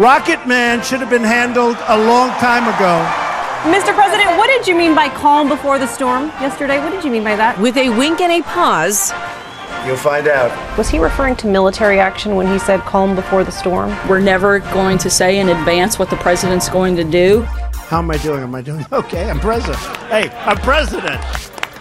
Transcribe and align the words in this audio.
Rocket 0.00 0.48
Man 0.48 0.82
should 0.82 1.00
have 1.00 1.10
been 1.10 1.22
handled 1.22 1.76
a 1.88 1.98
long 1.98 2.30
time 2.38 2.62
ago. 2.62 3.04
Mr. 3.70 3.94
President, 3.94 4.38
what 4.38 4.46
did 4.46 4.66
you 4.66 4.74
mean 4.74 4.94
by 4.94 5.10
calm 5.10 5.46
before 5.46 5.78
the 5.78 5.86
storm 5.86 6.28
yesterday? 6.40 6.78
What 6.78 6.88
did 6.88 7.04
you 7.04 7.10
mean 7.10 7.22
by 7.22 7.36
that? 7.36 7.60
With 7.60 7.76
a 7.76 7.90
wink 7.90 8.22
and 8.22 8.32
a 8.32 8.42
pause, 8.46 9.12
You'll 9.86 9.98
find 9.98 10.26
out. 10.26 10.78
Was 10.78 10.88
he 10.88 10.98
referring 10.98 11.36
to 11.36 11.46
military 11.46 12.00
action 12.00 12.34
when 12.34 12.46
he 12.46 12.58
said 12.58 12.80
calm 12.80 13.14
before 13.14 13.44
the 13.44 13.52
storm? 13.52 13.94
We're 14.08 14.20
never 14.20 14.60
going 14.60 14.96
to 14.98 15.10
say 15.10 15.38
in 15.38 15.50
advance 15.50 15.98
what 15.98 16.08
the 16.08 16.16
president's 16.16 16.70
going 16.70 16.96
to 16.96 17.04
do. 17.04 17.42
How 17.42 17.98
am 17.98 18.10
I 18.10 18.16
doing? 18.16 18.42
Am 18.42 18.54
I 18.54 18.62
doing 18.62 18.86
okay? 18.92 19.28
I'm 19.28 19.38
president. 19.38 19.76
Hey, 20.08 20.30
I'm 20.30 20.56
president. 20.58 21.20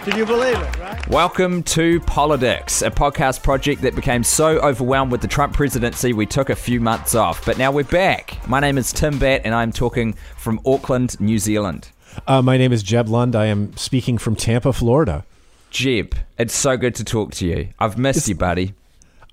Can 0.03 0.17
you 0.17 0.25
believe 0.25 0.55
it, 0.59 0.77
right? 0.78 0.78
Welcome 1.09 1.63
to 1.63 1.99
Politics, 2.01 2.83
a 2.83 2.91
podcast 2.91 3.41
project 3.41 3.81
that 3.81 3.95
became 3.95 4.23
so 4.23 4.59
overwhelmed 4.59 5.11
with 5.11 5.21
the 5.21 5.27
Trump 5.27 5.55
presidency 5.55 6.13
we 6.13 6.27
took 6.27 6.51
a 6.51 6.55
few 6.55 6.79
months 6.79 7.15
off. 7.15 7.43
But 7.43 7.57
now 7.57 7.71
we're 7.71 7.83
back. 7.83 8.37
My 8.47 8.59
name 8.59 8.77
is 8.77 8.93
Tim 8.93 9.17
Batt 9.17 9.41
and 9.43 9.55
I'm 9.55 9.71
talking 9.71 10.13
from 10.37 10.61
Auckland, 10.67 11.19
New 11.19 11.39
Zealand. 11.39 11.89
Uh, 12.27 12.43
my 12.43 12.57
name 12.57 12.71
is 12.71 12.83
Jeb 12.83 13.09
Lund. 13.09 13.35
I 13.35 13.47
am 13.47 13.75
speaking 13.75 14.19
from 14.19 14.35
Tampa, 14.35 14.71
Florida. 14.71 15.25
Jeb, 15.71 16.13
it's 16.37 16.53
so 16.53 16.77
good 16.77 16.93
to 16.93 17.03
talk 17.03 17.31
to 17.33 17.47
you. 17.47 17.69
I've 17.79 17.97
missed 17.97 18.27
you, 18.27 18.35
buddy. 18.35 18.75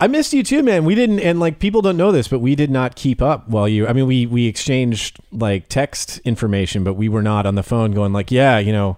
I 0.00 0.06
missed 0.06 0.32
you 0.32 0.42
too, 0.42 0.62
man. 0.62 0.86
We 0.86 0.94
didn't, 0.94 1.20
and 1.20 1.38
like 1.38 1.58
people 1.58 1.82
don't 1.82 1.98
know 1.98 2.10
this, 2.10 2.26
but 2.26 2.38
we 2.38 2.54
did 2.54 2.70
not 2.70 2.96
keep 2.96 3.20
up 3.20 3.50
while 3.50 3.68
you. 3.68 3.86
I 3.86 3.92
mean, 3.92 4.06
we 4.06 4.24
we 4.24 4.46
exchanged 4.46 5.18
like 5.30 5.68
text 5.68 6.20
information, 6.24 6.84
but 6.84 6.94
we 6.94 7.10
were 7.10 7.22
not 7.22 7.44
on 7.44 7.54
the 7.54 7.62
phone 7.62 7.92
going 7.92 8.14
like, 8.14 8.30
yeah, 8.30 8.58
you 8.58 8.72
know, 8.72 8.96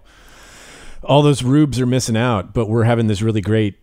all 1.03 1.23
those 1.23 1.43
rubes 1.43 1.81
are 1.81 1.87
missing 1.87 2.17
out. 2.17 2.53
But 2.55 2.69
we're 2.69 2.85
having 2.85 3.07
this 3.07 3.23
really 3.23 3.41
great 3.41 3.79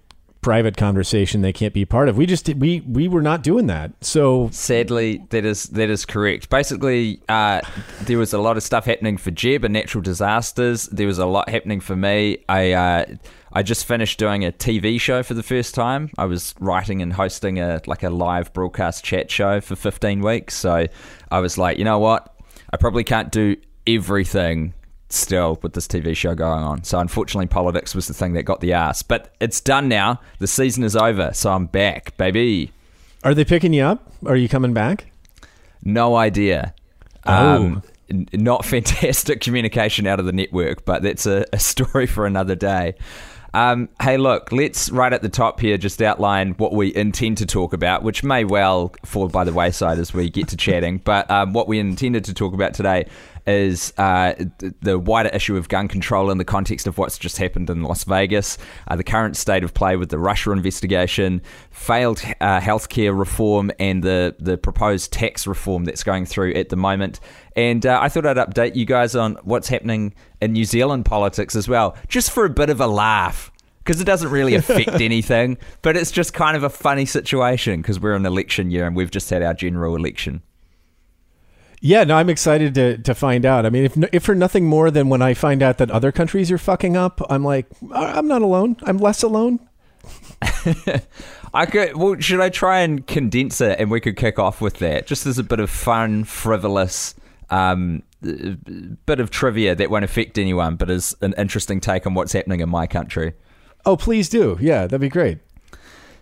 private 0.46 0.78
conversation 0.78 1.42
they 1.42 1.52
can't 1.52 1.74
be 1.74 1.86
part 1.86 2.08
of. 2.08 2.18
We 2.18 2.28
just 2.28 2.48
we 2.50 2.82
we 2.82 3.08
were 3.08 3.24
not 3.24 3.42
doing 3.42 3.66
that. 3.66 3.92
So 4.02 4.50
Sadly, 4.52 5.26
that 5.30 5.44
is 5.44 5.64
that 5.70 5.90
is 5.90 6.06
correct. 6.06 6.52
Basically, 6.52 7.20
uh, 7.28 7.62
there 8.04 8.20
was 8.20 8.32
a 8.32 8.38
lot 8.38 8.56
of 8.56 8.62
stuff 8.62 8.86
happening 8.86 9.18
for 9.18 9.32
Jeb 9.32 9.64
and 9.64 9.74
natural 9.74 10.04
disasters. 10.04 10.86
There 10.86 11.08
was 11.08 11.18
a 11.18 11.26
lot 11.26 11.50
happening 11.50 11.80
for 11.80 11.96
me. 11.96 12.44
I 12.48 12.74
uh, 12.74 13.06
I 13.54 13.64
just 13.64 13.86
finished 13.86 14.20
doing 14.20 14.46
a 14.46 14.52
TV 14.52 15.02
show 15.02 15.24
for 15.24 15.34
the 15.34 15.42
first 15.42 15.74
time. 15.74 16.12
I 16.16 16.26
was 16.26 16.54
writing 16.60 17.02
and 17.02 17.14
hosting 17.14 17.58
a 17.60 17.82
like 17.88 18.04
a 18.04 18.12
live 18.12 18.54
broadcast 18.54 19.04
chat 19.04 19.32
show 19.32 19.62
for 19.62 19.76
15 19.76 20.22
weeks. 20.22 20.54
So 20.54 20.86
I 21.32 21.40
was 21.40 21.58
like, 21.58 21.80
you 21.80 21.86
know 21.86 21.98
what? 21.98 22.38
I 22.72 22.78
probably 22.78 23.04
can't 23.04 23.32
do 23.32 23.56
everything 23.88 24.76
still 25.10 25.60
with 25.62 25.74
this 25.74 25.88
TV 25.88 26.16
show 26.16 26.36
going 26.36 26.64
on. 26.64 26.84
So 26.84 27.00
unfortunately, 27.00 27.48
politics 27.48 27.94
was 27.96 28.08
the 28.08 28.14
thing 28.14 28.34
that 28.34 28.44
got 28.44 28.62
the 28.62 28.74
ass. 28.74 29.02
But 29.02 29.34
it's 29.40 29.62
done 29.62 29.88
now. 29.88 30.20
The 30.40 30.48
season 30.48 30.84
is 30.84 30.96
over, 30.96 31.32
so 31.34 31.52
I'm 31.52 31.68
back, 31.68 32.16
baby. 32.18 32.72
are 33.24 33.34
they 33.34 33.46
picking 33.46 33.74
you 33.74 33.84
up? 33.84 34.12
Are 34.26 34.36
you 34.36 34.50
coming 34.50 34.74
back? 34.74 35.12
No 35.84 36.16
idea. 36.16 36.74
Um, 37.26 37.84
n- 38.10 38.28
not 38.34 38.66
fantastic 38.76 39.42
communication 39.42 40.08
out 40.08 40.20
of 40.20 40.26
the 40.26 40.34
network, 40.34 40.86
but 40.86 41.04
that's 41.04 41.26
a, 41.26 41.46
a 41.54 41.60
story 41.60 42.08
for 42.08 42.26
another 42.26 42.56
day. 42.56 42.96
Um, 43.54 43.88
hey, 44.02 44.18
look, 44.18 44.52
let's 44.52 44.90
right 44.90 45.14
at 45.14 45.22
the 45.22 45.30
top 45.30 45.62
here 45.62 45.78
just 45.78 46.02
outline 46.02 46.56
what 46.58 46.74
we 46.74 46.94
intend 46.94 47.38
to 47.38 47.46
talk 47.46 47.72
about, 47.72 48.04
which 48.04 48.22
may 48.22 48.44
well 48.44 48.94
fall 49.06 49.30
by 49.30 49.46
the 49.46 49.54
wayside 49.54 49.98
as 49.98 50.14
we 50.14 50.30
get 50.30 50.50
to 50.50 50.58
chatting. 50.58 51.00
But 51.06 51.32
um, 51.32 51.54
what 51.54 51.68
we 51.70 51.80
intended 51.80 52.26
to 52.26 52.34
talk 52.34 52.54
about 52.54 52.74
today 52.74 53.06
is 53.48 53.94
uh, 53.98 54.34
the 54.82 54.98
wider 54.98 55.30
issue 55.30 55.56
of 55.56 55.70
gun 55.70 55.88
control 55.88 56.32
in 56.32 56.38
the 56.38 56.46
context 56.46 56.88
of 56.88 56.98
what's 56.98 57.18
just 57.18 57.38
happened 57.38 57.70
in 57.70 57.84
Las 57.84 58.04
Vegas, 58.04 58.58
uh, 58.88 58.96
the 58.96 59.04
current 59.04 59.38
state 59.38 59.64
of 59.64 59.74
play 59.74 59.96
with 59.96 60.10
the 60.10 60.18
Russia 60.18 60.52
investigation, 60.52 61.42
failed 61.70 62.22
uh, 62.42 62.60
healthcare 62.60 63.18
reform, 63.18 63.72
and 63.80 64.04
the, 64.04 64.36
the 64.40 64.58
proposed 64.58 65.12
tax 65.14 65.46
reform 65.46 65.86
that's 65.86 66.04
going 66.04 66.26
through 66.26 66.54
at 66.54 66.70
the 66.70 66.76
moment. 66.76 67.20
And 67.56 67.86
uh, 67.86 68.00
I 68.02 68.10
thought 68.10 68.26
I'd 68.26 68.38
update 68.38 68.76
you 68.76 68.86
guys 68.86 69.16
on 69.16 69.38
what's 69.44 69.68
happening 69.68 70.14
in 70.42 70.54
New 70.54 70.66
Zealand 70.66 71.06
politics 71.06 71.56
as 71.56 71.68
well, 71.68 71.96
just 72.08 72.32
for 72.32 72.46
a 72.46 72.50
bit 72.50 72.70
of 72.70 72.82
a 72.82 72.88
laugh. 72.88 73.52
Because 73.80 74.02
it 74.02 74.06
doesn't 74.06 74.32
really 74.32 74.56
affect 74.56 74.90
anything, 75.00 75.60
but 75.84 75.96
it's 75.96 76.10
just 76.10 76.34
kind 76.34 76.58
of 76.58 76.64
a 76.64 76.72
funny 76.72 77.06
situation 77.06 77.84
because 77.84 78.00
we're 78.00 78.16
in 78.16 78.26
election 78.26 78.72
year 78.72 78.88
and 78.88 78.96
we've 78.96 79.12
just 79.12 79.30
had 79.30 79.44
our 79.44 79.54
general 79.54 79.96
election. 79.96 80.42
Yeah, 81.82 82.04
no, 82.04 82.16
I'm 82.18 82.30
excited 82.30 82.74
to 82.76 82.98
to 83.00 83.14
find 83.14 83.46
out. 83.46 83.66
I 83.66 83.70
mean, 83.70 83.86
if 83.86 83.98
if 84.14 84.24
for 84.24 84.34
nothing 84.36 84.66
more 84.66 84.90
than 84.92 85.10
when 85.10 85.22
I 85.22 85.34
find 85.34 85.62
out 85.62 85.78
that 85.78 85.92
other 85.92 86.12
countries 86.12 86.52
are 86.52 86.58
fucking 86.58 86.98
up, 86.98 87.22
I'm 87.30 87.44
like, 87.44 87.68
"I- 87.94 88.14
I'm 88.14 88.28
not 88.28 88.42
alone. 88.42 88.78
I'm 88.84 88.98
less 88.98 89.22
alone. 89.24 89.60
I 91.54 91.66
could. 91.66 91.96
Well, 91.96 92.20
should 92.20 92.42
I 92.42 92.50
try 92.50 92.80
and 92.82 93.06
condense 93.06 93.62
it, 93.62 93.80
and 93.80 93.90
we 93.92 94.00
could 94.02 94.16
kick 94.18 94.40
off 94.40 94.62
with 94.62 94.80
that, 94.80 95.08
just 95.08 95.26
as 95.26 95.38
a 95.38 95.44
bit 95.44 95.60
of 95.60 95.70
fun, 95.70 96.24
frivolous, 96.24 97.16
um, 97.50 98.04
bit 98.22 99.20
of 99.20 99.30
trivia 99.30 99.76
that 99.76 99.90
won't 99.90 100.04
affect 100.06 100.38
anyone, 100.38 100.76
but 100.76 100.90
is 100.90 101.16
an 101.22 101.34
interesting 101.38 101.80
take 101.80 102.06
on 102.08 102.14
what's 102.14 102.34
happening 102.34 102.60
in 102.60 102.70
my 102.70 102.88
country. 102.88 103.34
Oh, 103.86 103.96
please 103.96 104.30
do. 104.30 104.58
Yeah, 104.60 104.82
that'd 104.88 105.00
be 105.02 105.10
great. 105.10 105.38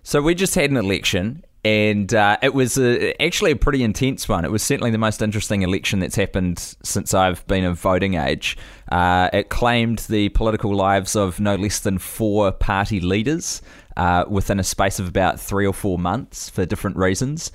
So 0.03 0.22
we 0.22 0.36
just 0.36 0.56
had 0.56 0.69
an 0.69 0.78
election, 0.78 1.44
and 1.66 2.13
uh, 2.13 2.38
it 2.41 2.53
was 2.53 2.78
a, 2.78 3.22
actually 3.24 3.51
a 3.51 3.56
pretty 3.56 3.84
intense 3.84 4.28
one. 4.28 4.44
It 4.44 4.51
was 4.51 4.62
certainly 4.62 4.91
the 4.91 4.97
most 4.97 5.22
interesting 5.22 5.62
election 5.62 6.00
that's 6.00 6.16
happened 6.16 6.75
since 6.84 7.13
I've 7.13 7.46
been 7.47 7.63
of 7.63 7.79
voting 7.79 8.16
age. 8.16 8.57
Uh, 8.91 9.29
it 9.31 9.50
claimed 9.50 10.00
the 10.09 10.29
political 10.29 10.75
lives 10.75 11.16
of 11.16 11.40
no 11.40 11.56
less 11.56 11.79
than 11.79 12.00
four 12.00 12.51
party 12.51 13.00
leaders 13.00 13.62
uh, 13.96 14.25
within 14.28 14.59
a 14.59 14.63
space 14.63 15.00
of 15.00 15.07
about 15.07 15.40
three 15.40 15.66
or 15.66 15.74
four 15.74 15.97
months 15.97 16.50
for 16.50 16.66
different 16.66 16.97
reasons. 16.97 17.51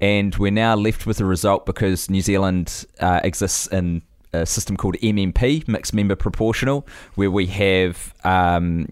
And 0.00 0.34
we're 0.34 0.50
now 0.50 0.74
left 0.74 1.06
with 1.06 1.20
a 1.20 1.24
result 1.24 1.64
because 1.64 2.10
New 2.10 2.22
Zealand 2.22 2.84
uh, 2.98 3.20
exists 3.22 3.68
in 3.68 4.02
a 4.32 4.44
system 4.44 4.76
called 4.76 4.96
MMP, 4.96 5.68
mixed 5.68 5.94
member 5.94 6.16
proportional, 6.16 6.84
where 7.14 7.30
we 7.30 7.46
have 7.46 8.12
um, 8.24 8.86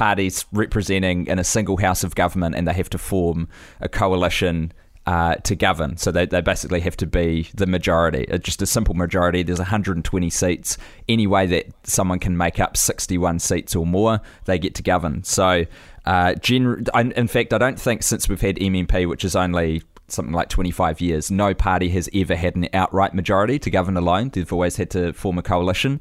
parties 0.00 0.46
representing 0.50 1.26
in 1.26 1.38
a 1.38 1.44
single 1.44 1.76
house 1.76 2.02
of 2.02 2.14
government 2.14 2.54
and 2.54 2.66
they 2.66 2.72
have 2.72 2.88
to 2.88 2.96
form 2.96 3.46
a 3.82 3.88
coalition 3.88 4.72
uh, 5.04 5.34
to 5.34 5.54
govern. 5.54 5.98
So 5.98 6.10
they, 6.10 6.24
they 6.24 6.40
basically 6.40 6.80
have 6.80 6.96
to 6.96 7.06
be 7.06 7.50
the 7.54 7.66
majority, 7.66 8.26
uh, 8.30 8.38
just 8.38 8.62
a 8.62 8.66
simple 8.66 8.94
majority. 8.94 9.42
There's 9.42 9.58
120 9.58 10.30
seats. 10.30 10.78
Any 11.06 11.26
way 11.26 11.46
that 11.48 11.66
someone 11.82 12.18
can 12.18 12.34
make 12.34 12.58
up 12.58 12.78
61 12.78 13.40
seats 13.40 13.76
or 13.76 13.84
more, 13.84 14.22
they 14.46 14.58
get 14.58 14.74
to 14.76 14.82
govern. 14.82 15.22
So, 15.22 15.66
uh, 16.06 16.32
gen- 16.34 16.86
in 16.94 17.28
fact, 17.28 17.52
I 17.52 17.58
don't 17.58 17.78
think 17.78 18.02
since 18.02 18.26
we've 18.26 18.40
had 18.40 18.56
MMP, 18.56 19.06
which 19.06 19.22
is 19.22 19.36
only 19.36 19.82
something 20.08 20.34
like 20.34 20.48
25 20.48 21.02
years, 21.02 21.30
no 21.30 21.52
party 21.52 21.90
has 21.90 22.08
ever 22.14 22.36
had 22.36 22.56
an 22.56 22.68
outright 22.72 23.12
majority 23.12 23.58
to 23.58 23.70
govern 23.70 23.98
alone. 23.98 24.30
They've 24.30 24.50
always 24.50 24.76
had 24.76 24.88
to 24.92 25.12
form 25.12 25.36
a 25.36 25.42
coalition. 25.42 26.00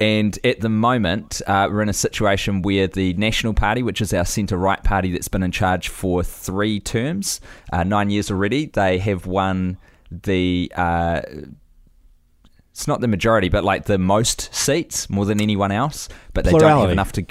And 0.00 0.36
at 0.44 0.60
the 0.60 0.68
moment, 0.68 1.40
uh, 1.46 1.68
we're 1.70 1.82
in 1.82 1.88
a 1.88 1.92
situation 1.94 2.62
where 2.62 2.86
the 2.88 3.14
National 3.14 3.54
Party, 3.54 3.82
which 3.82 4.00
is 4.00 4.12
our 4.12 4.24
centre 4.24 4.56
right 4.56 4.82
party 4.82 5.12
that's 5.12 5.28
been 5.28 5.42
in 5.42 5.52
charge 5.52 5.88
for 5.88 6.22
three 6.22 6.80
terms, 6.80 7.40
uh, 7.72 7.84
nine 7.84 8.10
years 8.10 8.30
already, 8.30 8.66
they 8.66 8.98
have 8.98 9.26
won 9.26 9.78
the. 10.10 10.70
Uh, 10.76 11.22
it's 12.72 12.88
not 12.88 13.00
the 13.00 13.06
majority, 13.08 13.48
but 13.48 13.62
like 13.62 13.84
the 13.84 13.98
most 13.98 14.52
seats, 14.52 15.08
more 15.08 15.24
than 15.24 15.40
anyone 15.40 15.70
else. 15.70 16.08
But 16.32 16.44
they 16.44 16.50
don't 16.52 16.80
have 16.80 16.90
enough 16.90 17.12
to. 17.12 17.24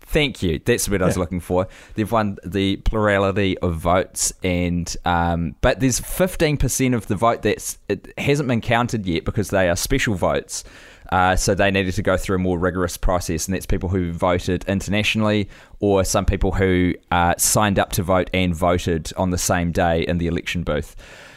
Thank 0.00 0.40
you. 0.44 0.60
That's 0.64 0.88
what 0.88 1.02
I 1.02 1.06
was 1.06 1.16
Yeah. 1.16 1.20
looking 1.22 1.40
for. 1.40 1.66
They've 1.94 2.10
won 2.10 2.38
the 2.44 2.76
plurality 2.76 3.58
of 3.58 3.74
votes, 3.74 4.32
and 4.44 4.96
um, 5.04 5.56
but 5.60 5.80
there's 5.80 6.00
15% 6.00 6.94
of 6.94 7.08
the 7.08 7.16
vote 7.16 7.42
that's 7.42 7.78
it 7.88 8.14
hasn't 8.16 8.48
been 8.48 8.60
counted 8.60 9.04
yet 9.06 9.24
because 9.24 9.50
they 9.50 9.68
are 9.68 9.74
special 9.74 10.14
votes. 10.14 10.62
Uh, 11.10 11.36
so 11.36 11.54
they 11.54 11.70
needed 11.70 11.94
to 11.94 12.02
go 12.02 12.16
through 12.16 12.36
a 12.36 12.38
more 12.38 12.58
rigorous 12.58 12.96
process, 12.96 13.46
and 13.46 13.54
that's 13.54 13.66
people 13.66 13.88
who 13.88 14.12
voted 14.12 14.64
internationally, 14.68 15.48
or 15.80 16.04
some 16.04 16.24
people 16.24 16.52
who 16.52 16.94
uh, 17.10 17.34
signed 17.38 17.78
up 17.78 17.92
to 17.92 18.02
vote 18.02 18.30
and 18.32 18.54
voted 18.54 19.12
on 19.16 19.30
the 19.30 19.38
same 19.38 19.72
day 19.72 20.02
in 20.02 20.18
the 20.18 20.26
election 20.26 20.62
booth 20.62 20.96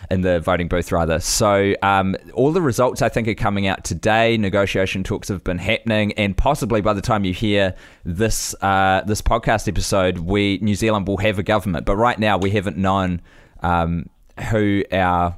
in 0.09 0.21
the 0.21 0.39
voting 0.39 0.67
booth 0.67 0.91
rather. 0.91 1.19
So 1.19 1.75
um, 1.81 2.15
all 2.33 2.51
the 2.51 2.61
results 2.61 3.01
I 3.01 3.09
think 3.09 3.27
are 3.27 3.35
coming 3.35 3.67
out 3.67 3.83
today. 3.83 4.37
Negotiation 4.37 5.03
talks 5.03 5.27
have 5.27 5.43
been 5.43 5.59
happening, 5.59 6.13
and 6.13 6.35
possibly 6.35 6.81
by 6.81 6.93
the 6.93 7.01
time 7.01 7.25
you 7.25 7.33
hear 7.33 7.75
this 8.03 8.55
uh, 8.61 9.03
this 9.05 9.21
podcast 9.21 9.67
episode, 9.67 10.19
we 10.19 10.57
New 10.61 10.75
Zealand 10.75 11.07
will 11.07 11.17
have 11.17 11.39
a 11.39 11.43
government. 11.43 11.85
But 11.85 11.97
right 11.97 12.17
now 12.17 12.37
we 12.37 12.51
haven't 12.51 12.77
known 12.77 13.21
um, 13.61 14.09
who 14.49 14.83
our 14.91 15.37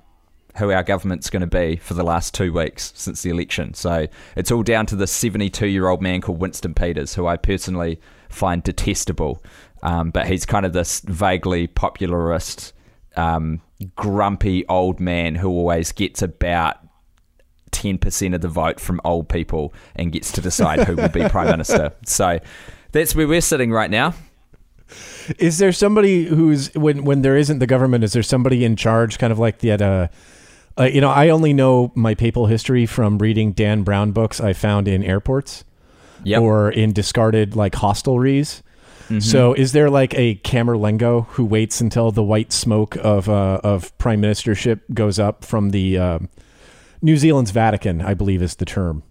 who 0.58 0.72
our 0.72 0.84
government's 0.84 1.30
going 1.30 1.42
to 1.42 1.48
be 1.48 1.78
for 1.78 1.94
the 1.94 2.04
last 2.04 2.34
two 2.34 2.52
weeks 2.54 2.94
since 2.96 3.22
the 3.22 3.30
election. 3.30 3.74
So 3.74 4.08
it's 4.36 4.52
all 4.52 4.64
down 4.64 4.86
to 4.88 4.96
this 4.96 5.12
72 5.12 5.68
year 5.68 5.88
old 5.88 6.02
man 6.02 6.22
called 6.22 6.40
Winston 6.40 6.74
Peters, 6.74 7.16
who 7.16 7.28
I 7.28 7.38
personally 7.38 8.00
find 8.30 8.64
detestable. 8.64 9.44
Um, 9.84 10.12
but 10.12 10.28
he's 10.28 10.46
kind 10.46 10.66
of 10.66 10.74
this 10.74 11.00
vaguely 11.02 11.68
popularist, 11.68 12.72
um, 13.16 13.62
grumpy 13.96 14.66
old 14.68 15.00
man 15.00 15.36
who 15.36 15.50
always 15.50 15.92
gets 15.92 16.22
about 16.22 16.78
10% 17.72 18.36
of 18.36 18.42
the 18.42 18.48
vote 18.48 18.80
from 18.80 19.02
old 19.04 19.28
people 19.30 19.74
and 19.96 20.12
gets 20.12 20.32
to 20.34 20.42
decide 20.42 20.84
who 20.84 20.96
will 20.96 21.10
be 21.10 21.28
prime 21.30 21.48
minister. 21.48 21.94
So 22.06 22.40
that's 22.92 23.16
where 23.16 23.28
we're 23.28 23.42
sitting 23.42 23.72
right 23.72 23.90
now. 23.90 24.14
Is 25.40 25.58
there 25.60 25.72
somebody 25.72 26.26
who's 26.26 26.74
when 26.74 27.06
when 27.06 27.22
there 27.22 27.38
isn't 27.38 27.60
the 27.60 27.68
government? 27.68 28.04
Is 28.04 28.12
there 28.12 28.24
somebody 28.24 28.66
in 28.66 28.76
charge, 28.76 29.18
kind 29.18 29.32
of 29.32 29.40
like 29.40 29.60
the 29.60 29.72
uh, 29.72 30.08
Uh, 30.80 30.84
you 30.84 31.02
know, 31.02 31.10
I 31.10 31.30
only 31.30 31.54
know 31.54 31.92
my 31.96 32.16
papal 32.16 32.46
history 32.46 32.86
from 32.86 33.18
reading 33.18 33.52
Dan 33.52 33.84
Brown 33.84 34.12
books 34.12 34.40
I 34.40 34.54
found 34.54 34.88
in 34.88 35.04
airports 35.04 35.64
Yep. 36.24 36.42
or 36.42 36.70
in 36.72 36.94
discarded 36.94 37.56
like 37.56 37.74
hostelries. 37.74 38.62
Mm-hmm. 39.06 39.20
So, 39.20 39.54
is 39.54 39.74
there 39.74 39.90
like 39.90 40.14
a 40.14 40.36
Camerlengo 40.36 41.28
who 41.30 41.44
waits 41.44 41.82
until 41.82 42.12
the 42.12 42.24
white 42.24 42.54
smoke 42.54 42.96
of 42.98 43.28
uh, 43.28 43.60
of 43.64 43.98
prime 43.98 44.22
ministership 44.22 44.82
goes 44.94 45.20
up 45.20 45.44
from 45.44 45.72
the 45.72 45.98
uh, 45.98 46.20
New 47.02 47.18
Zealand's 47.18 47.52
Vatican? 47.52 48.02
I 48.02 48.14
believe 48.14 48.42
is 48.42 48.56
the 48.56 48.66
term. 48.66 49.04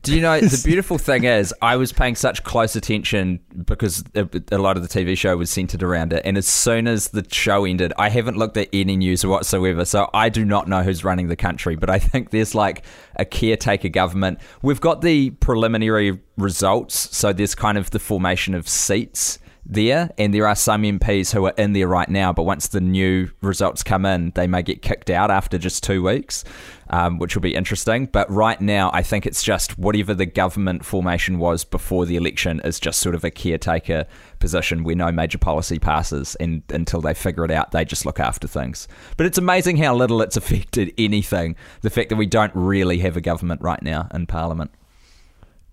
Do 0.00 0.14
you 0.14 0.22
know 0.22 0.40
the 0.40 0.60
beautiful 0.64 0.98
thing 0.98 1.24
is 1.24 1.54
I 1.60 1.76
was 1.76 1.92
paying 1.92 2.16
such 2.16 2.42
close 2.44 2.74
attention 2.74 3.40
because 3.64 4.02
a, 4.14 4.58
lot 4.58 4.76
of 4.76 4.82
the 4.82 4.88
TV 4.88 5.16
show 5.16 5.36
was 5.36 5.50
centered 5.50 5.82
around 5.82 6.12
it, 6.12 6.22
and 6.24 6.38
as 6.38 6.48
soon 6.48 6.88
as 6.88 7.08
the 7.08 7.26
show 7.30 7.64
ended, 7.64 7.92
I 7.98 8.08
haven't 8.08 8.36
looked 8.36 8.56
at 8.56 8.68
any 8.72 8.96
news 8.96 9.24
whatsoever, 9.24 9.84
so 9.84 10.08
I 10.14 10.28
do 10.28 10.44
not 10.44 10.68
know 10.68 10.82
who's 10.82 11.04
running 11.04 11.28
the 11.28 11.36
country. 11.36 11.76
But 11.76 11.90
I 11.90 11.98
think 11.98 12.30
there's 12.30 12.54
like 12.54 12.84
a 13.16 13.24
caretaker 13.24 13.88
government. 13.88 14.38
We've 14.62 14.80
got 14.80 15.02
the 15.02 15.30
preliminary 15.30 16.20
results, 16.36 17.16
so 17.16 17.32
there's 17.32 17.54
kind 17.54 17.76
of 17.76 17.90
the 17.90 17.98
formation 17.98 18.54
of 18.54 18.68
seats 18.68 19.38
there, 19.64 20.10
and 20.18 20.34
there 20.34 20.46
are 20.46 20.56
some 20.56 20.82
MPs 20.82 21.32
who 21.32 21.46
are 21.46 21.54
in 21.56 21.72
there 21.72 21.86
right 21.86 22.08
now. 22.08 22.32
But 22.32 22.42
once 22.42 22.68
the 22.68 22.80
new 22.80 23.30
results 23.40 23.82
come 23.82 24.04
in, 24.04 24.32
they 24.34 24.46
may 24.46 24.62
get 24.62 24.82
kicked 24.82 25.08
out 25.08 25.30
after 25.30 25.56
just 25.56 25.84
two 25.84 26.02
weeks, 26.02 26.44
um, 26.90 27.18
which 27.18 27.36
will 27.36 27.42
be 27.42 27.54
interesting. 27.54 28.06
But 28.06 28.30
right 28.30 28.60
now, 28.60 28.90
I 28.92 29.02
think 29.02 29.24
it's 29.24 29.42
just 29.42 29.78
whatever 29.78 30.14
the 30.14 30.26
government 30.26 30.84
formation 30.84 31.38
was 31.38 31.64
before 31.64 32.06
the 32.06 32.16
election 32.16 32.60
is 32.64 32.80
just 32.80 32.98
sort 32.98 33.14
of 33.14 33.24
a 33.24 33.30
caretaker 33.30 34.06
position 34.40 34.82
where 34.82 34.96
no 34.96 35.12
major 35.12 35.38
policy 35.38 35.78
passes, 35.78 36.34
and 36.36 36.62
until 36.70 37.00
they 37.00 37.14
figure 37.14 37.44
it 37.44 37.50
out, 37.50 37.70
they 37.70 37.84
just 37.84 38.04
look 38.04 38.18
after 38.18 38.48
things. 38.48 38.88
But 39.16 39.26
it's 39.26 39.38
amazing 39.38 39.76
how 39.76 39.94
little 39.94 40.22
it's 40.22 40.36
affected 40.42 40.92
anything. 40.98 41.56
The 41.82 41.90
fact 41.90 42.08
that 42.08 42.16
we 42.16 42.26
don't 42.26 42.54
really 42.54 42.98
have 42.98 43.16
a 43.16 43.20
government 43.20 43.60
right 43.62 43.82
now 43.82 44.08
in 44.12 44.26
Parliament. 44.26 44.72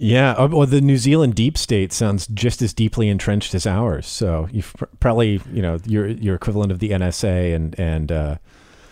Yeah, 0.01 0.31
uh, 0.31 0.47
well, 0.47 0.65
the 0.65 0.79
New 0.79 0.95
Zealand 0.95 1.35
deep 1.35 1.57
state 1.57 1.91
sounds 1.91 2.25
just 2.27 2.61
as 2.61 2.73
deeply 2.73 3.09
entrenched 3.09 3.53
as 3.53 3.67
ours. 3.67 4.07
So 4.07 4.47
you've 4.49 4.73
pr- 4.77 4.85
probably, 5.01 5.41
you 5.51 5.61
know, 5.61 5.77
your 5.85 6.07
your 6.07 6.35
equivalent 6.35 6.71
of 6.71 6.79
the 6.79 6.91
NSA 6.91 7.53
and 7.53 7.77
and 7.77 8.09
uh, 8.09 8.35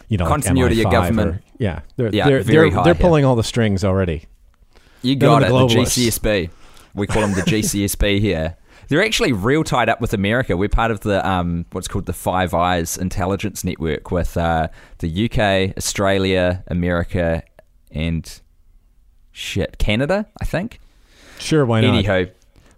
you 0.10 0.18
know, 0.18 0.26
like 0.26 0.34
Continuity 0.44 0.84
of 0.84 0.92
government. 0.92 1.36
or- 1.36 1.42
yeah, 1.60 1.80
they're 1.96 2.10
Yeah, 2.14 2.28
they're 2.28 2.44
very 2.44 2.70
they're, 2.70 2.78
high 2.80 2.84
they're 2.84 2.96
pulling 2.96 3.24
all 3.24 3.38
the 3.38 3.44
strings 3.44 3.86
already. 3.86 4.26
You 5.02 5.16
got 5.16 5.44
it, 5.44 5.48
the 5.48 5.68
the. 5.68 5.76
GCSB. 5.76 6.50
We 6.94 7.08
call 7.08 7.22
them 7.22 7.34
the 7.34 7.42
GCSB 7.42 8.20
here. 8.20 8.58
They're 8.90 9.04
actually 9.04 9.32
real 9.32 9.64
tied 9.64 9.88
up 9.88 10.02
with 10.02 10.14
America. 10.14 10.58
We're 10.58 10.68
part 10.68 10.92
of 10.92 11.02
the 11.02 11.26
um, 11.26 11.66
what's 11.72 11.88
called 11.88 12.06
the 12.06 12.14
Five 12.14 12.54
Eyes 12.54 12.98
intelligence 12.98 13.64
network 13.64 14.12
with 14.12 14.36
uh, 14.36 14.68
the 15.00 15.26
UK, 15.26 15.78
Australia, 15.78 16.66
America, 16.68 17.44
and 17.92 18.42
shit, 19.32 19.78
Canada. 19.78 20.26
I 20.42 20.44
think. 20.44 20.82
Sure, 21.40 21.66
why 21.66 21.82
not? 21.82 21.94
Anyhow, 21.94 22.26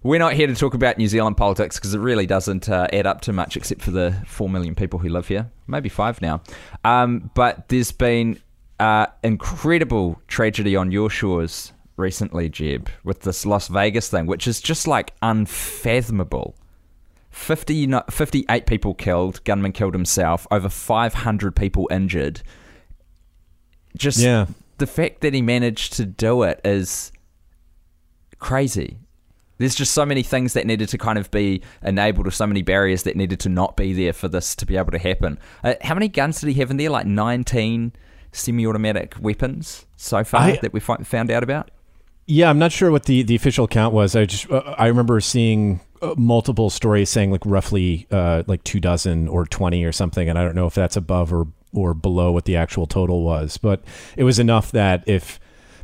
we're 0.03 0.19
not 0.19 0.33
here 0.33 0.47
to 0.47 0.55
talk 0.55 0.73
about 0.73 0.97
New 0.97 1.07
Zealand 1.07 1.37
politics 1.37 1.77
because 1.77 1.93
it 1.93 1.99
really 1.99 2.25
doesn't 2.25 2.69
uh, 2.69 2.87
add 2.93 3.05
up 3.05 3.21
to 3.21 3.33
much 3.33 3.57
except 3.57 3.81
for 3.81 3.91
the 3.91 4.15
4 4.27 4.49
million 4.49 4.75
people 4.75 4.99
who 4.99 5.09
live 5.09 5.27
here. 5.27 5.49
Maybe 5.67 5.89
five 5.89 6.21
now. 6.21 6.41
Um, 6.85 7.29
but 7.35 7.67
there's 7.69 7.91
been 7.91 8.39
uh, 8.79 9.07
incredible 9.23 10.21
tragedy 10.27 10.75
on 10.75 10.91
your 10.91 11.09
shores 11.09 11.73
recently, 11.97 12.47
Jeb, 12.49 12.89
with 13.03 13.21
this 13.21 13.45
Las 13.45 13.67
Vegas 13.67 14.07
thing, 14.09 14.25
which 14.25 14.47
is 14.47 14.61
just 14.61 14.87
like 14.87 15.13
unfathomable. 15.21 16.55
50, 17.31 17.93
58 18.09 18.65
people 18.65 18.93
killed, 18.93 19.43
gunman 19.43 19.71
killed 19.73 19.93
himself, 19.93 20.47
over 20.49 20.69
500 20.69 21.55
people 21.55 21.87
injured. 21.91 22.41
Just 23.97 24.19
Yeah. 24.19 24.47
the 24.77 24.87
fact 24.87 25.21
that 25.21 25.33
he 25.33 25.41
managed 25.41 25.93
to 25.93 26.05
do 26.05 26.43
it 26.43 26.59
is 26.63 27.11
crazy. 28.39 28.97
There's 29.57 29.75
just 29.75 29.93
so 29.93 30.05
many 30.05 30.23
things 30.23 30.53
that 30.53 30.65
needed 30.65 30.87
to 30.89 30.97
kind 30.97 31.19
of 31.19 31.29
be 31.31 31.61
enabled, 31.83 32.25
or 32.27 32.31
so 32.31 32.47
many 32.47 32.61
barriers 32.61 33.03
that 33.03 33.17
needed 33.17 33.41
to 33.41 33.49
not 33.49 33.75
be 33.75 33.91
there 33.91 34.13
for 34.13 34.29
this 34.29 34.55
to 34.55 34.65
be 34.65 34.77
able 34.77 34.91
to 34.91 34.97
happen. 34.97 35.37
Uh, 35.63 35.73
how 35.81 35.93
many 35.93 36.07
guns 36.07 36.39
did 36.39 36.47
he 36.47 36.53
have 36.61 36.71
in 36.71 36.77
there? 36.77 36.89
Like 36.89 37.05
19 37.05 37.91
semi-automatic 38.31 39.15
weapons 39.19 39.85
so 39.97 40.23
far 40.23 40.41
I- 40.41 40.59
that 40.61 40.73
we 40.73 40.79
found 40.79 41.29
out 41.31 41.43
about. 41.43 41.71
Yeah, 42.31 42.51
I'm 42.51 42.59
not 42.59 42.71
sure 42.71 42.91
what 42.91 43.05
the, 43.05 43.23
the 43.23 43.35
official 43.35 43.67
count 43.67 43.91
was. 43.91 44.15
I 44.15 44.25
just 44.25 44.49
uh, 44.51 44.75
I 44.77 44.85
remember 44.85 45.19
seeing 45.19 45.79
uh, 45.99 46.13
multiple 46.15 46.69
stories 46.69 47.09
saying 47.09 47.31
like 47.31 47.41
roughly 47.43 48.05
uh, 48.11 48.43
like 48.45 48.63
two 48.63 48.79
dozen 48.79 49.27
or 49.27 49.47
twenty 49.47 49.83
or 49.83 49.91
something, 49.91 50.29
and 50.29 50.37
I 50.37 50.43
don't 50.43 50.53
know 50.53 50.67
if 50.67 50.75
that's 50.75 50.95
above 50.95 51.33
or 51.33 51.47
or 51.73 51.95
below 51.95 52.31
what 52.31 52.45
the 52.45 52.55
actual 52.55 52.85
total 52.85 53.23
was, 53.23 53.57
but 53.57 53.83
it 54.15 54.25
was 54.25 54.37
enough 54.37 54.71
that 54.73 55.03
if 55.07 55.39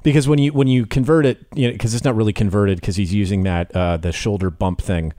because 0.06 0.28
when 0.28 0.38
you 0.38 0.54
when 0.54 0.68
you 0.68 0.86
convert 0.86 1.26
it, 1.26 1.46
you 1.56 1.68
know, 1.68 1.74
because 1.74 1.96
it's 1.96 2.06
not 2.06 2.16
really 2.16 2.32
converted 2.32 2.80
because 2.80 2.96
he's 2.96 3.12
using 3.12 3.42
that 3.44 3.76
uh, 3.76 3.98
the 3.98 4.12
shoulder 4.12 4.52
bump 4.52 4.80
thing. 4.80 5.12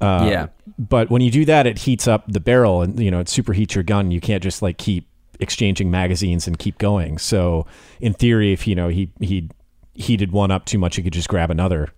Uh, 0.00 0.26
Yeah. 0.28 0.46
But 0.78 1.10
when 1.10 1.20
you 1.20 1.30
do 1.30 1.44
that, 1.44 1.66
it 1.66 1.78
heats 1.80 2.08
up 2.08 2.24
the 2.26 2.40
barrel, 2.40 2.80
and 2.80 2.98
you 2.98 3.10
know 3.10 3.20
it 3.20 3.26
superheats 3.26 3.74
your 3.74 3.84
gun. 3.84 4.10
You 4.10 4.20
can't 4.20 4.42
just 4.42 4.62
like 4.62 4.78
keep 4.78 5.06
exchanging 5.38 5.90
magazines 5.90 6.46
and 6.46 6.58
keep 6.58 6.78
going. 6.78 7.18
So 7.18 7.66
in 8.00 8.14
theory, 8.14 8.52
if 8.52 8.66
you 8.66 8.74
know 8.74 8.88
he 8.88 9.12
he 9.20 9.50
heated 9.94 10.32
one 10.32 10.50
up 10.50 10.64
too 10.64 10.78
much, 10.78 10.96
he 10.96 11.02
could 11.02 11.12
just 11.12 11.28
grab 11.28 11.50
another 11.50 11.90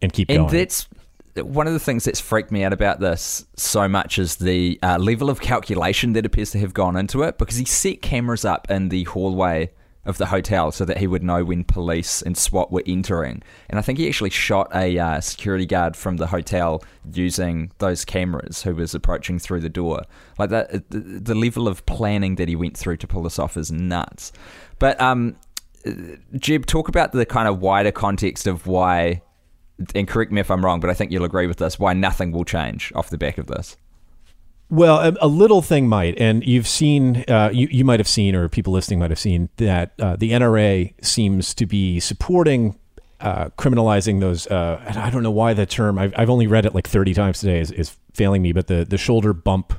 and 0.00 0.12
keep 0.12 0.30
And 0.30 0.46
going. 0.46 0.52
that's 0.52 0.88
one 1.36 1.66
of 1.66 1.72
the 1.72 1.80
things 1.80 2.04
that's 2.04 2.20
freaked 2.20 2.52
me 2.52 2.62
out 2.62 2.72
about 2.72 3.00
this 3.00 3.44
so 3.56 3.88
much 3.88 4.18
is 4.18 4.36
the 4.36 4.78
uh, 4.82 4.98
level 4.98 5.28
of 5.28 5.40
calculation 5.40 6.12
that 6.12 6.24
appears 6.24 6.52
to 6.52 6.58
have 6.60 6.72
gone 6.72 6.96
into 6.96 7.22
it 7.24 7.36
because 7.36 7.56
he 7.56 7.64
set 7.64 8.00
cameras 8.00 8.44
up 8.44 8.70
in 8.70 8.90
the 8.90 9.04
hallway 9.04 9.70
of 10.04 10.18
the 10.18 10.26
hotel 10.26 10.72
so 10.72 10.84
that 10.84 10.98
he 10.98 11.06
would 11.06 11.22
know 11.22 11.44
when 11.44 11.62
police 11.62 12.22
and 12.22 12.36
SWAT 12.36 12.72
were 12.72 12.82
entering. 12.86 13.42
And 13.68 13.78
I 13.78 13.82
think 13.82 13.98
he 13.98 14.08
actually 14.08 14.30
shot 14.30 14.74
a 14.74 14.98
uh, 14.98 15.20
security 15.20 15.66
guard 15.66 15.94
from 15.94 16.16
the 16.16 16.28
hotel 16.28 16.82
using 17.12 17.70
those 17.78 18.04
cameras 18.04 18.62
who 18.62 18.74
was 18.74 18.94
approaching 18.94 19.38
through 19.38 19.60
the 19.60 19.68
door. 19.68 20.02
Like 20.38 20.50
that, 20.50 20.90
the, 20.90 21.34
level 21.34 21.68
of 21.68 21.84
planning 21.86 22.36
that 22.36 22.48
he 22.48 22.56
went 22.56 22.76
through 22.76 22.96
to 22.98 23.06
pull 23.06 23.22
this 23.22 23.38
off 23.38 23.56
is 23.56 23.70
nuts. 23.70 24.32
But 24.78 24.98
um, 25.00 25.36
Jeb, 26.36 26.66
talk 26.66 26.88
about 26.88 27.12
the 27.12 27.26
kind 27.26 27.48
of 27.48 27.60
wider 27.60 27.92
context 27.92 28.46
of 28.46 28.66
why, 28.66 29.22
and 29.94 30.08
correct 30.08 30.32
me 30.32 30.40
if 30.40 30.50
I'm 30.50 30.64
wrong, 30.64 30.80
but 30.80 30.90
I 30.90 30.94
think 30.94 31.12
you'll 31.12 31.24
agree 31.24 31.46
with 31.46 31.58
this, 31.58 31.78
why 31.78 31.92
nothing 31.92 32.32
will 32.32 32.44
change 32.44 32.92
off 32.94 33.10
the 33.10 33.18
back 33.18 33.38
of 33.38 33.46
this. 33.46 33.76
Well, 34.70 34.98
a, 35.00 35.16
a 35.20 35.26
little 35.26 35.62
thing 35.62 35.88
might, 35.88 36.18
and 36.18 36.46
you've 36.46 36.68
seen, 36.68 37.24
uh, 37.28 37.50
you, 37.52 37.68
you 37.70 37.84
might 37.84 37.98
have 37.98 38.08
seen, 38.08 38.36
or 38.36 38.48
people 38.48 38.72
listening 38.72 39.00
might 39.00 39.10
have 39.10 39.18
seen, 39.18 39.48
that 39.56 39.92
uh, 39.98 40.16
the 40.16 40.30
NRA 40.30 40.94
seems 41.04 41.54
to 41.54 41.66
be 41.66 41.98
supporting 41.98 42.78
uh, 43.20 43.46
criminalizing 43.58 44.20
those. 44.20 44.46
Uh, 44.46 44.80
and 44.86 44.96
I 44.96 45.10
don't 45.10 45.22
know 45.22 45.30
why 45.30 45.54
the 45.54 45.66
term, 45.66 45.98
I've, 45.98 46.14
I've 46.16 46.30
only 46.30 46.46
read 46.46 46.66
it 46.66 46.74
like 46.74 46.86
30 46.86 47.14
times 47.14 47.40
today, 47.40 47.58
is, 47.58 47.72
is 47.72 47.96
failing 48.14 48.42
me, 48.42 48.52
but 48.52 48.68
the, 48.68 48.84
the 48.84 48.96
shoulder 48.96 49.32
bump 49.32 49.74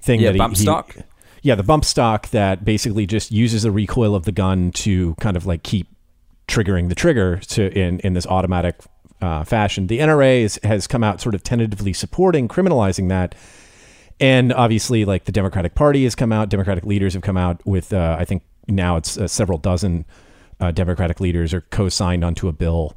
thing 0.00 0.20
Yeah, 0.20 0.32
that 0.32 0.38
bump 0.38 0.56
he, 0.56 0.62
stock? 0.62 0.96
Yeah, 1.42 1.56
the 1.56 1.64
bump 1.64 1.84
stock 1.84 2.28
that 2.30 2.64
basically 2.64 3.06
just 3.06 3.30
uses 3.30 3.64
the 3.64 3.70
recoil 3.70 4.14
of 4.14 4.24
the 4.24 4.32
gun 4.32 4.70
to 4.72 5.14
kind 5.16 5.36
of 5.36 5.46
like 5.46 5.62
keep 5.62 5.88
triggering 6.48 6.88
the 6.88 6.94
trigger 6.94 7.38
to 7.38 7.76
in 7.76 7.98
in 8.00 8.14
this 8.14 8.26
automatic 8.26 8.76
uh, 9.20 9.44
fashion. 9.44 9.86
The 9.86 9.98
NRA 9.98 10.40
is, 10.42 10.60
has 10.62 10.86
come 10.86 11.02
out 11.02 11.20
sort 11.20 11.34
of 11.34 11.42
tentatively 11.42 11.92
supporting 11.92 12.48
criminalizing 12.48 13.08
that, 13.08 13.34
and 14.20 14.52
obviously, 14.52 15.04
like 15.04 15.24
the 15.24 15.32
Democratic 15.32 15.74
Party 15.74 16.04
has 16.04 16.14
come 16.14 16.32
out, 16.32 16.48
Democratic 16.48 16.84
leaders 16.84 17.14
have 17.14 17.22
come 17.22 17.36
out 17.36 17.64
with. 17.66 17.92
Uh, 17.92 18.16
I 18.18 18.24
think 18.24 18.42
now 18.68 18.96
it's 18.96 19.18
uh, 19.18 19.28
several 19.28 19.58
dozen 19.58 20.04
uh, 20.60 20.70
Democratic 20.70 21.20
leaders 21.20 21.52
are 21.52 21.60
co-signed 21.62 22.24
onto 22.24 22.48
a 22.48 22.52
bill. 22.52 22.96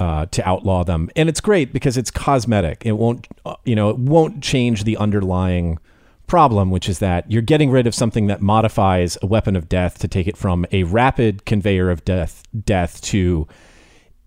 Uh, 0.00 0.26
to 0.26 0.48
outlaw 0.48 0.84
them, 0.84 1.10
and 1.16 1.28
it's 1.28 1.40
great 1.40 1.72
because 1.72 1.96
it's 1.96 2.08
cosmetic. 2.08 2.86
It 2.86 2.92
won't, 2.92 3.26
uh, 3.44 3.56
you 3.64 3.74
know, 3.74 3.90
it 3.90 3.98
won't 3.98 4.44
change 4.44 4.84
the 4.84 4.96
underlying 4.96 5.80
problem, 6.28 6.70
which 6.70 6.88
is 6.88 7.00
that 7.00 7.28
you're 7.28 7.42
getting 7.42 7.68
rid 7.68 7.84
of 7.88 7.96
something 7.96 8.28
that 8.28 8.40
modifies 8.40 9.18
a 9.22 9.26
weapon 9.26 9.56
of 9.56 9.68
death 9.68 9.98
to 9.98 10.06
take 10.06 10.28
it 10.28 10.36
from 10.36 10.64
a 10.70 10.84
rapid 10.84 11.44
conveyor 11.46 11.90
of 11.90 12.04
death 12.04 12.44
death 12.64 13.00
to 13.02 13.48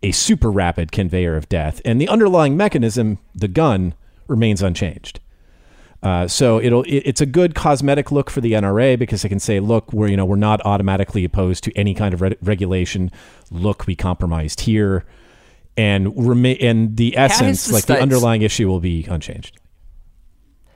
a 0.03 0.12
super 0.12 0.51
rapid 0.51 0.91
conveyor 0.91 1.38
of 1.38 1.48
death, 1.48 1.79
and 1.86 2.01
the 2.01 2.10
underlying 2.10 2.57
mechanism, 2.57 3.19
the 3.33 3.48
gun, 3.48 3.93
remains 4.27 4.62
unchanged. 4.62 5.21
Uh, 6.03 6.27
so 6.27 6.60
it'll 6.60 6.84
it, 6.84 7.03
it's 7.05 7.22
a 7.22 7.25
good 7.25 7.53
cosmetic 7.53 8.12
look 8.12 8.29
for 8.29 8.41
the 8.41 8.53
NRA 8.53 8.98
because 8.98 9.22
they 9.22 9.29
can 9.29 9.39
say, 9.39 9.60
look, 9.60 9.91
we're 9.93 10.08
you 10.08 10.17
know 10.17 10.25
we're 10.25 10.36
not 10.36 10.60
automatically 10.65 11.24
opposed 11.24 11.63
to 11.65 11.77
any 11.77 11.93
kind 11.93 12.13
of 12.13 12.22
re- 12.22 12.38
regulation. 12.41 13.12
Look, 13.51 13.86
we 13.86 13.96
compromised 13.96 14.62
here, 14.62 15.05
and 15.77 16.13
remain 16.17 16.58
and 16.60 16.98
the 16.98 17.15
essence, 17.17 17.67
the 17.67 17.74
like 17.74 17.86
the 17.86 18.00
underlying 18.00 18.41
issue, 18.41 18.67
will 18.67 18.79
be 18.79 19.05
unchanged. 19.05 19.60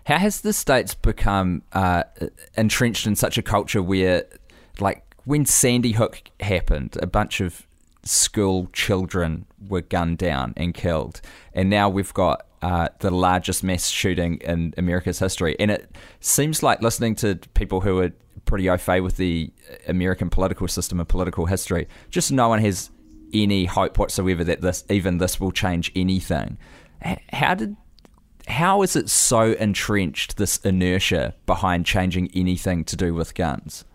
How 0.06 0.20
has 0.20 0.42
the 0.42 0.54
states 0.54 0.94
become 0.94 1.64
uh, 1.74 2.04
entrenched 2.56 3.08
in 3.08 3.16
such 3.16 3.40
a 3.40 3.42
culture 3.42 3.82
where, 3.82 4.26
like, 4.80 5.04
when 5.24 5.48
Sandy 5.48 5.94
Hook 5.94 6.22
happened, 6.40 6.96
a 7.02 7.08
bunch 7.08 7.42
of 7.42 7.66
school 8.04 8.70
children 8.72 9.48
were 9.68 9.82
gunned 9.82 10.20
down 10.20 10.54
and 10.56 10.76
killed, 10.76 11.22
and 11.54 11.72
now 11.72 11.90
we've 11.90 12.14
got 12.14 12.46
uh, 12.66 12.90
the 12.98 13.12
largest 13.12 13.64
mass 13.64 13.90
shooting 13.90 14.38
in 14.38 14.74
America's 14.76 15.20
history. 15.20 15.56
And 15.60 15.70
it 15.70 15.96
seems 16.20 16.64
like 16.64 16.82
listening 16.82 17.14
to 17.18 17.36
people 17.54 17.82
who 17.82 18.00
are 18.00 18.12
pretty 18.46 18.68
au 18.72 18.76
fait 18.76 19.02
with 19.02 19.18
the 19.18 19.54
American 19.88 20.32
political 20.32 20.68
system 20.68 21.00
and 21.00 21.08
political 21.08 21.46
history. 21.46 21.88
Just 22.10 22.32
no 22.32 22.50
one 22.50 22.58
has 22.58 22.90
any 23.32 23.66
hope 23.66 24.00
whatsoever 24.00 24.44
that 24.44 24.62
this 24.62 24.84
even 24.90 25.20
this 25.20 25.40
will 25.40 25.52
change 25.52 25.92
anything. 25.96 26.58
How 27.32 27.54
did 27.54 27.78
how 28.48 28.82
is 28.82 28.96
it 28.96 29.12
so 29.12 29.52
entrenched 29.54 30.38
this 30.38 30.58
inertia 30.58 31.36
behind 31.46 31.86
changing 31.86 32.32
anything 32.34 32.84
to 32.86 32.96
do 32.96 33.14
with 33.14 33.36
guns? 33.36 33.86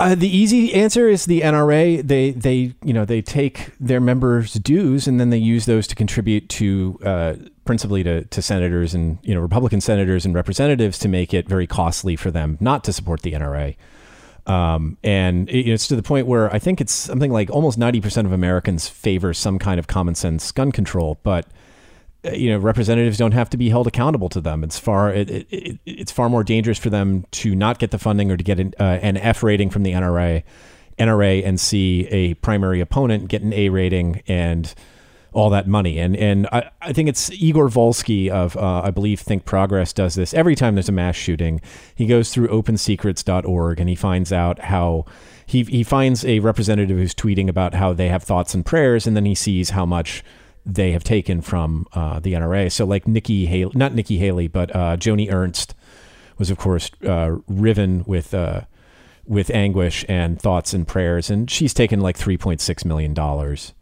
Uh, 0.00 0.14
the 0.14 0.28
easy 0.28 0.72
answer 0.74 1.08
is 1.08 1.24
the 1.24 1.40
NRA. 1.40 2.00
They 2.06 2.30
they 2.30 2.72
you 2.84 2.92
know 2.92 3.04
they 3.04 3.20
take 3.20 3.72
their 3.80 4.00
members' 4.00 4.54
dues 4.54 5.08
and 5.08 5.18
then 5.18 5.30
they 5.30 5.38
use 5.38 5.66
those 5.66 5.88
to 5.88 5.96
contribute 5.96 6.48
to 6.50 6.98
uh, 7.04 7.34
principally 7.64 8.04
to, 8.04 8.24
to 8.26 8.40
senators 8.40 8.94
and 8.94 9.18
you 9.22 9.34
know 9.34 9.40
Republican 9.40 9.80
senators 9.80 10.24
and 10.24 10.34
representatives 10.36 10.98
to 11.00 11.08
make 11.08 11.34
it 11.34 11.48
very 11.48 11.66
costly 11.66 12.14
for 12.14 12.30
them 12.30 12.56
not 12.60 12.84
to 12.84 12.92
support 12.92 13.22
the 13.22 13.32
NRA. 13.32 13.74
Um, 14.46 14.96
and 15.02 15.48
it- 15.50 15.68
it's 15.68 15.88
to 15.88 15.96
the 15.96 16.02
point 16.02 16.26
where 16.28 16.50
I 16.54 16.58
think 16.60 16.80
it's 16.80 16.92
something 16.92 17.32
like 17.32 17.50
almost 17.50 17.76
ninety 17.76 18.00
percent 18.00 18.24
of 18.26 18.32
Americans 18.32 18.88
favor 18.88 19.34
some 19.34 19.58
kind 19.58 19.80
of 19.80 19.88
common 19.88 20.14
sense 20.14 20.52
gun 20.52 20.70
control, 20.70 21.18
but 21.24 21.44
you 22.24 22.50
know 22.50 22.58
representatives 22.58 23.16
don't 23.16 23.32
have 23.32 23.48
to 23.50 23.56
be 23.56 23.70
held 23.70 23.86
accountable 23.86 24.28
to 24.30 24.40
them. 24.40 24.64
It's 24.64 24.78
far 24.78 25.12
it, 25.12 25.30
it, 25.30 25.46
it, 25.50 25.78
it's 25.86 26.12
far 26.12 26.28
more 26.28 26.42
dangerous 26.42 26.78
for 26.78 26.90
them 26.90 27.24
to 27.32 27.54
not 27.54 27.78
get 27.78 27.90
the 27.90 27.98
funding 27.98 28.30
or 28.30 28.36
to 28.36 28.44
get 28.44 28.58
an, 28.58 28.74
uh, 28.78 28.98
an 29.02 29.16
F 29.16 29.42
rating 29.42 29.70
from 29.70 29.84
the 29.84 29.92
NRA, 29.92 30.42
NRA, 30.98 31.46
and 31.46 31.60
see 31.60 32.06
a 32.08 32.34
primary 32.34 32.80
opponent 32.80 33.28
get 33.28 33.42
an 33.42 33.52
A 33.52 33.68
rating 33.68 34.22
and 34.26 34.74
all 35.32 35.50
that 35.50 35.68
money. 35.68 35.98
And 35.98 36.16
and 36.16 36.48
I, 36.48 36.70
I 36.82 36.92
think 36.92 37.08
it's 37.08 37.30
Igor 37.30 37.68
Volsky 37.68 38.28
of 38.28 38.56
uh, 38.56 38.82
I 38.82 38.90
believe 38.90 39.20
Think 39.20 39.44
Progress 39.44 39.92
does 39.92 40.14
this 40.16 40.34
every 40.34 40.56
time 40.56 40.74
there's 40.74 40.88
a 40.88 40.92
mass 40.92 41.14
shooting. 41.14 41.60
He 41.94 42.06
goes 42.06 42.32
through 42.32 42.48
OpenSecrets.org 42.48 43.80
and 43.80 43.88
he 43.88 43.94
finds 43.94 44.32
out 44.32 44.58
how. 44.60 45.04
He, 45.46 45.62
he 45.62 45.82
finds 45.82 46.26
a 46.26 46.40
representative 46.40 46.98
who's 46.98 47.14
tweeting 47.14 47.48
about 47.48 47.72
how 47.72 47.94
they 47.94 48.10
have 48.10 48.22
thoughts 48.22 48.52
and 48.52 48.66
prayers, 48.66 49.06
and 49.06 49.16
then 49.16 49.24
he 49.24 49.34
sees 49.34 49.70
how 49.70 49.86
much 49.86 50.22
they 50.68 50.92
have 50.92 51.02
taken 51.02 51.40
from 51.40 51.86
uh, 51.94 52.20
the 52.20 52.34
NRA. 52.34 52.70
So, 52.70 52.84
like 52.84 53.08
Nikki 53.08 53.46
Haley, 53.46 53.72
not 53.74 53.94
Nikki 53.94 54.18
Haley, 54.18 54.48
but 54.48 54.74
uh, 54.76 54.96
Joni 54.96 55.32
Ernst 55.32 55.74
was, 56.36 56.50
of 56.50 56.58
course, 56.58 56.90
uh, 57.06 57.36
riven 57.48 58.04
with 58.06 58.34
uh, 58.34 58.62
with 59.26 59.50
anguish 59.50 60.04
and 60.08 60.40
thoughts 60.40 60.74
and 60.74 60.86
prayers, 60.86 61.30
and 61.30 61.50
she's 61.50 61.72
taken 61.74 62.00
like 62.00 62.16
three 62.16 62.36
point 62.36 62.60
six 62.60 62.84
million 62.84 63.14
dollars. 63.14 63.72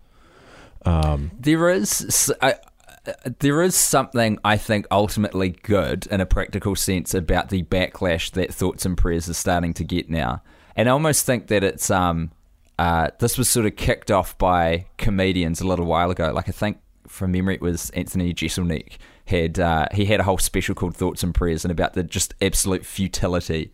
There 1.38 1.68
is 1.70 2.32
I- 2.40 2.54
there 3.38 3.62
is 3.62 3.74
something 3.76 4.38
I 4.44 4.56
think 4.56 4.86
ultimately 4.90 5.50
good 5.62 6.06
in 6.08 6.20
a 6.20 6.26
practical 6.26 6.74
sense 6.74 7.14
about 7.14 7.50
the 7.50 7.62
backlash 7.64 8.32
that 8.32 8.52
thoughts 8.52 8.84
and 8.84 8.96
prayers 8.96 9.28
are 9.28 9.34
starting 9.34 9.74
to 9.74 9.84
get 9.84 10.08
now, 10.10 10.42
and 10.76 10.88
I 10.88 10.92
almost 10.92 11.26
think 11.26 11.48
that 11.48 11.62
it's 11.64 11.90
um 11.90 12.30
uh, 12.78 13.08
this 13.18 13.38
was 13.38 13.48
sort 13.48 13.66
of 13.66 13.76
kicked 13.76 14.10
off 14.10 14.36
by 14.38 14.86
comedians 14.98 15.60
a 15.60 15.66
little 15.66 15.86
while 15.86 16.10
ago. 16.10 16.32
Like 16.32 16.48
I 16.48 16.52
think 16.52 16.78
from 17.06 17.32
memory 17.32 17.54
it 17.54 17.60
was 17.60 17.90
Anthony 17.90 18.34
Jeselnik 18.34 18.98
had 19.26 19.58
uh, 19.58 19.86
he 19.92 20.06
had 20.06 20.20
a 20.20 20.24
whole 20.24 20.38
special 20.38 20.74
called 20.74 20.96
Thoughts 20.96 21.22
and 21.22 21.34
Prayers 21.34 21.64
and 21.64 21.72
about 21.72 21.94
the 21.94 22.02
just 22.02 22.34
absolute 22.40 22.84
futility 22.84 23.72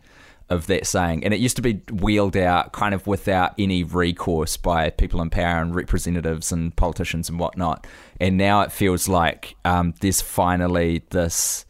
of 0.49 0.67
that 0.67 0.85
saying. 0.85 1.23
And 1.23 1.33
it 1.33 1.39
used 1.39 1.55
to 1.55 1.61
be 1.61 1.81
wheeled 1.91 2.37
out 2.37 2.73
kind 2.73 2.93
of 2.93 3.07
without 3.07 3.53
any 3.57 3.83
recourse 3.83 4.57
by 4.57 4.89
people 4.89 5.21
in 5.21 5.29
power 5.29 5.61
and 5.61 5.73
representatives 5.73 6.51
and 6.51 6.75
politicians 6.75 7.29
and 7.29 7.39
whatnot. 7.39 7.87
And 8.19 8.37
now 8.37 8.61
it 8.61 8.71
feels 8.71 9.07
like 9.07 9.55
um, 9.65 9.93
there's 10.01 10.21
finally 10.21 11.03
this. 11.09 11.65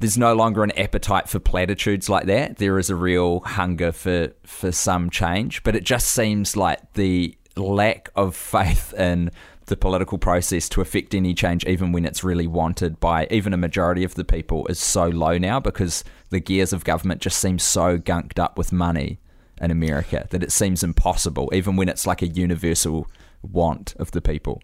There's 0.00 0.18
no 0.18 0.34
longer 0.34 0.62
an 0.62 0.70
appetite 0.72 1.28
for 1.28 1.40
platitudes 1.40 2.08
like 2.08 2.26
that. 2.26 2.58
There 2.58 2.78
is 2.78 2.88
a 2.88 2.94
real 2.94 3.40
hunger 3.40 3.90
for 3.92 4.32
for 4.44 4.70
some 4.70 5.10
change, 5.10 5.62
but 5.64 5.74
it 5.74 5.84
just 5.84 6.08
seems 6.08 6.56
like 6.56 6.92
the 6.94 7.36
lack 7.56 8.10
of 8.14 8.36
faith 8.36 8.94
in 8.94 9.30
the 9.66 9.76
political 9.76 10.16
process 10.16 10.68
to 10.70 10.80
affect 10.80 11.14
any 11.14 11.34
change, 11.34 11.64
even 11.66 11.92
when 11.92 12.04
it's 12.04 12.24
really 12.24 12.46
wanted 12.46 12.98
by 13.00 13.26
even 13.30 13.52
a 13.52 13.56
majority 13.56 14.04
of 14.04 14.14
the 14.14 14.24
people, 14.24 14.66
is 14.68 14.78
so 14.78 15.08
low 15.08 15.36
now 15.36 15.60
because 15.60 16.04
the 16.30 16.40
gears 16.40 16.72
of 16.72 16.84
government 16.84 17.20
just 17.20 17.38
seem 17.38 17.58
so 17.58 17.98
gunked 17.98 18.38
up 18.38 18.56
with 18.56 18.72
money 18.72 19.18
in 19.60 19.70
America 19.70 20.26
that 20.30 20.42
it 20.42 20.52
seems 20.52 20.82
impossible, 20.82 21.50
even 21.52 21.76
when 21.76 21.88
it's 21.88 22.06
like 22.06 22.22
a 22.22 22.28
universal 22.28 23.06
want 23.42 23.94
of 23.98 24.12
the 24.12 24.20
people. 24.20 24.62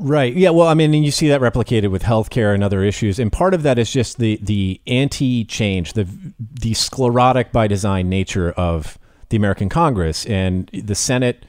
Right. 0.00 0.32
Yeah. 0.32 0.50
Well, 0.50 0.68
I 0.68 0.74
mean, 0.74 0.94
and 0.94 1.04
you 1.04 1.10
see 1.10 1.26
that 1.28 1.40
replicated 1.40 1.90
with 1.90 2.04
healthcare 2.04 2.54
and 2.54 2.62
other 2.62 2.84
issues, 2.84 3.18
and 3.18 3.32
part 3.32 3.52
of 3.52 3.64
that 3.64 3.80
is 3.80 3.90
just 3.90 4.18
the 4.18 4.38
the 4.40 4.80
anti-change, 4.86 5.94
the 5.94 6.06
the 6.38 6.74
sclerotic 6.74 7.50
by 7.50 7.66
design 7.66 8.08
nature 8.08 8.52
of 8.52 8.96
the 9.30 9.36
American 9.36 9.68
Congress 9.68 10.24
and 10.26 10.68
the 10.72 10.94
Senate. 10.94 11.44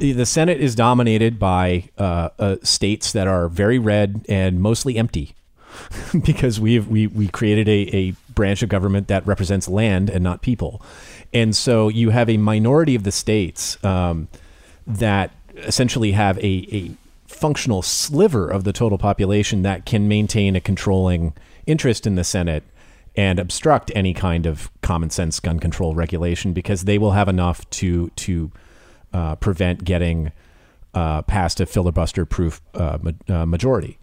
The 0.00 0.26
Senate 0.26 0.60
is 0.60 0.74
dominated 0.74 1.38
by 1.38 1.88
uh, 1.96 2.28
uh, 2.38 2.56
states 2.62 3.12
that 3.12 3.26
are 3.26 3.48
very 3.48 3.78
red 3.78 4.22
and 4.28 4.60
mostly 4.60 4.98
empty, 4.98 5.34
because 6.24 6.60
we've 6.60 6.86
we 6.88 7.06
we 7.06 7.28
created 7.28 7.70
a, 7.70 7.96
a 7.96 8.10
branch 8.34 8.62
of 8.62 8.68
government 8.68 9.08
that 9.08 9.26
represents 9.26 9.66
land 9.66 10.10
and 10.10 10.22
not 10.22 10.42
people, 10.42 10.82
and 11.32 11.56
so 11.56 11.88
you 11.88 12.10
have 12.10 12.28
a 12.28 12.36
minority 12.36 12.94
of 12.94 13.04
the 13.04 13.12
states 13.12 13.82
um, 13.82 14.28
that 14.86 15.30
essentially 15.56 16.12
have 16.12 16.36
a, 16.40 16.68
a 16.70 16.90
functional 17.28 17.82
sliver 17.82 18.48
of 18.48 18.64
the 18.64 18.72
total 18.72 18.98
population 18.98 19.62
that 19.62 19.84
can 19.86 20.08
maintain 20.08 20.56
a 20.56 20.60
controlling 20.60 21.34
interest 21.66 22.06
in 22.06 22.14
the 22.14 22.24
Senate 22.24 22.64
and 23.14 23.38
obstruct 23.38 23.92
any 23.94 24.14
kind 24.14 24.46
of 24.46 24.70
common 24.80 25.10
sense 25.10 25.38
gun 25.38 25.60
control 25.60 25.94
regulation 25.94 26.52
because 26.52 26.84
they 26.84 26.98
will 26.98 27.12
have 27.12 27.28
enough 27.28 27.68
to 27.70 28.08
to 28.10 28.50
uh, 29.12 29.34
prevent 29.36 29.84
getting 29.84 30.32
uh, 30.94 31.22
past 31.22 31.60
a 31.60 31.66
filibuster 31.66 32.24
proof 32.24 32.60
uh, 32.74 32.98
ma- 33.02 33.12
uh, 33.28 33.46
majority. 33.46 33.98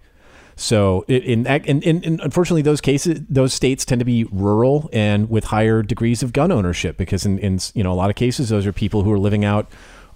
So 0.57 1.03
in, 1.07 1.45
in, 1.45 1.81
in, 1.81 2.03
in 2.03 2.19
unfortunately 2.21 2.61
those 2.61 2.79
cases 2.79 3.19
those 3.27 3.53
states 3.53 3.83
tend 3.83 3.99
to 3.99 4.05
be 4.05 4.23
rural 4.25 4.89
and 4.93 5.29
with 5.29 5.45
higher 5.45 5.81
degrees 5.81 6.23
of 6.23 6.31
gun 6.31 6.51
ownership 6.51 6.95
because 6.95 7.25
in, 7.25 7.39
in 7.39 7.59
you 7.73 7.83
know 7.83 7.91
a 7.91 7.95
lot 7.95 8.09
of 8.09 8.15
cases 8.15 8.49
those 8.49 8.65
are 8.65 8.71
people 8.71 9.03
who 9.03 9.11
are 9.11 9.19
living 9.19 9.43
out 9.43 9.69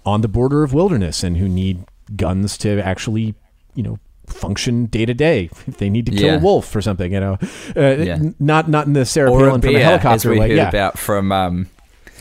on 0.06 0.22
the 0.22 0.28
border 0.28 0.62
of 0.62 0.72
wilderness 0.72 1.22
and 1.22 1.36
who 1.36 1.48
need 1.48 1.84
guns 2.16 2.58
to 2.58 2.80
actually 2.84 3.34
you 3.74 3.82
know 3.82 3.98
function 4.26 4.86
day 4.86 5.04
to 5.04 5.12
day 5.14 5.50
if 5.66 5.78
they 5.78 5.90
need 5.90 6.06
to 6.06 6.12
kill 6.12 6.26
Yeah. 6.26 6.36
a 6.36 6.40
wolf 6.40 6.74
or 6.76 6.80
something 6.82 7.12
you 7.12 7.20
know 7.20 7.38
uh, 7.76 7.96
Yeah. 7.96 8.18
not 8.38 8.68
not 8.68 8.86
in 8.86 8.92
the 8.92 9.04
Sarah 9.04 9.30
Or 9.32 9.40
Palin 9.40 9.60
from 9.60 9.76
as 9.76 9.82
helicopter 9.82 10.30
we 10.30 10.38
way 10.38 10.56
yeah 10.56 10.68
about 10.68 10.98
from 10.98 11.32
um, 11.32 11.68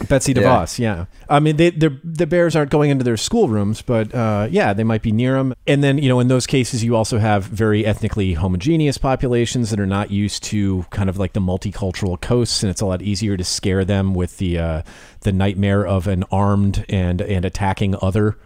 Betsy 0.08 0.34
DeVos, 0.34 0.80
yeah. 0.80 1.08
I 1.28 1.42
mean, 1.42 1.58
they, 1.58 1.72
the 1.72 2.26
bears 2.26 2.56
aren't 2.56 2.72
going 2.72 2.90
into 2.90 3.04
their 3.04 3.18
schoolrooms, 3.18 3.82
but 3.82 4.16
uh, 4.16 4.48
yeah, 4.50 4.72
they 4.72 4.86
might 4.86 5.02
be 5.02 5.12
near 5.12 5.34
them. 5.34 5.54
And 5.68 5.84
then, 5.84 5.98
you 5.98 6.08
know, 6.08 6.22
in 6.22 6.30
those 6.30 6.48
cases, 6.48 6.86
you 6.86 6.96
also 6.96 7.18
have 7.18 7.44
very 7.44 7.86
ethnically 7.86 8.32
homogeneous 8.34 8.98
populations 8.98 9.72
that 9.72 9.80
are 9.80 9.86
not 9.86 10.10
used 10.10 10.42
to 10.44 10.86
kind 10.90 11.10
of 11.10 11.18
like 11.18 11.34
the 11.34 11.42
multicultural 11.42 12.20
coasts, 12.22 12.64
and 12.64 12.70
it's 12.70 12.80
a 12.80 12.86
lot 12.86 13.02
easier 13.02 13.36
to 13.36 13.44
scare 13.44 13.84
them 13.84 14.14
with 14.14 14.38
the 14.38 14.58
uh, 14.58 14.82
the 15.22 15.34
nightmare 15.34 15.86
of 15.86 16.08
an 16.08 16.24
armed 16.32 16.86
and 16.88 17.22
and 17.22 17.44
attacking 17.44 17.94
other. 18.02 18.38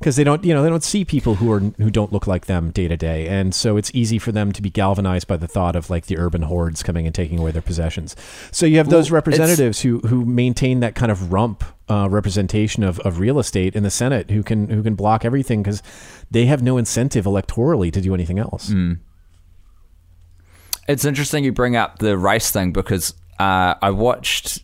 Because 0.00 0.16
they 0.16 0.24
don't, 0.24 0.42
you 0.42 0.54
know, 0.54 0.62
they 0.62 0.70
don't 0.70 0.82
see 0.82 1.04
people 1.04 1.34
who 1.34 1.52
are 1.52 1.60
who 1.60 1.90
don't 1.90 2.10
look 2.10 2.26
like 2.26 2.46
them 2.46 2.70
day 2.70 2.88
to 2.88 2.96
day, 2.96 3.28
and 3.28 3.54
so 3.54 3.76
it's 3.76 3.90
easy 3.92 4.18
for 4.18 4.32
them 4.32 4.50
to 4.50 4.62
be 4.62 4.70
galvanized 4.70 5.26
by 5.28 5.36
the 5.36 5.46
thought 5.46 5.76
of 5.76 5.90
like 5.90 6.06
the 6.06 6.16
urban 6.16 6.40
hordes 6.42 6.82
coming 6.82 7.04
and 7.04 7.14
taking 7.14 7.38
away 7.38 7.50
their 7.50 7.60
possessions. 7.60 8.16
So 8.50 8.64
you 8.64 8.78
have 8.78 8.88
those 8.88 9.10
Well, 9.10 9.16
representatives 9.16 9.82
who 9.82 9.98
who 10.00 10.24
maintain 10.24 10.80
that 10.80 10.94
kind 10.94 11.12
of 11.12 11.30
rump 11.30 11.64
uh, 11.90 12.08
representation 12.08 12.82
of, 12.82 12.98
of 13.00 13.18
real 13.18 13.38
estate 13.38 13.76
in 13.76 13.82
the 13.82 13.90
Senate, 13.90 14.30
who 14.30 14.42
can 14.42 14.70
who 14.70 14.82
can 14.82 14.94
block 14.94 15.26
everything 15.26 15.62
because 15.62 15.82
they 16.30 16.46
have 16.46 16.62
no 16.62 16.78
incentive 16.78 17.26
electorally 17.26 17.92
to 17.92 18.00
do 18.00 18.14
anything 18.14 18.38
else. 18.38 18.72
It's 20.88 21.04
interesting 21.04 21.44
you 21.44 21.52
bring 21.52 21.76
up 21.76 21.98
the 21.98 22.16
race 22.16 22.50
thing 22.50 22.72
because 22.72 23.14
uh, 23.38 23.74
I 23.80 23.90
watched, 23.90 24.62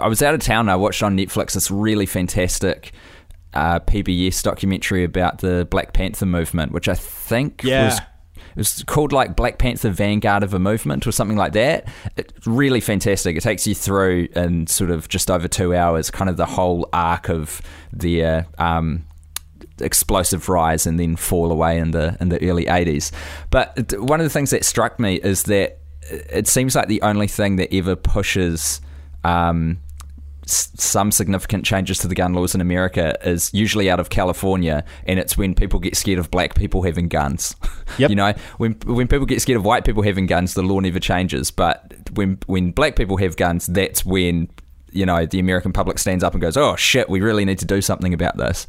I 0.00 0.08
was 0.08 0.22
out 0.22 0.34
of 0.34 0.40
town. 0.40 0.60
And 0.60 0.70
I 0.70 0.76
watched 0.76 1.02
on 1.02 1.16
Netflix 1.16 1.52
this 1.54 1.70
really 1.70 2.06
fantastic 2.06 2.92
uh, 3.54 3.80
PBS 3.80 4.42
documentary 4.42 5.04
about 5.04 5.38
the 5.38 5.66
Black 5.70 5.92
Panther 5.92 6.26
movement, 6.26 6.72
which 6.72 6.88
I 6.88 6.94
think 6.94 7.62
Yeah. 7.64 7.86
was 7.86 7.98
it 7.98 8.58
was 8.58 8.84
called 8.86 9.12
like 9.12 9.34
Black 9.34 9.58
Panther 9.58 9.90
Vanguard 9.90 10.44
of 10.44 10.54
a 10.54 10.60
Movement 10.60 11.06
or 11.08 11.12
something 11.12 11.36
like 11.36 11.54
that. 11.54 11.88
It's 12.16 12.46
really 12.46 12.80
fantastic. 12.80 13.36
It 13.36 13.42
takes 13.42 13.66
you 13.66 13.74
through 13.74 14.28
in 14.36 14.68
sort 14.68 14.90
of 14.92 15.08
just 15.08 15.28
over 15.28 15.48
two 15.48 15.74
hours, 15.74 16.08
kind 16.10 16.30
of 16.30 16.36
the 16.36 16.46
whole 16.46 16.88
arc 16.92 17.28
of 17.28 17.60
their 17.92 18.46
um, 18.58 19.06
explosive 19.80 20.48
rise 20.48 20.86
and 20.86 21.00
then 21.00 21.16
fall 21.16 21.50
away 21.50 21.78
in 21.78 21.90
the 21.90 22.16
in 22.20 22.28
the 22.28 22.48
early 22.48 22.66
80s. 22.66 23.10
But 23.50 23.92
one 23.98 24.20
of 24.20 24.24
the 24.24 24.30
things 24.30 24.50
that 24.50 24.64
struck 24.64 25.00
me 25.00 25.16
is 25.16 25.44
that 25.44 25.78
it 26.10 26.46
seems 26.46 26.76
like 26.76 26.86
the 26.88 27.02
only 27.02 27.26
thing 27.26 27.56
that 27.56 27.74
ever 27.74 27.96
pushes 27.96 28.80
um, 29.24 29.78
s- 30.44 30.70
some 30.76 31.10
significant 31.10 31.64
changes 31.64 31.98
to 31.98 32.08
the 32.08 32.14
gun 32.14 32.34
laws 32.34 32.54
in 32.54 32.60
America 32.60 33.16
is 33.26 33.50
usually 33.52 33.90
out 33.90 34.00
of 34.00 34.10
California, 34.10 34.84
and 35.06 35.18
it's 35.18 35.36
when 35.36 35.54
people 35.54 35.78
get 35.80 35.96
scared 35.96 36.18
of 36.18 36.30
black 36.30 36.54
people 36.54 36.82
having 36.82 37.08
guns. 37.08 37.54
Yep. 37.98 38.10
you 38.10 38.16
know, 38.16 38.32
when 38.58 38.72
when 38.86 39.06
people 39.06 39.24
get 39.26 39.40
scared 39.40 39.56
of 39.58 39.64
white 39.64 39.84
people 39.84 40.02
having 40.02 40.26
guns, 40.26 40.54
the 40.54 40.62
law 40.62 40.80
never 40.80 40.98
changes. 40.98 41.50
But 41.52 41.92
when 42.14 42.38
when 42.46 42.72
black 42.72 42.96
people 42.96 43.18
have 43.18 43.36
guns, 43.36 43.66
that's 43.66 44.04
when 44.04 44.48
you 44.94 45.06
know 45.06 45.26
the 45.26 45.38
American 45.38 45.72
public 45.72 45.98
stands 45.98 46.24
up 46.24 46.32
and 46.32 46.40
goes, 46.40 46.56
"Oh 46.56 46.76
shit, 46.76 47.08
we 47.08 47.20
really 47.20 47.44
need 47.44 47.58
to 47.58 47.64
do 47.64 47.80
something 47.80 48.14
about 48.14 48.36
this." 48.36 48.66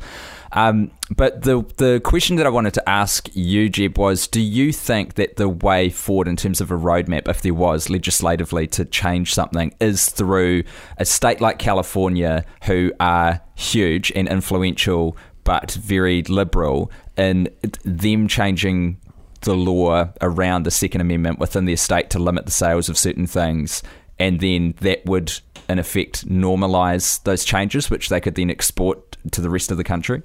Um, 0.51 0.91
but 1.15 1.43
the 1.43 1.65
the 1.77 2.01
question 2.03 2.37
that 2.37 2.45
I 2.45 2.49
wanted 2.49 2.73
to 2.75 2.89
ask 2.89 3.29
you, 3.33 3.69
Jeb, 3.69 3.97
was: 3.97 4.27
Do 4.27 4.41
you 4.41 4.71
think 4.71 5.15
that 5.15 5.35
the 5.35 5.49
way 5.49 5.89
forward 5.89 6.27
in 6.27 6.35
terms 6.35 6.61
of 6.61 6.71
a 6.71 6.77
roadmap, 6.77 7.27
if 7.27 7.41
there 7.41 7.53
was 7.53 7.89
legislatively 7.89 8.67
to 8.67 8.85
change 8.85 9.33
something, 9.33 9.73
is 9.79 10.09
through 10.09 10.63
a 10.97 11.05
state 11.05 11.41
like 11.41 11.59
California, 11.59 12.45
who 12.63 12.91
are 12.99 13.41
huge 13.55 14.11
and 14.15 14.27
influential, 14.27 15.17
but 15.43 15.71
very 15.71 16.23
liberal, 16.23 16.91
in 17.17 17.49
them 17.83 18.27
changing 18.27 18.97
the 19.41 19.55
law 19.55 20.09
around 20.21 20.63
the 20.63 20.71
Second 20.71 21.01
Amendment 21.01 21.39
within 21.39 21.65
their 21.65 21.77
state 21.77 22.09
to 22.09 22.19
limit 22.19 22.45
the 22.45 22.51
sales 22.51 22.89
of 22.89 22.97
certain 22.97 23.27
things, 23.27 23.81
and 24.19 24.39
then 24.39 24.75
that 24.81 25.05
would, 25.05 25.39
in 25.69 25.79
effect, 25.79 26.27
normalize 26.27 27.21
those 27.23 27.43
changes, 27.43 27.89
which 27.89 28.09
they 28.09 28.21
could 28.21 28.35
then 28.35 28.49
export 28.49 29.17
to 29.31 29.41
the 29.41 29.49
rest 29.49 29.71
of 29.71 29.77
the 29.77 29.83
country? 29.83 30.23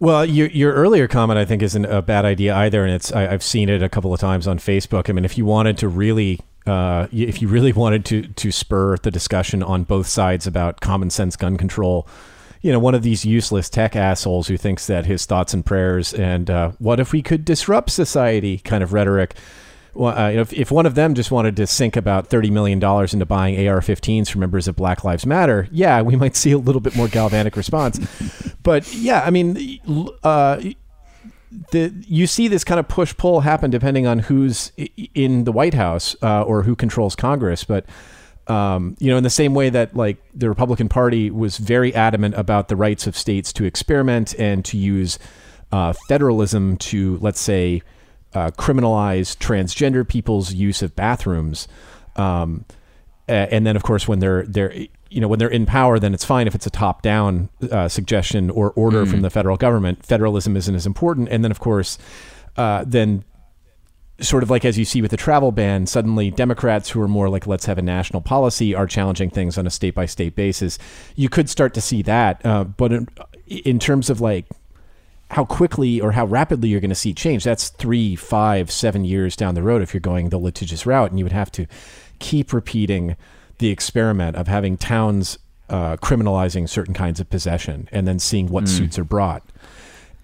Well, 0.00 0.24
your 0.24 0.48
your 0.48 0.72
earlier 0.74 1.08
comment 1.08 1.38
I 1.38 1.44
think 1.44 1.62
isn't 1.62 1.84
a 1.86 2.02
bad 2.02 2.24
idea 2.24 2.54
either, 2.54 2.84
and 2.84 2.92
it's 2.92 3.12
I, 3.12 3.28
I've 3.28 3.42
seen 3.42 3.68
it 3.68 3.82
a 3.82 3.88
couple 3.88 4.12
of 4.12 4.20
times 4.20 4.46
on 4.46 4.58
Facebook. 4.58 5.08
I 5.08 5.12
mean, 5.12 5.24
if 5.24 5.38
you 5.38 5.44
wanted 5.44 5.78
to 5.78 5.88
really, 5.88 6.40
uh, 6.66 7.06
if 7.12 7.40
you 7.40 7.48
really 7.48 7.72
wanted 7.84 8.04
to 8.06 8.22
to 8.22 8.52
spur 8.52 8.96
the 8.96 9.10
discussion 9.10 9.62
on 9.62 9.84
both 9.84 10.06
sides 10.06 10.46
about 10.46 10.80
common 10.80 11.10
sense 11.10 11.36
gun 11.36 11.56
control, 11.56 12.08
you 12.60 12.72
know, 12.72 12.78
one 12.78 12.94
of 12.94 13.02
these 13.02 13.24
useless 13.24 13.70
tech 13.70 13.94
assholes 13.94 14.48
who 14.48 14.56
thinks 14.56 14.86
that 14.88 15.06
his 15.06 15.26
thoughts 15.26 15.54
and 15.54 15.64
prayers 15.64 16.12
and 16.12 16.50
uh, 16.50 16.72
what 16.78 16.98
if 16.98 17.12
we 17.12 17.22
could 17.22 17.44
disrupt 17.44 17.90
society 17.90 18.58
kind 18.58 18.82
of 18.82 18.92
rhetoric. 18.92 19.34
Well, 19.94 20.16
uh, 20.16 20.30
if, 20.30 20.52
if 20.52 20.70
one 20.70 20.86
of 20.86 20.94
them 20.94 21.14
just 21.14 21.30
wanted 21.30 21.56
to 21.56 21.66
sink 21.66 21.96
about 21.96 22.26
thirty 22.26 22.50
million 22.50 22.78
dollars 22.78 23.12
into 23.12 23.26
buying 23.26 23.68
AR-15s 23.68 24.30
for 24.30 24.38
members 24.38 24.68
of 24.68 24.76
Black 24.76 25.04
Lives 25.04 25.24
Matter, 25.24 25.68
yeah, 25.70 26.02
we 26.02 26.16
might 26.16 26.36
see 26.44 26.52
a 26.52 26.58
little 26.58 26.80
bit 26.80 26.96
more 26.96 27.08
galvanic 27.08 27.56
response. 27.56 28.00
But 28.62 28.92
yeah, 28.94 29.22
I 29.24 29.30
mean, 29.30 29.80
uh, 30.22 30.60
the 31.70 31.94
you 32.06 32.26
see 32.26 32.48
this 32.48 32.64
kind 32.64 32.80
of 32.80 32.88
push 32.88 33.16
pull 33.16 33.40
happen 33.40 33.70
depending 33.70 34.06
on 34.06 34.20
who's 34.20 34.72
in 35.14 35.44
the 35.44 35.52
White 35.52 35.74
House 35.74 36.16
uh, 36.22 36.42
or 36.42 36.62
who 36.62 36.74
controls 36.74 37.14
Congress. 37.14 37.64
But 37.64 37.86
um, 38.46 38.96
you 38.98 39.10
know, 39.10 39.16
in 39.16 39.24
the 39.24 39.30
same 39.30 39.54
way 39.54 39.70
that 39.70 39.96
like 39.96 40.18
the 40.34 40.48
Republican 40.48 40.88
Party 40.88 41.30
was 41.30 41.58
very 41.58 41.94
adamant 41.94 42.34
about 42.34 42.68
the 42.68 42.76
rights 42.76 43.06
of 43.06 43.16
states 43.16 43.52
to 43.54 43.64
experiment 43.64 44.34
and 44.38 44.64
to 44.66 44.76
use 44.76 45.18
uh, 45.72 45.92
federalism 46.08 46.76
to, 46.76 47.18
let's 47.20 47.40
say, 47.40 47.82
uh, 48.34 48.50
criminalize 48.52 49.36
transgender 49.36 50.06
people's 50.06 50.52
use 50.52 50.82
of 50.82 50.94
bathrooms. 50.96 51.68
Um, 52.16 52.64
and 53.26 53.66
then, 53.66 53.74
of 53.74 53.82
course, 53.82 54.06
when 54.06 54.18
they're 54.18 54.44
they're 54.44 54.74
you 55.08 55.20
know 55.20 55.28
when 55.28 55.38
they're 55.38 55.48
in 55.48 55.64
power, 55.64 55.98
then 55.98 56.12
it's 56.12 56.24
fine 56.24 56.46
if 56.46 56.54
it's 56.54 56.66
a 56.66 56.70
top 56.70 57.00
down 57.00 57.48
uh, 57.70 57.88
suggestion 57.88 58.50
or 58.50 58.72
order 58.72 59.06
from 59.06 59.22
the 59.22 59.30
federal 59.30 59.56
government. 59.56 60.04
Federalism 60.04 60.56
isn't 60.56 60.74
as 60.74 60.84
important. 60.84 61.28
And 61.30 61.42
then, 61.42 61.50
of 61.50 61.58
course, 61.58 61.96
uh, 62.56 62.84
then 62.86 63.24
sort 64.20 64.42
of 64.42 64.50
like 64.50 64.64
as 64.64 64.78
you 64.78 64.84
see 64.84 65.00
with 65.00 65.10
the 65.10 65.16
travel 65.16 65.52
ban, 65.52 65.86
suddenly 65.86 66.30
Democrats 66.30 66.90
who 66.90 67.00
are 67.00 67.08
more 67.08 67.28
like 67.28 67.46
let's 67.46 67.66
have 67.66 67.78
a 67.78 67.82
national 67.82 68.20
policy 68.20 68.74
are 68.74 68.86
challenging 68.86 69.30
things 69.30 69.56
on 69.56 69.66
a 69.66 69.70
state 69.70 69.94
by 69.94 70.06
state 70.06 70.34
basis. 70.34 70.78
You 71.16 71.28
could 71.28 71.48
start 71.48 71.74
to 71.74 71.80
see 71.80 72.02
that, 72.02 72.44
uh, 72.44 72.64
but 72.64 72.92
in, 72.92 73.08
in 73.46 73.78
terms 73.78 74.10
of 74.10 74.20
like 74.20 74.46
how 75.30 75.44
quickly 75.44 76.00
or 76.00 76.12
how 76.12 76.24
rapidly 76.26 76.68
you're 76.68 76.80
going 76.80 76.90
to 76.90 76.94
see 76.94 77.14
change, 77.14 77.44
that's 77.44 77.70
three, 77.70 78.14
five, 78.16 78.70
seven 78.70 79.04
years 79.04 79.36
down 79.36 79.54
the 79.54 79.62
road 79.62 79.82
if 79.82 79.92
you're 79.92 80.00
going 80.00 80.28
the 80.28 80.38
litigious 80.38 80.86
route, 80.86 81.10
and 81.10 81.18
you 81.18 81.24
would 81.24 81.32
have 81.32 81.50
to 81.52 81.66
keep 82.18 82.52
repeating 82.52 83.16
the 83.58 83.70
experiment 83.70 84.36
of 84.36 84.48
having 84.48 84.76
towns 84.76 85.38
uh, 85.68 85.96
criminalizing 85.96 86.68
certain 86.68 86.94
kinds 86.94 87.20
of 87.20 87.30
possession 87.30 87.88
and 87.90 88.06
then 88.06 88.18
seeing 88.18 88.48
what 88.48 88.68
suits 88.68 88.98
are 88.98 89.04
brought 89.04 89.42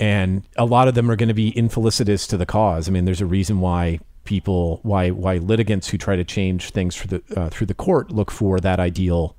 and 0.01 0.43
a 0.57 0.65
lot 0.65 0.89
of 0.89 0.95
them 0.95 1.11
are 1.11 1.17
going 1.17 1.29
to 1.29 1.35
be 1.35 1.51
infelicitous 1.51 2.27
to 2.29 2.39
the 2.39 2.47
cause. 2.47 2.89
I 2.89 2.91
mean, 2.91 3.05
there's 3.05 3.21
a 3.21 3.27
reason 3.27 3.61
why 3.61 4.01
people, 4.25 4.81
why 4.83 5.11
why 5.11 5.37
litigants 5.37 5.89
who 5.89 5.99
try 5.99 6.17
to 6.17 6.25
change 6.25 6.71
things 6.71 6.97
through 6.97 7.19
the 7.19 7.41
uh, 7.41 7.51
through 7.51 7.67
the 7.67 7.75
court 7.75 8.11
look 8.11 8.31
for 8.31 8.59
that 8.61 8.81
ideal, 8.81 9.37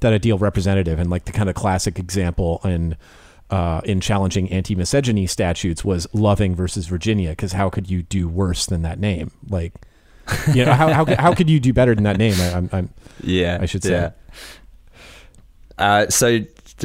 that 0.00 0.14
ideal 0.14 0.38
representative. 0.38 0.98
And 0.98 1.10
like 1.10 1.26
the 1.26 1.32
kind 1.32 1.50
of 1.50 1.54
classic 1.54 1.98
example 1.98 2.60
in 2.64 2.96
uh, 3.50 3.80
in 3.84 4.00
challenging 4.00 4.50
anti-miscegenation 4.50 5.28
statutes 5.28 5.84
was 5.84 6.06
Loving 6.12 6.54
versus 6.54 6.86
Virginia, 6.86 7.30
because 7.30 7.52
how 7.52 7.68
could 7.70 7.90
you 7.90 8.02
do 8.02 8.28
worse 8.28 8.66
than 8.66 8.82
that 8.82 8.98
name? 8.98 9.30
Like, 9.48 9.72
you 10.54 10.64
know, 10.64 10.72
how 10.72 10.92
how, 10.92 11.04
could- 11.04 11.18
how 11.18 11.34
could 11.34 11.50
you 11.50 11.58
do 11.60 11.72
better 11.72 11.94
than 11.94 12.04
that 12.04 12.16
name? 12.16 12.34
I, 12.40 12.52
I'm, 12.52 12.70
I'm 12.72 12.90
Yeah, 13.22 13.58
I 13.60 13.66
should 13.66 13.82
say. 13.82 13.90
yeah. 13.92 14.10
Uh, 15.78 16.08
so, 16.08 16.40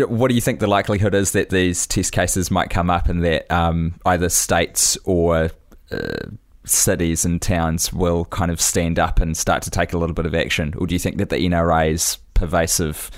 what 0.07 0.29
do 0.29 0.35
you 0.35 0.41
think 0.41 0.59
the 0.59 0.67
likelihood 0.67 1.13
is 1.13 1.31
that 1.33 1.49
these 1.49 1.85
test 1.85 2.11
cases 2.11 2.49
might 2.49 2.69
come 2.69 2.89
up 2.89 3.07
and 3.09 3.23
that 3.25 3.49
um, 3.51 3.95
either 4.05 4.29
states 4.29 4.97
or 5.03 5.49
uh, 5.91 6.17
cities 6.65 7.25
and 7.25 7.41
towns 7.41 7.91
will 7.93 8.25
kind 8.25 8.51
of 8.51 8.59
stand 8.61 8.97
up 8.99 9.19
and 9.19 9.35
start 9.37 9.61
to 9.63 9.69
take 9.69 9.93
a 9.93 9.97
little 9.97 10.13
bit 10.15 10.25
of 10.25 10.33
action? 10.33 10.73
Or 10.77 10.87
do 10.87 10.95
you 10.95 10.99
think 10.99 11.17
that 11.17 11.29
the 11.29 11.37
NRA's 11.37 12.17
pervasive 12.33 13.11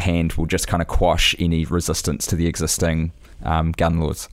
hand 0.00 0.34
will 0.34 0.46
just 0.46 0.66
kind 0.66 0.80
of 0.80 0.88
quash 0.88 1.34
any 1.38 1.64
resistance 1.64 2.26
to 2.26 2.36
the 2.36 2.46
existing 2.46 3.12
um, 3.42 3.72
gun 3.72 4.00
laws? 4.00 4.28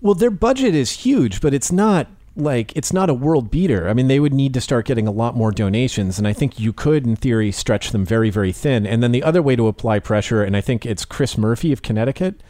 Well, 0.00 0.14
their 0.14 0.30
budget 0.30 0.74
is 0.74 0.90
huge, 0.90 1.40
but 1.40 1.54
it's 1.54 1.72
not 1.72 2.08
like 2.36 2.76
it's 2.76 2.92
not 2.92 3.08
a 3.08 3.14
world 3.14 3.50
beater. 3.50 3.88
I 3.88 3.94
mean, 3.94 4.08
they 4.08 4.20
would 4.20 4.34
need 4.34 4.52
to 4.54 4.60
start 4.60 4.86
getting 4.86 5.08
a 5.08 5.10
lot 5.10 5.34
more 5.34 5.50
donations, 5.50 6.18
and 6.18 6.28
I 6.28 6.32
think 6.32 6.60
you 6.60 6.72
could, 6.72 7.06
in 7.06 7.16
theory, 7.16 7.50
stretch 7.50 7.90
them 7.90 8.04
very, 8.04 8.30
very 8.30 8.52
thin. 8.52 8.86
And 8.86 9.02
then 9.02 9.12
the 9.12 9.22
other 9.22 9.42
way 9.42 9.56
to 9.56 9.68
apply 9.68 10.00
pressure, 10.00 10.44
and 10.44 10.56
I 10.56 10.60
think 10.60 10.84
it's 10.84 11.04
Chris 11.04 11.38
Murphy 11.38 11.72
of 11.72 11.82
Connecticut 11.82 12.42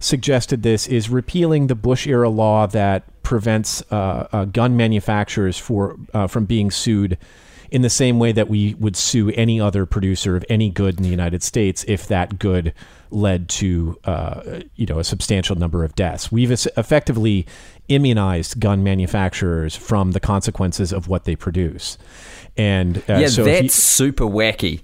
suggested 0.00 0.62
this, 0.62 0.86
is 0.86 1.08
repealing 1.08 1.66
the 1.66 1.74
Bush 1.74 2.06
era 2.06 2.28
law 2.28 2.66
that 2.66 3.04
prevents 3.22 3.82
uh, 3.92 4.28
uh, 4.32 4.44
gun 4.44 4.76
manufacturers 4.76 5.58
for 5.58 5.96
uh, 6.14 6.26
from 6.26 6.44
being 6.44 6.70
sued 6.70 7.18
in 7.70 7.82
the 7.82 7.90
same 7.90 8.18
way 8.18 8.32
that 8.32 8.48
we 8.48 8.74
would 8.74 8.96
sue 8.96 9.30
any 9.30 9.60
other 9.60 9.84
producer 9.86 10.36
of 10.36 10.44
any 10.48 10.70
good 10.70 10.96
in 10.96 11.02
the 11.02 11.08
United 11.10 11.42
States 11.42 11.84
if 11.86 12.06
that 12.08 12.38
good 12.38 12.72
led 13.10 13.48
to 13.48 13.98
uh, 14.04 14.60
you 14.76 14.86
know 14.86 14.98
a 14.98 15.04
substantial 15.04 15.56
number 15.56 15.84
of 15.84 15.94
deaths. 15.94 16.30
We've 16.32 16.50
effectively 16.50 17.46
immunized 17.88 18.60
gun 18.60 18.82
manufacturers 18.82 19.74
from 19.76 20.12
the 20.12 20.20
consequences 20.20 20.92
of 20.92 21.08
what 21.08 21.24
they 21.24 21.36
produce. 21.36 21.96
And 22.56 22.98
uh, 23.08 23.18
yeah, 23.18 23.26
so 23.28 23.44
that's 23.44 23.62
you- 23.62 23.68
super 23.68 24.24
wacky. 24.24 24.82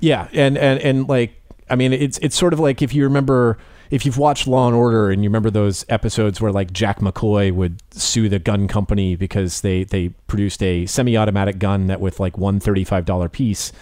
yeah, 0.00 0.28
and 0.32 0.56
and 0.58 0.80
and 0.80 1.08
like 1.08 1.40
I 1.70 1.76
mean, 1.76 1.92
it's 1.92 2.18
it's 2.18 2.36
sort 2.36 2.52
of 2.52 2.60
like 2.60 2.82
if 2.82 2.94
you 2.94 3.04
remember 3.04 3.58
if 3.90 4.04
you've 4.04 4.18
watched 4.18 4.46
Law 4.46 4.66
and 4.66 4.76
Order 4.76 5.10
and 5.10 5.22
you 5.22 5.28
remember 5.28 5.50
those 5.50 5.84
episodes 5.88 6.40
where 6.40 6.52
like 6.52 6.72
Jack 6.72 7.00
McCoy 7.00 7.52
would 7.52 7.82
sue 7.92 8.28
the 8.28 8.38
gun 8.38 8.68
company 8.68 9.16
because 9.16 9.60
they 9.62 9.84
they 9.84 10.10
produced 10.26 10.62
a 10.62 10.86
semi-automatic 10.86 11.58
gun 11.58 11.86
that 11.86 12.00
with 12.00 12.20
like 12.20 12.38
one 12.38 12.60
thirty-five 12.60 13.04
dollar 13.04 13.28
piece 13.28 13.72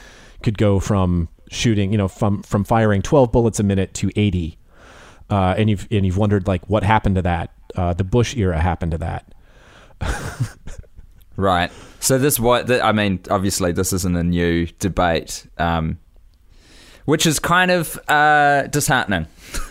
could 0.42 0.58
go 0.58 0.78
from 0.80 1.28
shooting, 1.50 1.92
you 1.92 1.98
know, 1.98 2.08
from 2.08 2.42
from 2.42 2.64
firing 2.64 3.02
twelve 3.02 3.32
bullets 3.32 3.60
a 3.60 3.62
minute 3.62 3.94
to 3.94 4.10
eighty. 4.16 4.58
Uh, 5.28 5.54
and 5.58 5.68
you've 5.68 5.88
and 5.90 6.06
you've 6.06 6.18
wondered 6.18 6.46
like 6.46 6.68
what 6.68 6.82
happened 6.82 7.16
to 7.16 7.22
that. 7.22 7.52
Uh, 7.74 7.92
the 7.92 8.04
Bush 8.04 8.36
era 8.36 8.60
happened 8.60 8.92
to 8.92 8.98
that. 8.98 9.34
Right. 11.36 11.70
So 12.00 12.18
this 12.18 12.40
what 12.40 12.70
I 12.70 12.92
mean. 12.92 13.20
Obviously, 13.30 13.72
this 13.72 13.92
isn't 13.92 14.16
a 14.16 14.22
new 14.22 14.66
debate, 14.78 15.46
um, 15.58 15.98
which 17.04 17.26
is 17.26 17.38
kind 17.38 17.70
of 17.70 17.98
uh, 18.08 18.66
disheartening 18.68 19.26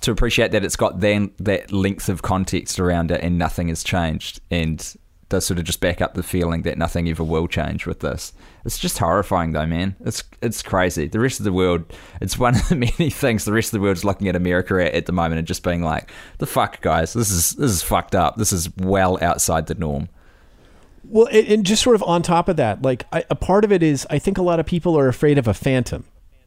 to 0.00 0.10
appreciate 0.10 0.52
that 0.52 0.64
it's 0.64 0.76
got 0.76 1.00
then 1.00 1.32
that 1.38 1.72
length 1.72 2.08
of 2.08 2.22
context 2.22 2.78
around 2.78 3.10
it 3.10 3.22
and 3.22 3.38
nothing 3.38 3.68
has 3.68 3.82
changed, 3.82 4.40
and 4.50 4.96
does 5.28 5.44
sort 5.44 5.58
of 5.58 5.64
just 5.64 5.80
back 5.80 6.00
up 6.00 6.14
the 6.14 6.22
feeling 6.22 6.62
that 6.62 6.78
nothing 6.78 7.08
ever 7.08 7.22
will 7.22 7.46
change 7.46 7.86
with 7.86 8.00
this. 8.00 8.32
It's 8.64 8.78
just 8.78 8.98
horrifying, 8.98 9.52
though, 9.52 9.66
man. 9.66 9.96
It's 10.04 10.24
it's 10.40 10.62
crazy. 10.62 11.06
The 11.06 11.20
rest 11.20 11.40
of 11.40 11.44
the 11.44 11.52
world, 11.52 11.84
it's 12.20 12.38
one 12.38 12.56
of 12.56 12.68
the 12.68 12.76
many 12.98 13.10
things 13.10 13.44
the 13.44 13.52
rest 13.52 13.68
of 13.68 13.80
the 13.80 13.84
world's 13.84 14.04
looking 14.04 14.28
at 14.28 14.36
America 14.36 14.74
at, 14.84 14.94
at 14.94 15.06
the 15.06 15.12
moment 15.12 15.38
and 15.38 15.48
just 15.48 15.62
being 15.62 15.82
like, 15.82 16.10
"The 16.38 16.46
fuck, 16.46 16.80
guys, 16.80 17.12
this 17.12 17.30
is 17.30 17.50
this 17.52 17.70
is 17.70 17.82
fucked 17.82 18.14
up. 18.14 18.36
This 18.36 18.52
is 18.52 18.74
well 18.76 19.18
outside 19.22 19.66
the 19.66 19.74
norm." 19.74 20.08
Well, 21.04 21.28
and, 21.32 21.64
just 21.64 21.82
sort 21.82 21.96
of 21.96 22.02
on 22.02 22.22
top 22.22 22.48
of 22.48 22.56
that, 22.56 22.82
like 22.82 23.04
I, 23.12 23.24
a 23.30 23.34
part 23.34 23.64
of 23.64 23.72
it 23.72 23.82
is, 23.82 24.06
I 24.10 24.18
think 24.18 24.36
a 24.36 24.42
lot 24.42 24.60
of 24.60 24.66
people 24.66 24.98
are 24.98 25.08
afraid 25.08 25.38
of 25.38 25.48
a 25.48 25.54
phantom, 25.54 26.04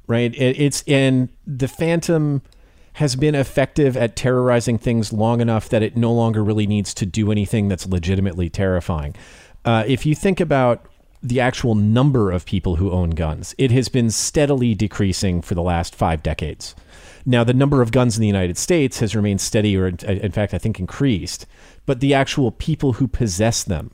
right? 0.07 0.33
It, 0.35 0.59
it's 0.59 0.83
and 0.87 1.29
the 1.47 1.67
phantom 1.67 2.41
has 2.93 3.15
been 3.15 3.35
effective 3.35 3.95
at 3.95 4.15
terrorizing 4.15 4.77
things 4.77 5.13
long 5.13 5.41
enough 5.41 5.69
that 5.69 5.81
it 5.81 5.95
no 5.95 6.11
longer 6.13 6.43
really 6.43 6.67
needs 6.67 6.93
to 6.93 7.05
do 7.05 7.31
anything 7.31 7.67
that's 7.67 7.87
legitimately 7.87 8.49
terrifying. 8.49 9.15
Uh, 9.63 9.83
if 9.87 10.05
you 10.05 10.15
think 10.15 10.39
about 10.39 10.85
the 11.23 11.39
actual 11.39 11.75
number 11.75 12.31
of 12.31 12.45
people 12.45 12.77
who 12.77 12.91
own 12.91 13.11
guns. 13.11 13.53
It 13.57 13.71
has 13.71 13.89
been 13.89 14.09
steadily 14.09 14.73
decreasing 14.73 15.41
for 15.41 15.53
the 15.53 15.61
last 15.61 15.93
five 15.93 16.23
decades. 16.23 16.75
Now, 17.25 17.43
the 17.43 17.53
number 17.53 17.81
of 17.81 17.91
guns 17.91 18.17
in 18.17 18.21
the 18.21 18.27
United 18.27 18.57
States 18.57 18.99
has 18.99 19.15
remained 19.15 19.41
steady, 19.41 19.77
or 19.77 19.87
in 19.87 20.31
fact, 20.31 20.53
I 20.53 20.57
think 20.57 20.79
increased, 20.79 21.45
but 21.85 21.99
the 21.99 22.15
actual 22.15 22.51
people 22.51 22.93
who 22.93 23.07
possess 23.07 23.63
them 23.63 23.91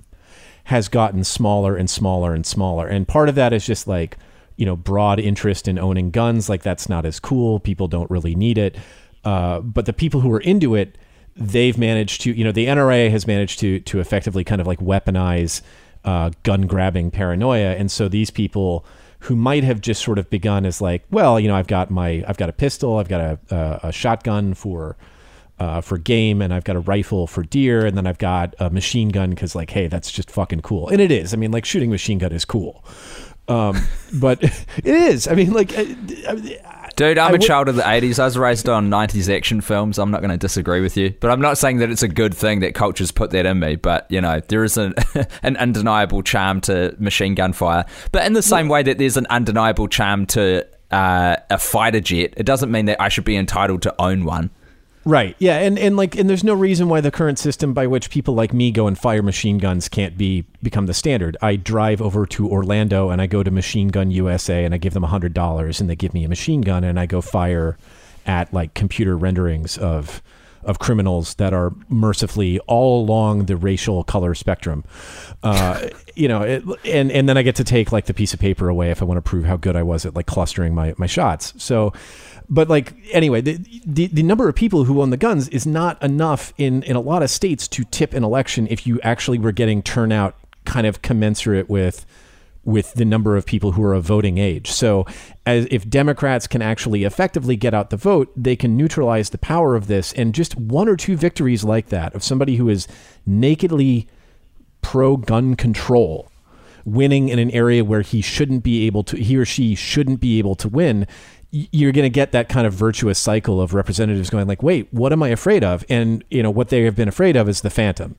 has 0.66 0.88
gotten 0.88 1.24
smaller 1.24 1.76
and 1.76 1.90
smaller 1.90 2.34
and 2.34 2.46
smaller. 2.46 2.88
And 2.88 3.08
part 3.08 3.28
of 3.28 3.36
that 3.36 3.52
is 3.52 3.66
just 3.66 3.88
like, 3.88 4.18
you 4.58 4.66
know, 4.66 4.76
broad 4.76 5.20
interest 5.20 5.68
in 5.68 5.80
owning 5.80 6.12
guns. 6.12 6.50
Like, 6.50 6.64
that's 6.64 6.90
not 6.90 7.06
as 7.06 7.20
cool. 7.20 7.60
People 7.60 7.88
don't 7.88 8.10
really 8.12 8.36
need 8.36 8.58
it. 8.58 8.76
Uh, 9.24 9.62
but 9.62 9.86
the 9.86 9.94
people 9.94 10.22
who 10.22 10.32
are 10.34 10.42
into 10.42 10.76
it, 10.76 10.98
they've 11.36 11.78
managed 11.78 12.22
to, 12.22 12.32
you 12.32 12.44
know, 12.44 12.52
the 12.52 12.66
NRA 12.66 13.10
has 13.10 13.28
managed 13.28 13.60
to 13.60 13.80
to 13.82 14.00
effectively 14.00 14.44
kind 14.44 14.60
of 14.62 14.68
like 14.68 14.80
weaponize 14.80 15.62
uh, 16.06 16.32
gun 16.44 16.68
grabbing 16.68 17.12
paranoia, 17.12 17.76
and 17.76 17.92
so 17.92 18.08
these 18.08 18.32
people 18.32 18.86
who 19.22 19.36
might 19.36 19.64
have 19.64 19.82
just 19.82 20.04
sort 20.04 20.20
of 20.20 20.30
begun 20.30 20.66
as 20.66 20.80
like, 20.80 21.04
well, 21.10 21.40
you 21.40 21.48
know, 21.48 21.56
I've 21.56 21.68
got 21.68 21.90
my, 21.90 22.24
I've 22.28 22.38
got 22.38 22.50
a 22.50 22.54
pistol, 22.54 22.98
I've 22.98 23.10
got 23.10 23.22
a, 23.22 23.40
a, 23.50 23.88
a 23.88 23.92
shotgun 23.92 24.54
for, 24.54 24.96
uh, 25.60 25.82
for 25.82 25.98
game, 25.98 26.42
and 26.42 26.54
I've 26.54 26.64
got 26.64 26.76
a 26.76 26.82
rifle 26.82 27.26
for 27.26 27.42
deer, 27.44 27.86
and 27.86 27.98
then 27.98 28.06
I've 28.06 28.20
got 28.20 28.54
a 28.60 28.70
machine 28.70 29.10
gun 29.10 29.32
because, 29.32 29.56
like, 29.56 29.72
hey, 29.72 29.88
that's 29.88 30.12
just 30.12 30.30
fucking 30.30 30.62
cool, 30.62 30.88
and 30.90 31.02
it 31.02 31.12
is. 31.12 31.34
I 31.34 31.38
mean, 31.38 31.52
like, 31.52 31.66
shooting 31.66 31.90
machine 31.90 32.20
gun 32.20 32.32
is 32.32 32.46
cool, 32.46 32.86
um, 33.48 33.82
but 34.14 34.44
it 34.44 34.86
is. 34.86 35.28
I 35.28 35.34
mean, 35.34 35.54
like, 35.54 35.78
uh, 35.78 35.86
Dude, 36.98 37.20
I'm 37.20 37.36
a 37.36 37.38
child 37.38 37.70
of 37.70 37.76
the 37.76 37.84
80s. 37.84 38.18
I 38.18 38.26
was 38.26 38.40
raised 38.40 38.68
on 38.68 38.90
90s 38.90 39.32
action 39.34 39.62
films. 39.62 40.00
I'm 40.00 40.10
not 40.10 40.22
going 40.22 40.32
to 40.32 40.38
disagree 40.38 40.82
with 40.82 40.98
you. 40.98 41.14
But 41.20 41.30
I'm 41.30 41.40
not 41.40 41.60
saying 41.60 41.78
that 41.78 41.92
it's 41.92 42.02
a 42.02 42.08
good 42.08 42.34
thing 42.34 42.62
that 42.62 42.74
culture's 42.74 43.12
put 43.12 43.30
that 43.32 43.46
in 43.46 43.60
me. 43.60 43.76
But, 43.76 44.08
you 44.10 44.20
know, 44.20 44.42
there 44.48 44.64
is 44.64 44.78
an, 44.78 44.96
an 45.44 45.58
undeniable 45.58 46.24
charm 46.24 46.60
to 46.62 46.96
machine 46.98 47.36
gun 47.36 47.54
fire. 47.54 47.86
But 48.12 48.26
in 48.26 48.34
the 48.34 48.42
same 48.42 48.68
way 48.68 48.82
that 48.82 48.98
there's 48.98 49.16
an 49.16 49.28
undeniable 49.30 49.88
charm 49.88 50.26
to 50.28 50.66
uh, 50.90 51.36
a 51.52 51.60
fighter 51.60 52.00
jet, 52.00 52.34
it 52.36 52.48
doesn't 52.48 52.72
mean 52.72 52.86
that 52.86 53.00
I 53.00 53.10
should 53.10 53.26
be 53.26 53.38
entitled 53.38 53.84
to 53.84 53.94
own 54.02 54.26
one. 54.26 54.50
Right. 55.08 55.38
Yeah, 55.40 55.60
and 55.60 55.80
and 55.80 55.96
like 55.96 56.18
and 56.18 56.30
there's 56.30 56.44
no 56.44 56.54
reason 56.54 56.90
why 56.90 57.00
the 57.00 57.12
current 57.12 57.40
system 57.40 57.74
by 57.74 57.88
which 57.88 58.10
people 58.10 58.34
like 58.34 58.54
me 58.54 58.72
go 58.72 58.88
and 58.88 59.00
fire 59.00 59.24
machine 59.24 59.58
guns 59.58 59.88
can't 59.88 60.18
be 60.18 60.44
become 60.62 60.86
the 60.86 60.94
standard. 60.94 61.38
I 61.42 61.56
drive 61.56 62.02
over 62.02 62.26
to 62.26 62.50
Orlando 62.50 63.10
and 63.10 63.22
I 63.22 63.26
go 63.28 63.42
to 63.42 63.50
Machine 63.50 63.88
Gun 63.88 64.12
USA 64.12 64.66
and 64.66 64.74
I 64.74 64.78
give 64.78 64.94
them 64.94 65.04
$100 65.04 65.80
and 65.80 65.90
they 65.90 65.96
give 65.96 66.14
me 66.14 66.26
a 66.26 66.28
machine 66.28 66.60
gun 66.60 66.84
and 66.84 67.00
I 67.00 67.06
go 67.06 67.22
fire 67.22 67.78
at 68.26 68.54
like 68.54 68.74
computer 68.74 69.16
renderings 69.16 69.78
of 69.78 70.22
of 70.66 70.80
criminals 70.80 71.36
that 71.36 71.54
are 71.54 71.74
mercifully 71.88 72.60
all 72.68 73.02
along 73.02 73.46
the 73.46 73.56
racial 73.56 74.04
color 74.04 74.36
spectrum. 74.36 74.84
Uh, 75.42 75.88
you 76.16 76.28
know, 76.28 76.42
it, 76.42 76.64
and 76.84 77.14
and 77.14 77.30
then 77.30 77.38
I 77.38 77.44
get 77.44 77.56
to 77.56 77.64
take 77.64 77.94
like 77.94 78.08
the 78.08 78.14
piece 78.14 78.34
of 78.34 78.42
paper 78.42 78.68
away 78.68 78.92
if 78.92 79.02
I 79.02 79.06
want 79.06 79.20
to 79.20 79.22
prove 79.22 79.46
how 79.46 79.56
good 79.56 79.78
I 79.78 79.84
was 79.84 80.06
at 80.06 80.16
like 80.16 80.26
clustering 80.26 80.76
my 80.76 80.94
my 80.98 81.08
shots. 81.08 81.54
So 81.56 81.94
but 82.50 82.70
like 82.70 82.94
anyway, 83.12 83.42
the, 83.42 83.60
the, 83.86 84.08
the 84.08 84.24
number 84.24 84.48
of 84.48 84.56
people 84.56 84.86
who 84.86 85.02
own 85.02 85.10
the 85.10 85.18
guns 85.18 85.50
is 85.50 85.66
not 85.66 86.02
enough 86.02 86.54
in 86.58 86.84
in 86.84 86.96
a 86.96 87.02
lot 87.02 87.24
of 87.24 87.30
states 87.30 87.68
to 87.70 87.84
tip 87.86 88.14
an 88.14 88.24
election 88.24 88.68
if 88.70 88.88
you 88.88 89.00
actually 89.02 89.40
were 89.40 89.52
getting 89.52 89.82
turnout 89.82 90.36
kind 90.66 90.88
of 90.88 91.02
commensurate 91.02 91.70
with 91.70 92.06
with 92.64 92.94
the 92.96 93.06
number 93.06 93.38
of 93.38 93.46
people 93.46 93.72
who 93.72 93.84
are 93.84 93.94
of 93.94 94.04
voting 94.04 94.38
age. 94.38 94.70
So, 94.70 95.06
as 95.46 95.68
if 95.72 95.90
Democrats 95.90 96.48
can 96.48 96.62
actually 96.62 97.06
effectively 97.06 97.56
get 97.56 97.74
out 97.74 97.92
the 97.92 97.98
vote, 97.98 98.30
they 98.36 98.58
can 98.58 98.76
neutralize 98.76 99.30
the 99.30 99.38
power 99.38 99.76
of 99.76 99.88
this. 99.88 100.12
And 100.14 100.36
just 100.36 100.58
one 100.58 100.90
or 100.90 100.98
two 100.98 101.16
victories 101.16 101.64
like 101.64 101.88
that 101.88 102.14
of 102.14 102.26
somebody 102.26 102.58
who 102.58 102.68
is 102.68 102.86
nakedly 103.26 104.08
pro 104.82 105.16
gun 105.16 105.56
control 105.56 106.30
winning 106.84 107.28
in 107.28 107.40
an 107.40 107.52
area 107.52 107.84
where 107.84 108.02
he 108.02 108.22
shouldn't 108.22 108.64
be 108.64 108.86
able 108.86 109.04
to 109.04 109.18
he 109.18 109.36
or 109.36 109.44
she 109.44 109.76
shouldn't 109.76 110.22
be 110.22 110.40
able 110.40 110.56
to 110.56 110.70
win 110.70 111.06
you're 111.52 111.94
going 111.94 112.04
to 112.04 112.10
get 112.10 112.34
that 112.34 112.50
kind 112.50 112.68
of 112.68 112.74
virtuous 112.74 113.18
cycle 113.18 113.62
of 113.62 113.74
representatives 113.74 114.30
going 114.30 114.48
like, 114.48 114.62
wait, 114.62 114.88
what 114.92 115.14
am 115.14 115.24
I 115.24 115.30
afraid 115.30 115.64
of? 115.64 115.86
And 115.90 116.24
you 116.30 116.44
know 116.44 116.52
what 116.52 116.70
they 116.70 116.84
have 116.84 116.96
been 116.96 117.08
afraid 117.08 117.36
of 117.36 117.48
is 117.48 117.62
the 117.62 117.70
phantom, 117.70 118.18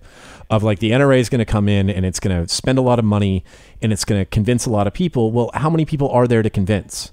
of 0.49 0.63
like 0.63 0.79
the 0.79 0.93
NRA 0.93 1.19
is 1.19 1.29
going 1.29 1.41
to 1.41 1.45
come 1.45 1.69
in 1.69 1.91
and 1.91 2.07
it's 2.07 2.21
going 2.21 2.41
to 2.41 2.53
spend 2.53 2.79
a 2.79 2.83
lot 2.83 2.99
of 2.99 3.05
money 3.05 3.45
and 3.83 3.93
it's 3.93 4.05
going 4.05 4.21
to 4.21 4.25
convince 4.25 4.65
a 4.65 4.71
lot 4.71 4.87
of 4.87 4.95
people. 4.95 5.31
Well, 5.31 5.51
how 5.55 5.69
many 5.69 5.85
people 5.85 6.09
are 6.11 6.27
there 6.27 6.43
to 6.43 6.51
convince? 6.51 7.13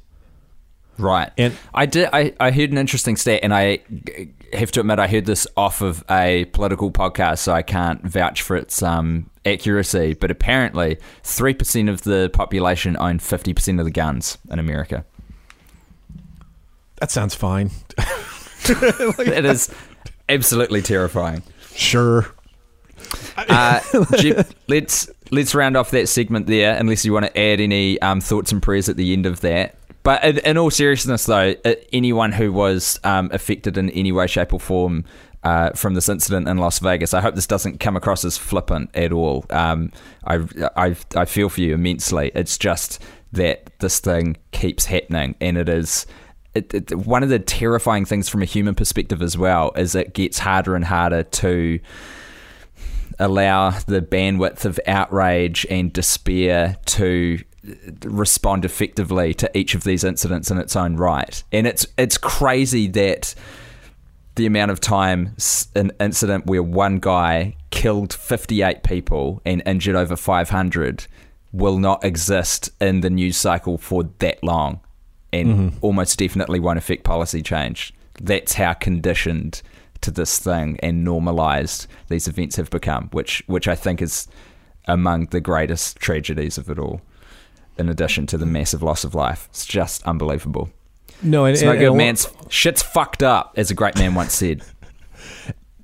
Right. 0.98 1.32
And 1.38 1.54
I 1.74 1.86
did. 1.86 2.10
I, 2.14 2.34
I 2.40 2.52
heard 2.52 2.72
an 2.72 2.78
interesting 2.78 3.18
stat, 3.18 3.42
and 3.44 3.54
I 3.54 3.80
have 4.54 4.72
to 4.72 4.80
admit 4.80 5.00
I 5.00 5.08
heard 5.08 5.26
this 5.26 5.46
off 5.58 5.82
of 5.82 6.04
a 6.10 6.46
political 6.46 6.92
podcast, 6.92 7.40
so 7.40 7.52
I 7.52 7.64
can't 7.64 8.02
vouch 8.04 8.42
for 8.42 8.56
its 8.56 8.82
um, 8.82 9.30
accuracy. 9.46 10.14
But 10.14 10.32
apparently, 10.32 10.98
three 11.24 11.54
percent 11.54 11.90
of 11.90 12.04
the 12.04 12.30
population 12.32 12.96
own 12.98 13.20
fifty 13.20 13.54
percent 13.54 13.80
of 13.80 13.86
the 13.86 13.92
guns 13.92 14.38
in 14.50 14.58
America. 14.58 15.06
That 16.98 17.12
sounds 17.12 17.36
fine. 17.36 17.72
it 18.68 19.46
is 19.46 19.70
absolutely 20.30 20.82
terrifying. 20.82 21.44
Sure. 21.74 22.28
Uh, 23.38 23.82
let's 24.68 25.10
let's 25.32 25.54
round 25.54 25.76
off 25.76 25.92
that 25.92 26.08
segment 26.08 26.48
there, 26.48 26.76
unless 26.78 27.06
you 27.06 27.14
want 27.14 27.26
to 27.26 27.38
add 27.38 27.60
any 27.60 28.02
um, 28.02 28.22
thoughts 28.22 28.52
and 28.52 28.62
prayers 28.62 28.90
at 28.90 28.98
the 28.98 29.14
end 29.14 29.26
of 29.26 29.42
that. 29.42 29.76
But 30.04 30.24
in, 30.24 30.38
in 30.40 30.58
all 30.58 30.70
seriousness, 30.70 31.26
though, 31.26 31.56
uh, 31.66 31.74
anyone 31.92 32.32
who 32.32 32.54
was 32.54 33.00
um, 33.04 33.30
affected 33.34 33.78
in 33.78 33.90
any 33.90 34.12
way, 34.12 34.28
shape, 34.28 34.54
or 34.54 34.60
form 34.60 35.04
uh, 35.44 35.72
from 35.72 35.96
this 35.96 36.08
incident 36.10 36.48
in 36.48 36.58
Las 36.58 36.80
Vegas, 36.80 37.14
I 37.14 37.22
hope 37.22 37.36
this 37.36 37.48
doesn't 37.48 37.80
come 37.80 37.98
across 37.98 38.24
as 38.24 38.38
flippant 38.38 38.92
at 38.96 39.12
all. 39.12 39.46
Um, 39.50 39.92
I, 40.26 40.46
I 40.78 40.96
I 41.16 41.26
feel 41.26 41.50
for 41.50 41.62
you 41.62 41.74
immensely. 41.74 42.32
It's 42.36 42.58
just 42.58 43.02
that 43.34 43.70
this 43.80 44.00
thing 44.00 44.38
keeps 44.52 44.86
happening, 44.86 45.36
and 45.42 45.58
it 45.58 45.68
is 45.68 46.06
it, 46.56 46.74
it, 46.74 46.96
one 46.96 47.22
of 47.22 47.30
the 47.30 47.40
terrifying 47.40 48.06
things 48.06 48.30
from 48.30 48.42
a 48.42 48.46
human 48.46 48.74
perspective 48.74 49.22
as 49.22 49.38
well 49.38 49.72
is 49.76 49.94
it 49.94 50.14
gets 50.14 50.40
harder 50.40 50.76
and 50.76 50.86
harder 50.86 51.24
to 51.24 51.80
allow 53.20 53.72
the 53.72 54.02
bandwidth 54.02 54.66
of 54.66 54.80
outrage 54.88 55.66
and 55.70 55.94
despair 55.94 56.78
to 56.86 57.40
respond 58.04 58.66
effectively 58.66 59.34
to 59.34 59.58
each 59.58 59.76
of 59.76 59.84
these 59.84 60.04
incidents 60.04 60.52
in 60.52 60.58
its 60.58 60.76
own 60.76 60.96
right. 60.96 61.44
And 61.52 61.68
it's 61.68 61.86
it's 61.98 62.18
crazy 62.18 62.88
that 62.88 63.36
the 64.36 64.46
amount 64.46 64.72
of 64.72 64.80
time 64.80 65.36
an 65.76 65.92
incident 66.00 66.46
where 66.46 66.64
one 66.64 67.00
guy 67.00 67.56
killed 67.72 68.14
58 68.14 68.84
people 68.84 69.42
and 69.46 69.64
injured 69.66 69.96
over 69.96 70.16
500 70.16 71.08
will 71.52 71.80
not 71.80 72.04
exist 72.04 72.70
in 72.82 73.02
the 73.02 73.10
news 73.10 73.38
cycle 73.38 73.78
for 73.78 74.04
that 74.20 74.44
long 74.44 74.82
and 75.36 75.48
mm-hmm. 75.72 75.78
almost 75.82 76.18
definitely 76.18 76.60
won't 76.60 76.78
affect 76.78 77.04
policy 77.04 77.42
change. 77.42 77.94
That's 78.22 78.54
how 78.54 78.74
conditioned 78.74 79.62
to 80.02 80.12
this 80.12 80.40
thing 80.40 80.80
and 80.82 81.04
normalized 81.04 81.88
these 82.08 82.28
events 82.28 82.56
have 82.56 82.70
become, 82.70 83.10
which 83.12 83.44
which 83.48 83.68
I 83.68 83.76
think 83.76 84.02
is 84.02 84.28
among 84.88 85.28
the 85.28 85.42
greatest 85.42 85.98
tragedies 85.98 86.58
of 86.58 86.70
it 86.70 86.80
all. 86.80 87.02
In 87.78 87.90
addition 87.90 88.26
to 88.28 88.38
the 88.38 88.46
massive 88.46 88.82
loss 88.82 89.04
of 89.04 89.14
life, 89.14 89.48
it's 89.50 89.66
just 89.66 90.04
unbelievable. 90.04 90.70
No, 91.22 91.44
and, 91.44 91.54
it's 91.54 91.64
no 91.64 91.78
good, 91.78 91.94
man. 91.94 92.16
Shit's 92.50 92.82
fucked 92.82 93.22
up, 93.22 93.54
as 93.58 93.70
a 93.70 93.74
great 93.74 93.98
man 93.98 94.16
once 94.16 94.34
said. 94.34 94.62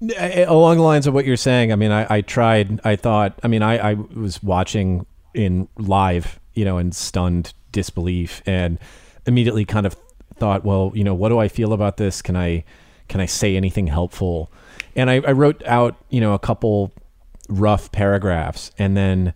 Along 0.18 0.78
the 0.78 0.84
lines 0.84 1.06
of 1.06 1.14
what 1.14 1.26
you're 1.26 1.36
saying, 1.36 1.74
I 1.74 1.76
mean, 1.76 1.92
I, 1.92 2.08
I 2.10 2.22
tried. 2.22 2.80
I 2.86 2.96
thought. 2.96 3.38
I 3.44 3.50
mean, 3.50 3.62
I, 3.62 3.92
I 3.92 3.94
was 3.94 4.42
watching 4.42 5.06
in 5.34 5.68
live, 5.78 6.40
you 6.54 6.64
know, 6.64 6.78
in 6.78 6.94
stunned 6.94 7.54
disbelief, 7.74 8.42
and 8.46 8.80
immediately 9.26 9.66
kind 9.66 9.86
of 9.86 9.96
thought, 10.36 10.66
well, 10.66 10.92
you 10.96 11.04
know, 11.04 11.14
what 11.14 11.30
do 11.30 11.40
I 11.40 11.48
feel 11.48 11.74
about 11.74 11.98
this? 11.98 12.22
Can 12.22 12.36
I 12.36 12.64
can 13.08 13.20
I 13.20 13.26
say 13.26 13.56
anything 13.56 13.88
helpful? 13.88 14.52
And 14.96 15.10
I, 15.10 15.16
I 15.16 15.32
wrote 15.32 15.62
out, 15.66 15.96
you 16.10 16.22
know, 16.22 16.34
a 16.34 16.40
couple 16.40 16.94
rough 17.50 17.92
paragraphs, 17.92 18.72
and 18.78 18.96
then 18.96 19.34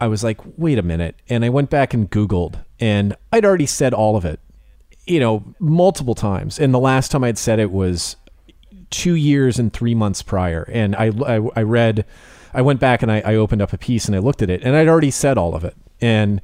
I 0.00 0.08
was 0.08 0.24
like, 0.24 0.40
wait 0.58 0.78
a 0.78 0.82
minute, 0.82 1.16
and 1.28 1.44
I 1.44 1.48
went 1.48 1.70
back 1.70 1.94
and 1.94 2.10
Googled, 2.10 2.64
and 2.80 3.16
I'd 3.32 3.44
already 3.44 3.66
said 3.66 3.94
all 3.94 4.16
of 4.16 4.24
it, 4.24 4.40
you 5.06 5.20
know, 5.20 5.54
multiple 5.58 6.14
times. 6.14 6.58
And 6.58 6.74
the 6.74 6.80
last 6.80 7.10
time 7.10 7.24
I'd 7.24 7.38
said 7.38 7.58
it 7.58 7.70
was 7.70 8.16
two 8.90 9.14
years 9.14 9.58
and 9.58 9.72
three 9.72 9.94
months 9.94 10.22
prior, 10.22 10.68
and 10.70 10.94
I 10.96 11.12
I, 11.26 11.48
I 11.56 11.62
read. 11.62 12.04
I 12.56 12.62
went 12.62 12.78
back 12.78 13.02
and 13.02 13.10
I, 13.10 13.20
I 13.24 13.34
opened 13.34 13.62
up 13.62 13.72
a 13.72 13.78
piece 13.78 14.06
and 14.06 14.14
I 14.14 14.20
looked 14.20 14.40
at 14.40 14.48
it, 14.48 14.62
and 14.62 14.76
I'd 14.76 14.86
already 14.86 15.10
said 15.10 15.36
all 15.36 15.56
of 15.56 15.64
it, 15.64 15.74
and 16.00 16.40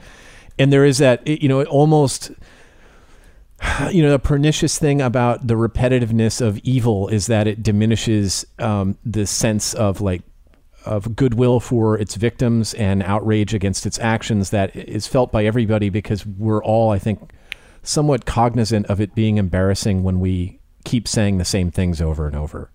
and 0.60 0.72
there 0.72 0.84
is 0.84 0.98
that 0.98 1.26
you 1.26 1.48
know 1.48 1.64
almost 1.64 2.30
you 3.90 4.02
know 4.02 4.10
the 4.10 4.18
pernicious 4.18 4.78
thing 4.78 5.00
about 5.00 5.46
the 5.46 5.54
repetitiveness 5.54 6.40
of 6.40 6.58
evil 6.58 7.08
is 7.08 7.26
that 7.26 7.46
it 7.46 7.62
diminishes 7.62 8.46
um, 8.58 8.96
the 9.04 9.26
sense 9.26 9.74
of 9.74 10.00
like 10.00 10.22
of 10.86 11.14
goodwill 11.14 11.60
for 11.60 11.98
its 11.98 12.14
victims 12.14 12.72
and 12.74 13.02
outrage 13.02 13.52
against 13.52 13.84
its 13.84 13.98
actions 13.98 14.50
that 14.50 14.74
is 14.74 15.06
felt 15.06 15.30
by 15.30 15.44
everybody 15.44 15.90
because 15.90 16.24
we're 16.24 16.62
all 16.64 16.90
i 16.90 16.98
think 16.98 17.32
somewhat 17.82 18.24
cognizant 18.26 18.86
of 18.86 19.00
it 19.00 19.14
being 19.14 19.38
embarrassing 19.38 20.02
when 20.02 20.20
we 20.20 20.60
keep 20.84 21.06
saying 21.06 21.38
the 21.38 21.44
same 21.44 21.70
things 21.70 22.00
over 22.00 22.26
and 22.26 22.36
over. 22.36 22.70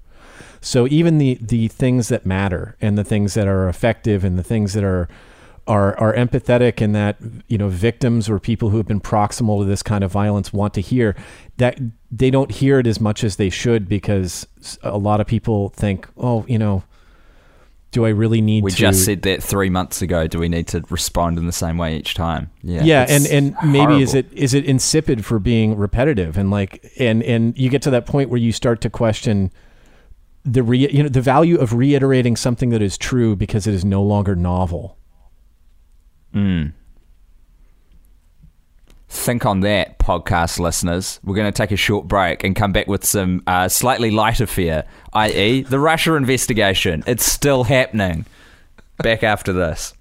So 0.62 0.88
even 0.88 1.18
the 1.18 1.38
the 1.42 1.68
things 1.68 2.08
that 2.10 2.26
matter 2.26 2.76
and 2.82 2.98
the 2.98 3.04
things 3.04 3.34
that 3.36 3.48
are 3.48 3.70
effective 3.70 4.24
and 4.24 4.38
the 4.38 4.44
things 4.44 4.74
that 4.74 4.84
are 4.84 5.08
are 5.68 5.98
are 6.00 6.14
empathetic 6.14 6.82
and 6.82 6.94
that 6.94 7.18
you 7.48 7.58
know 7.58 7.70
victims 7.70 8.30
or 8.30 8.40
people 8.40 8.70
who 8.70 8.78
have 8.78 8.86
been 8.86 9.02
proximal 9.02 9.60
to 9.60 9.66
this 9.66 9.82
kind 9.82 10.04
of 10.04 10.12
violence 10.12 10.54
want 10.54 10.74
to 10.74 10.82
hear 10.82 11.16
that 11.58 11.80
they 12.12 12.30
don't 12.30 12.52
hear 12.52 12.80
it 12.80 12.88
as 12.88 13.00
much 13.00 13.24
as 13.24 13.38
they 13.38 13.50
should 13.50 13.90
because 13.90 14.48
a 14.84 14.98
lot 14.98 15.20
of 15.20 15.28
people 15.28 15.70
think, 15.70 16.08
oh, 16.18 16.46
you 16.48 16.58
know, 16.58 16.84
do 17.92 18.06
I 18.06 18.10
really 18.10 18.42
need 18.42 18.62
to 18.62 18.66
we 18.66 18.72
to? 18.72 18.78
just 18.78 19.06
said 19.06 19.24
that 19.24 19.42
three 19.42 19.70
months 19.70 20.02
ago. 20.02 20.28
Do 20.28 20.40
we 20.40 20.50
need 20.50 20.68
to 20.68 20.84
respond 20.90 21.38
in 21.38 21.46
the 21.46 21.52
same 21.52 21.78
way 21.78 21.98
each 21.98 22.14
time? 22.14 22.52
Yeah, 22.62 22.84
yeah, 22.84 23.06
and 23.10 23.26
and 23.28 23.56
maybe 23.66 24.02
is 24.02 24.14
it 24.14 24.32
is 24.34 24.54
it 24.54 24.66
insipid 24.66 25.26
for 25.26 25.40
being 25.40 25.76
repetitive 25.76 26.38
and 26.38 26.52
like 26.52 26.92
and 27.00 27.24
and 27.24 27.58
you 27.58 27.70
get 27.70 27.82
to 27.84 27.90
that 27.92 28.06
point 28.06 28.30
where 28.30 28.40
you 28.40 28.52
start 28.52 28.82
to 28.82 28.90
question 28.90 29.52
the 30.44 30.62
re, 30.62 30.90
you 30.92 31.04
know 31.04 31.10
the 31.10 31.22
value 31.22 31.58
of 31.58 31.74
reiterating 31.74 32.36
something 32.36 32.70
that 32.70 32.82
is 32.82 32.98
true 32.98 33.36
because 33.36 33.66
it 33.66 33.74
is 33.74 33.84
no 33.84 34.04
longer 34.04 34.36
novel. 34.36 34.98
Think 39.10 39.46
on 39.46 39.62
that, 39.62 39.98
podcast 39.98 40.60
listeners. 40.60 41.20
We're 41.24 41.36
going 41.36 41.52
to 41.52 41.58
take 41.58 41.72
a 41.72 41.78
short 41.78 42.08
break 42.08 42.44
and 42.44 42.56
come 42.56 42.72
back 42.72 42.88
with 42.88 43.04
some 43.04 43.42
uh, 43.48 43.68
slightly 43.70 44.12
lighter 44.12 44.46
fear, 44.46 44.84
i.e., 45.14 45.62
the 45.62 45.80
Russia 45.80 46.14
investigation. 46.14 47.04
It's 47.08 47.26
still 47.26 47.64
happening. 47.64 48.26
Back 48.98 49.24
after 49.24 49.52
this. 49.52 49.95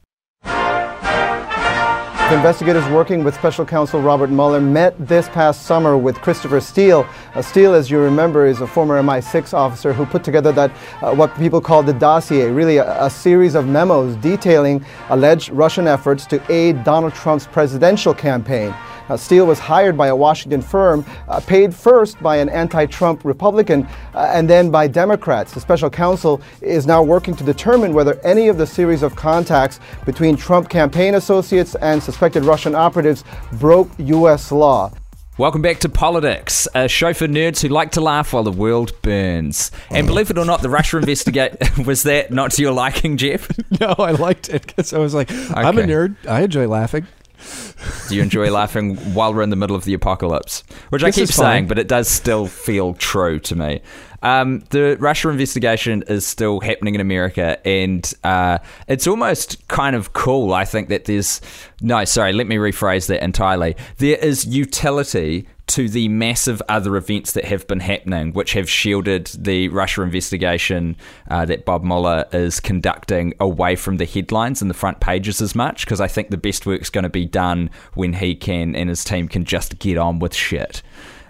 Investigators 2.33 2.89
working 2.89 3.23
with 3.23 3.35
special 3.35 3.67
counsel 3.67 4.01
Robert 4.01 4.31
Mueller 4.31 4.59
met 4.59 4.95
this 5.07 5.29
past 5.29 5.65
summer 5.65 5.99
with 5.99 6.17
Christopher 6.23 6.59
Steele. 6.59 7.07
Uh, 7.35 7.43
Steele, 7.43 7.75
as 7.75 7.91
you 7.91 7.99
remember, 7.99 8.47
is 8.47 8.63
a 8.63 8.67
former 8.67 9.01
MI6 9.03 9.53
officer 9.53 9.93
who 9.93 10.07
put 10.07 10.25
together 10.25 10.51
that 10.53 10.71
uh, 11.03 11.15
what 11.15 11.37
people 11.37 11.61
call 11.61 11.83
the 11.83 11.93
dossier, 11.93 12.51
really 12.51 12.79
a, 12.79 13.05
a 13.05 13.11
series 13.11 13.55
of 13.55 13.67
memos 13.67 14.17
detailing 14.17 14.83
alleged 15.11 15.51
Russian 15.51 15.87
efforts 15.87 16.25
to 16.25 16.43
aid 16.51 16.83
Donald 16.83 17.13
Trump's 17.13 17.47
presidential 17.47 18.15
campaign. 18.15 18.75
Uh, 19.09 19.17
Steele 19.17 19.47
was 19.47 19.59
hired 19.59 19.97
by 19.97 20.09
a 20.09 20.17
Washington 20.17 20.63
firm, 20.63 21.05
uh, 21.29 21.41
paid 21.41 21.75
first 21.75 22.21
by 22.23 22.37
an 22.37 22.49
anti 22.49 22.87
Trump 22.87 23.25
Republican 23.25 23.87
uh, 24.15 24.31
and 24.33 24.49
then 24.49 24.71
by 24.71 24.87
Democrats. 24.87 25.53
The 25.53 25.61
special 25.61 25.91
counsel 25.91 26.41
is 26.61 26.87
now 26.87 27.03
working 27.03 27.35
to 27.37 27.45
determine 27.45 27.93
whether 27.93 28.19
any 28.25 28.49
of 28.49 28.59
the 28.59 28.67
series 28.67 29.03
of 29.03 29.15
contacts 29.17 29.81
between 30.07 30.37
Trump 30.37 30.69
campaign 30.69 31.15
associates 31.15 31.75
and 31.77 32.03
suspected 32.03 32.45
Russian 32.45 32.75
operatives 32.75 33.25
broke 33.53 33.91
U.S. 33.99 34.51
law. 34.51 34.91
Welcome 35.37 35.63
back 35.63 35.81
to 35.81 35.89
Politics, 35.89 36.69
a 36.77 36.87
show 36.87 37.13
for 37.13 37.27
nerds 37.27 37.61
who 37.61 37.67
like 37.67 37.91
to 37.93 38.01
laugh 38.01 38.33
while 38.33 38.45
the 38.45 38.53
world 38.53 38.93
burns. 39.03 39.73
And 39.91 40.07
believe 40.07 40.31
it 40.31 40.39
or 40.39 40.45
not, 40.45 40.63
the 40.63 40.69
Russia 40.69 40.99
investigate 40.99 41.57
was 41.85 42.05
that 42.05 42.31
not 42.31 42.53
to 42.53 42.63
your 42.63 42.71
liking, 42.71 43.17
Jeff? 43.17 43.51
No, 43.81 43.89
I 43.99 44.13
liked 44.13 44.49
it 44.51 44.65
because 44.65 44.93
I 44.93 44.99
was 44.99 45.15
like, 45.15 45.33
I'm 45.33 45.77
a 45.77 45.83
nerd. 45.83 46.15
I 46.29 46.43
enjoy 46.43 46.69
laughing. 46.69 47.09
Do 48.09 48.17
you 48.17 48.23
enjoy 48.23 48.51
laughing 48.51 48.97
while 49.15 49.35
we're 49.35 49.43
in 49.43 49.51
the 49.51 49.57
middle 49.57 49.77
of 49.77 49.85
the 49.85 49.95
apocalypse? 49.95 50.63
Which 50.91 51.03
I 51.03 51.11
keep 51.11 51.29
saying, 51.29 51.67
but 51.67 51.79
it 51.79 51.89
does 51.89 52.09
still 52.09 52.47
feel 52.47 52.95
true 52.95 53.39
to 53.41 53.57
me. 53.57 53.81
Um, 54.23 54.65
the 54.71 54.97
Russia 54.99 55.29
investigation 55.29 56.03
is 56.09 56.27
still 56.27 56.61
happening 56.61 56.95
in 56.95 57.01
America, 57.01 57.59
and 57.67 58.11
uh, 58.25 58.59
it's 58.89 59.07
almost 59.07 59.69
kind 59.69 59.95
of 59.95 60.15
cool. 60.15 60.55
I 60.55 60.65
think 60.65 60.89
that 60.89 61.05
there's 61.05 61.43
no, 61.83 62.05
sorry, 62.07 62.33
let 62.33 62.47
me 62.47 62.57
rephrase 62.57 63.07
that 63.09 63.23
entirely. 63.23 63.77
There 63.99 64.17
is 64.17 64.47
utility 64.47 65.47
to 65.67 65.89
the 65.89 66.09
massive 66.09 66.61
other 66.69 66.97
events 66.97 67.33
that 67.33 67.45
have 67.47 67.67
been 67.67 67.81
happening, 67.81 68.33
which 68.33 68.53
have 68.53 68.69
shielded 68.69 69.27
the 69.39 69.69
Russia 69.69 70.03
investigation 70.03 70.97
uh, 71.31 71.45
that 71.47 71.65
Bob 71.65 71.83
Mueller 71.83 72.27
is 72.33 72.61
conducting 72.61 73.33
away 73.41 73.75
from 73.75 73.97
the 73.97 74.05
headlines 74.05 74.61
and 74.61 74.71
the 74.71 74.75
front 74.75 75.01
pages 75.01 75.41
as 75.41 75.55
much, 75.55 75.87
because 75.87 76.01
I 76.01 76.09
think 76.09 76.31
the 76.31 76.37
best 76.37 76.67
work's 76.67 76.91
going 76.91 77.05
to 77.05 77.11
be 77.11 77.25
done 77.25 77.71
when 77.95 78.13
he 78.15 78.35
can 78.35 78.77
and 78.77 78.89
his 78.89 79.05
team 79.05 79.27
can 79.27 79.45
just 79.45 79.79
get 79.79 79.97
on 79.97 80.19
with 80.19 80.35
shit. 80.35 80.83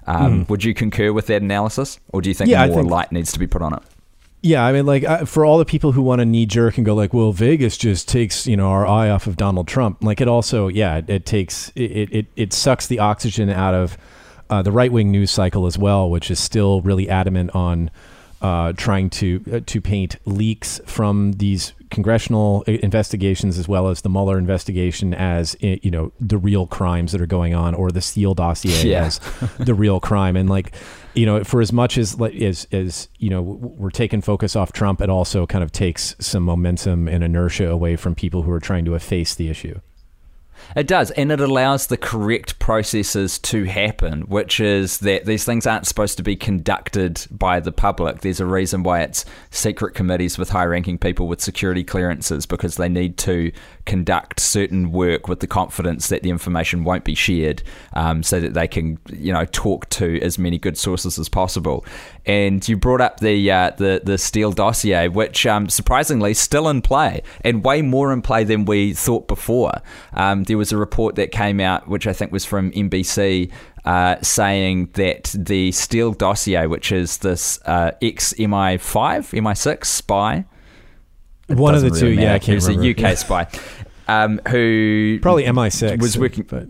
Um, 0.06 0.46
Would 0.48 0.64
you 0.64 0.74
concur 0.74 1.12
with 1.12 1.28
that 1.28 1.40
analysis, 1.40 1.98
or 2.08 2.20
do 2.20 2.28
you 2.28 2.34
think. 2.34 2.50
Yeah, 2.50 2.66
more 2.66 2.78
think- 2.78 2.90
light 2.90 3.12
needs 3.12 3.32
to 3.32 3.38
be 3.38 3.46
put 3.46 3.62
on 3.62 3.74
it? 3.74 3.82
Yeah, 4.42 4.62
I 4.62 4.72
mean, 4.72 4.84
like 4.84 5.04
uh, 5.04 5.24
for 5.24 5.46
all 5.46 5.56
the 5.56 5.64
people 5.64 5.92
who 5.92 6.02
want 6.02 6.18
to 6.18 6.26
knee 6.26 6.44
jerk 6.44 6.76
and 6.76 6.84
go 6.84 6.94
like, 6.94 7.14
"Well, 7.14 7.32
Vegas 7.32 7.78
just 7.78 8.06
takes 8.08 8.46
you 8.46 8.58
know 8.58 8.68
our 8.68 8.86
eye 8.86 9.08
off 9.08 9.26
of 9.26 9.38
Donald 9.38 9.66
Trump." 9.66 10.04
Like 10.04 10.20
it 10.20 10.28
also, 10.28 10.68
yeah, 10.68 10.98
it, 10.98 11.08
it 11.08 11.24
takes 11.24 11.72
it, 11.74 12.12
it 12.12 12.26
it 12.36 12.52
sucks 12.52 12.86
the 12.86 12.98
oxygen 12.98 13.48
out 13.48 13.72
of 13.72 13.96
uh, 14.50 14.62
the 14.62 14.72
right 14.72 14.92
wing 14.92 15.10
news 15.10 15.30
cycle 15.30 15.66
as 15.66 15.76
well, 15.78 16.08
which 16.10 16.30
is 16.30 16.38
still 16.38 16.80
really 16.82 17.08
adamant 17.08 17.54
on 17.54 17.90
uh, 18.42 18.72
trying 18.76 19.08
to 19.08 19.42
uh, 19.50 19.60
to 19.64 19.80
paint 19.80 20.16
leaks 20.26 20.78
from 20.84 21.32
these 21.34 21.72
congressional 21.90 22.62
investigations 22.62 23.56
as 23.58 23.68
well 23.68 23.88
as 23.88 24.02
the 24.02 24.08
Mueller 24.10 24.36
investigation 24.36 25.14
as 25.14 25.56
you 25.60 25.90
know 25.90 26.12
the 26.20 26.36
real 26.36 26.66
crimes 26.66 27.12
that 27.12 27.20
are 27.22 27.26
going 27.26 27.54
on, 27.54 27.74
or 27.74 27.90
the 27.90 28.02
Steele 28.02 28.34
dossier 28.34 28.90
Yeah. 28.90 29.04
as 29.06 29.18
the 29.58 29.72
real 29.72 29.98
crime. 29.98 30.36
And 30.36 30.50
like, 30.50 30.74
you 31.14 31.24
know, 31.24 31.42
for 31.42 31.62
as 31.62 31.72
much 31.72 31.96
as 31.96 32.20
as 32.20 32.66
as 32.70 33.08
you 33.18 33.30
know, 33.30 33.40
we're 33.40 33.90
taking 33.90 34.20
focus 34.20 34.54
off 34.56 34.72
Trump, 34.72 35.00
it 35.00 35.08
also 35.08 35.46
kind 35.46 35.64
of 35.64 35.72
takes 35.72 36.14
some 36.18 36.42
momentum 36.42 37.08
and 37.08 37.24
inertia 37.24 37.70
away 37.70 37.96
from 37.96 38.14
people 38.14 38.42
who 38.42 38.50
are 38.50 38.60
trying 38.60 38.84
to 38.84 38.94
efface 38.94 39.34
the 39.34 39.48
issue. 39.48 39.80
It 40.74 40.88
does, 40.88 41.12
and 41.12 41.30
it 41.30 41.40
allows 41.40 41.86
the 41.86 41.96
correct 41.96 42.58
processes 42.58 43.38
to 43.40 43.64
happen, 43.64 44.22
which 44.22 44.58
is 44.58 44.98
that 44.98 45.24
these 45.24 45.44
things 45.44 45.66
aren't 45.66 45.86
supposed 45.86 46.16
to 46.16 46.24
be 46.24 46.34
conducted 46.34 47.24
by 47.30 47.60
the 47.60 47.70
public. 47.70 48.20
There's 48.20 48.40
a 48.40 48.46
reason 48.46 48.82
why 48.82 49.02
it's 49.02 49.24
secret 49.50 49.94
committees 49.94 50.36
with 50.36 50.50
high 50.50 50.64
ranking 50.64 50.98
people 50.98 51.28
with 51.28 51.40
security 51.40 51.84
clearances 51.84 52.44
because 52.44 52.74
they 52.76 52.88
need 52.88 53.18
to 53.18 53.52
conduct 53.86 54.40
certain 54.40 54.92
work 54.92 55.28
with 55.28 55.40
the 55.40 55.46
confidence 55.46 56.08
that 56.08 56.22
the 56.22 56.30
information 56.30 56.84
won't 56.84 57.04
be 57.04 57.14
shared 57.14 57.62
um, 57.92 58.22
so 58.22 58.40
that 58.40 58.54
they 58.54 58.66
can, 58.66 58.98
you 59.12 59.32
know, 59.32 59.44
talk 59.46 59.88
to 59.90 60.20
as 60.22 60.38
many 60.38 60.58
good 60.58 60.78
sources 60.78 61.18
as 61.18 61.28
possible. 61.28 61.84
And 62.24 62.66
you 62.66 62.76
brought 62.76 63.00
up 63.00 63.20
the 63.20 63.50
uh, 63.50 63.70
the 63.76 64.00
the 64.02 64.18
Steele 64.18 64.52
dossier, 64.52 65.08
which 65.08 65.46
um, 65.46 65.68
surprisingly 65.68 66.34
still 66.34 66.68
in 66.68 66.82
play 66.82 67.22
and 67.42 67.64
way 67.64 67.82
more 67.82 68.12
in 68.12 68.22
play 68.22 68.44
than 68.44 68.64
we 68.64 68.94
thought 68.94 69.28
before. 69.28 69.80
Um, 70.14 70.44
there 70.44 70.58
was 70.58 70.72
a 70.72 70.76
report 70.76 71.16
that 71.16 71.30
came 71.30 71.60
out, 71.60 71.88
which 71.88 72.06
I 72.06 72.12
think 72.12 72.32
was 72.32 72.44
from 72.44 72.70
NBC, 72.72 73.50
uh, 73.84 74.16
saying 74.22 74.90
that 74.94 75.34
the 75.38 75.72
Steele 75.72 76.12
dossier, 76.12 76.66
which 76.66 76.90
is 76.90 77.18
this 77.18 77.60
uh, 77.66 77.92
ex 78.00 78.32
MI5, 78.34 79.38
MI6 79.38 79.84
spy, 79.84 80.44
it 81.48 81.56
One 81.56 81.74
of 81.74 81.82
the 81.82 81.90
doesn't 81.90 82.00
two, 82.06 82.10
really 82.12 82.22
yeah, 82.22 82.34
I 82.34 82.38
can't 82.38 82.46
He 82.48 82.54
was 82.54 82.68
remember. 82.68 83.00
a 83.06 83.10
UK 83.10 83.16
spy, 83.18 83.46
um, 84.08 84.40
who 84.48 85.18
Probably 85.22 85.44
MI6 85.44 86.00
was 86.00 86.18
working. 86.18 86.44
but 86.44 86.68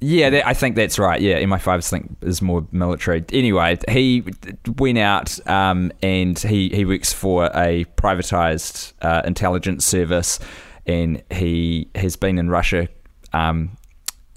Yeah, 0.00 0.30
that, 0.30 0.46
I 0.46 0.54
think 0.54 0.76
that's 0.76 0.98
right. 0.98 1.20
Yeah, 1.20 1.40
MI5 1.42 1.68
I 1.68 1.80
think 1.80 2.16
is 2.22 2.40
more 2.42 2.66
military. 2.72 3.24
Anyway, 3.32 3.78
he 3.88 4.24
went 4.78 4.98
out 4.98 5.46
um, 5.48 5.92
and 6.02 6.38
he, 6.38 6.68
he 6.70 6.84
works 6.84 7.12
for 7.12 7.46
a 7.54 7.84
privatized 7.96 8.92
uh, 9.02 9.22
intelligence 9.24 9.84
service, 9.84 10.38
and 10.86 11.22
he 11.30 11.88
has 11.94 12.16
been 12.16 12.38
in 12.38 12.48
Russia. 12.50 12.88
Um, 13.32 13.76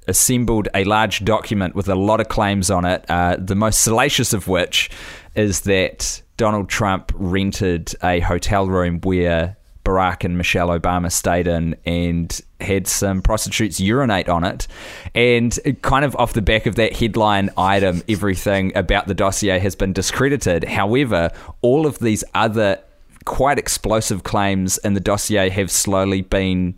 assembled 0.08 0.68
a 0.74 0.84
large 0.86 1.24
document 1.24 1.76
with 1.76 1.88
a 1.88 1.94
lot 1.96 2.20
of 2.20 2.28
claims 2.30 2.72
on 2.72 2.84
it. 2.84 3.06
Uh, 3.10 3.38
the 3.40 3.54
most 3.56 3.82
salacious 3.84 4.34
of 4.34 4.48
which 4.48 4.90
is 5.36 5.62
that 5.62 6.22
Donald 6.36 6.68
Trump 6.68 7.12
rented 7.14 7.94
a 8.04 8.20
hotel 8.22 8.68
room 8.68 9.00
where 9.02 9.56
Barack 9.84 10.24
and 10.24 10.38
Michelle 10.38 10.70
Obama 10.70 11.12
stayed 11.12 11.48
in 11.48 11.76
and 11.86 12.42
had 12.62 12.88
some 12.88 13.22
prostitutes 13.22 13.80
urinate 13.80 14.30
on 14.30 14.44
it. 14.44 14.68
And 15.16 15.58
kind 15.82 16.06
of 16.06 16.16
off 16.18 16.34
the 16.34 16.42
back 16.42 16.66
of 16.66 16.76
that 16.76 16.96
headline 16.96 17.50
item, 17.58 18.04
everything 18.08 18.76
about 18.76 19.08
the 19.08 19.14
dossier 19.14 19.60
has 19.60 19.76
been 19.76 19.94
discredited. 19.94 20.66
However, 20.66 21.32
all 21.62 21.86
of 21.86 22.00
these 22.00 22.24
other 22.36 22.82
quite 23.26 23.60
explosive 23.60 24.24
claims 24.24 24.78
in 24.80 24.94
the 24.94 25.00
dossier 25.00 25.50
have 25.50 25.70
slowly 25.72 26.22
been 26.22 26.76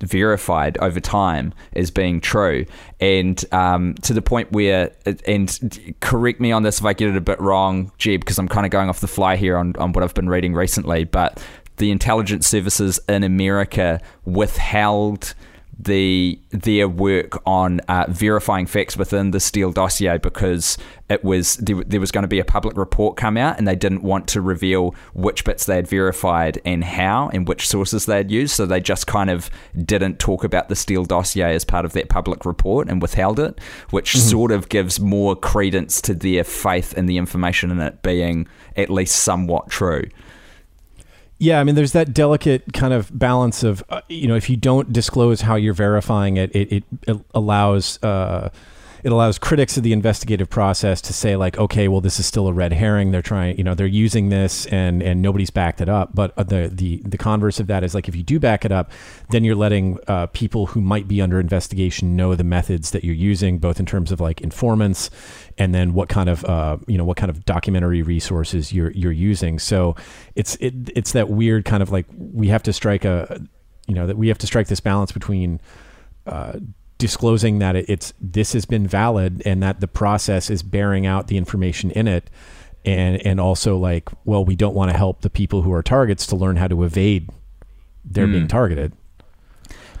verified 0.00 0.76
over 0.78 1.00
time 1.00 1.54
as 1.74 1.90
being 1.90 2.20
true, 2.20 2.66
and 3.00 3.44
um, 3.52 3.94
to 4.02 4.12
the 4.12 4.20
point 4.20 4.52
where, 4.52 4.90
and 5.26 5.96
correct 6.00 6.38
me 6.38 6.52
on 6.52 6.62
this 6.62 6.80
if 6.80 6.84
I 6.84 6.92
get 6.92 7.08
it 7.08 7.16
a 7.16 7.20
bit 7.20 7.40
wrong, 7.40 7.90
Jeb, 7.96 8.20
because 8.20 8.38
I'm 8.38 8.48
kind 8.48 8.66
of 8.66 8.70
going 8.70 8.88
off 8.90 9.00
the 9.00 9.08
fly 9.08 9.36
here 9.36 9.56
on, 9.56 9.74
on 9.76 9.92
what 9.92 10.04
I've 10.04 10.14
been 10.14 10.28
reading 10.28 10.54
recently, 10.54 11.04
but 11.04 11.42
the 11.76 11.90
intelligence 11.90 12.46
services 12.46 12.98
in 13.08 13.22
America 13.22 14.00
withheld 14.24 15.34
the 15.78 16.40
their 16.50 16.88
work 16.88 17.40
on 17.46 17.80
uh, 17.80 18.06
verifying 18.08 18.64
facts 18.66 18.96
within 18.96 19.30
the 19.32 19.40
Steele 19.40 19.72
dossier 19.72 20.16
because 20.16 20.78
it 21.10 21.22
was 21.22 21.56
there, 21.56 21.84
there 21.84 22.00
was 22.00 22.10
going 22.10 22.22
to 22.22 22.28
be 22.28 22.38
a 22.38 22.44
public 22.44 22.78
report 22.78 23.18
come 23.18 23.36
out 23.36 23.58
and 23.58 23.68
they 23.68 23.76
didn't 23.76 24.02
want 24.02 24.26
to 24.28 24.40
reveal 24.40 24.94
which 25.12 25.44
bits 25.44 25.66
they 25.66 25.76
had 25.76 25.86
verified 25.86 26.60
and 26.64 26.82
how 26.82 27.28
and 27.28 27.46
which 27.46 27.68
sources 27.68 28.06
they 28.06 28.16
had 28.16 28.30
used. 28.30 28.54
So 28.54 28.64
they 28.64 28.80
just 28.80 29.06
kind 29.06 29.28
of 29.28 29.50
didn't 29.76 30.18
talk 30.18 30.44
about 30.44 30.70
the 30.70 30.76
Steele 30.76 31.04
dossier 31.04 31.54
as 31.54 31.64
part 31.64 31.84
of 31.84 31.92
that 31.92 32.08
public 32.08 32.46
report 32.46 32.88
and 32.88 33.02
withheld 33.02 33.38
it 33.38 33.60
which 33.90 34.16
sort 34.16 34.52
of 34.52 34.70
gives 34.70 34.98
more 34.98 35.36
credence 35.36 36.00
to 36.02 36.14
their 36.14 36.42
faith 36.42 36.96
in 36.96 37.04
the 37.04 37.18
information 37.18 37.70
in 37.70 37.80
it 37.80 38.02
being 38.02 38.48
at 38.76 38.88
least 38.88 39.16
somewhat 39.16 39.68
true 39.68 40.04
Yeah, 41.38 41.60
I 41.60 41.64
mean, 41.64 41.74
there's 41.74 41.92
that 41.92 42.14
delicate 42.14 42.72
kind 42.72 42.94
of 42.94 43.16
balance 43.16 43.62
of, 43.62 43.84
uh, 43.90 44.00
you 44.08 44.26
know, 44.26 44.36
if 44.36 44.48
you 44.48 44.56
don't 44.56 44.90
disclose 44.92 45.42
how 45.42 45.56
you're 45.56 45.74
verifying 45.74 46.38
it, 46.38 46.54
it, 46.56 46.84
it, 47.06 47.18
allows 47.34 48.02
uh, 48.02 48.48
it 49.06 49.12
allows 49.12 49.38
critics 49.38 49.76
of 49.76 49.84
the 49.84 49.92
investigative 49.92 50.50
process 50.50 51.00
to 51.00 51.12
say 51.12 51.36
like, 51.36 51.56
okay, 51.58 51.86
well, 51.86 52.00
this 52.00 52.18
is 52.18 52.26
still 52.26 52.48
a 52.48 52.52
red 52.52 52.72
herring. 52.72 53.12
They're 53.12 53.22
trying, 53.22 53.56
you 53.56 53.62
know, 53.62 53.72
they're 53.72 53.86
using 53.86 54.30
this, 54.30 54.66
and 54.66 55.00
and 55.00 55.22
nobody's 55.22 55.48
backed 55.48 55.80
it 55.80 55.88
up. 55.88 56.12
But 56.12 56.36
uh, 56.36 56.42
the 56.42 56.68
the 56.72 57.02
the 57.04 57.16
converse 57.16 57.60
of 57.60 57.68
that 57.68 57.84
is 57.84 57.94
like, 57.94 58.08
if 58.08 58.16
you 58.16 58.24
do 58.24 58.40
back 58.40 58.64
it 58.64 58.72
up, 58.72 58.90
then 59.30 59.44
you're 59.44 59.54
letting 59.54 60.00
uh, 60.08 60.26
people 60.26 60.66
who 60.66 60.80
might 60.80 61.06
be 61.06 61.22
under 61.22 61.38
investigation 61.38 62.16
know 62.16 62.34
the 62.34 62.42
methods 62.42 62.90
that 62.90 63.04
you're 63.04 63.14
using, 63.14 63.58
both 63.58 63.78
in 63.78 63.86
terms 63.86 64.10
of 64.10 64.20
like 64.20 64.40
informants, 64.40 65.08
and 65.56 65.72
then 65.72 65.94
what 65.94 66.08
kind 66.08 66.28
of 66.28 66.44
uh, 66.44 66.76
you 66.88 66.98
know 66.98 67.04
what 67.04 67.16
kind 67.16 67.30
of 67.30 67.44
documentary 67.44 68.02
resources 68.02 68.72
you're 68.72 68.90
you're 68.90 69.12
using. 69.12 69.60
So 69.60 69.94
it's 70.34 70.56
it, 70.56 70.74
it's 70.96 71.12
that 71.12 71.28
weird 71.28 71.64
kind 71.64 71.80
of 71.80 71.92
like 71.92 72.06
we 72.18 72.48
have 72.48 72.64
to 72.64 72.72
strike 72.72 73.04
a 73.04 73.40
you 73.86 73.94
know 73.94 74.08
that 74.08 74.18
we 74.18 74.26
have 74.26 74.38
to 74.38 74.48
strike 74.48 74.66
this 74.66 74.80
balance 74.80 75.12
between 75.12 75.60
uh, 76.26 76.58
disclosing 76.98 77.58
that 77.58 77.76
it's 77.76 78.12
this 78.20 78.52
has 78.52 78.64
been 78.64 78.86
valid 78.86 79.42
and 79.44 79.62
that 79.62 79.80
the 79.80 79.88
process 79.88 80.50
is 80.50 80.62
bearing 80.62 81.06
out 81.06 81.28
the 81.28 81.36
information 81.36 81.90
in 81.90 82.08
it. 82.08 82.30
And 82.84 83.24
and 83.26 83.40
also 83.40 83.76
like 83.76 84.08
well 84.24 84.44
we 84.44 84.54
don't 84.54 84.74
want 84.74 84.92
to 84.92 84.96
help 84.96 85.22
the 85.22 85.30
people 85.30 85.62
who 85.62 85.72
are 85.72 85.82
targets 85.82 86.26
to 86.28 86.36
learn 86.36 86.56
how 86.56 86.68
to 86.68 86.84
evade 86.84 87.30
their 88.04 88.26
being 88.26 88.48
targeted. 88.48 88.92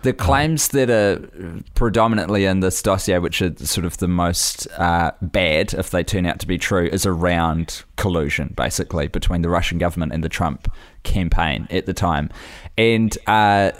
The 0.02 0.12
claims 0.12 0.68
that 0.68 0.88
are 0.88 1.28
predominantly 1.74 2.44
in 2.44 2.60
this 2.60 2.80
dossier, 2.80 3.18
which 3.18 3.42
are 3.42 3.52
sort 3.56 3.84
of 3.84 3.96
the 3.96 4.06
most 4.06 4.68
uh, 4.78 5.10
bad 5.20 5.74
if 5.74 5.90
they 5.90 6.04
turn 6.04 6.26
out 6.26 6.38
to 6.40 6.46
be 6.46 6.58
true, 6.58 6.86
is 6.86 7.04
around 7.04 7.82
collusion, 7.96 8.52
basically, 8.56 9.08
between 9.08 9.42
the 9.42 9.48
Russian 9.48 9.78
government 9.78 10.12
and 10.12 10.22
the 10.22 10.28
Trump 10.28 10.70
campaign 11.02 11.66
at 11.70 11.86
the 11.86 11.94
time. 11.94 12.30
And 12.78 13.18
uh, 13.26 13.72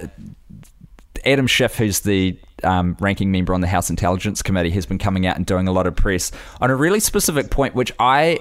Adam 1.24 1.46
Schiff, 1.46 1.76
who's 1.76 2.00
the 2.00 2.36
um, 2.64 2.96
ranking 3.00 3.30
member 3.30 3.54
on 3.54 3.60
the 3.60 3.66
House 3.66 3.90
Intelligence 3.90 4.42
Committee, 4.42 4.70
has 4.70 4.86
been 4.86 4.98
coming 4.98 5.26
out 5.26 5.36
and 5.36 5.46
doing 5.46 5.68
a 5.68 5.72
lot 5.72 5.86
of 5.86 5.96
press 5.96 6.32
on 6.60 6.70
a 6.70 6.76
really 6.76 7.00
specific 7.00 7.50
point, 7.50 7.74
which 7.74 7.92
I 7.98 8.40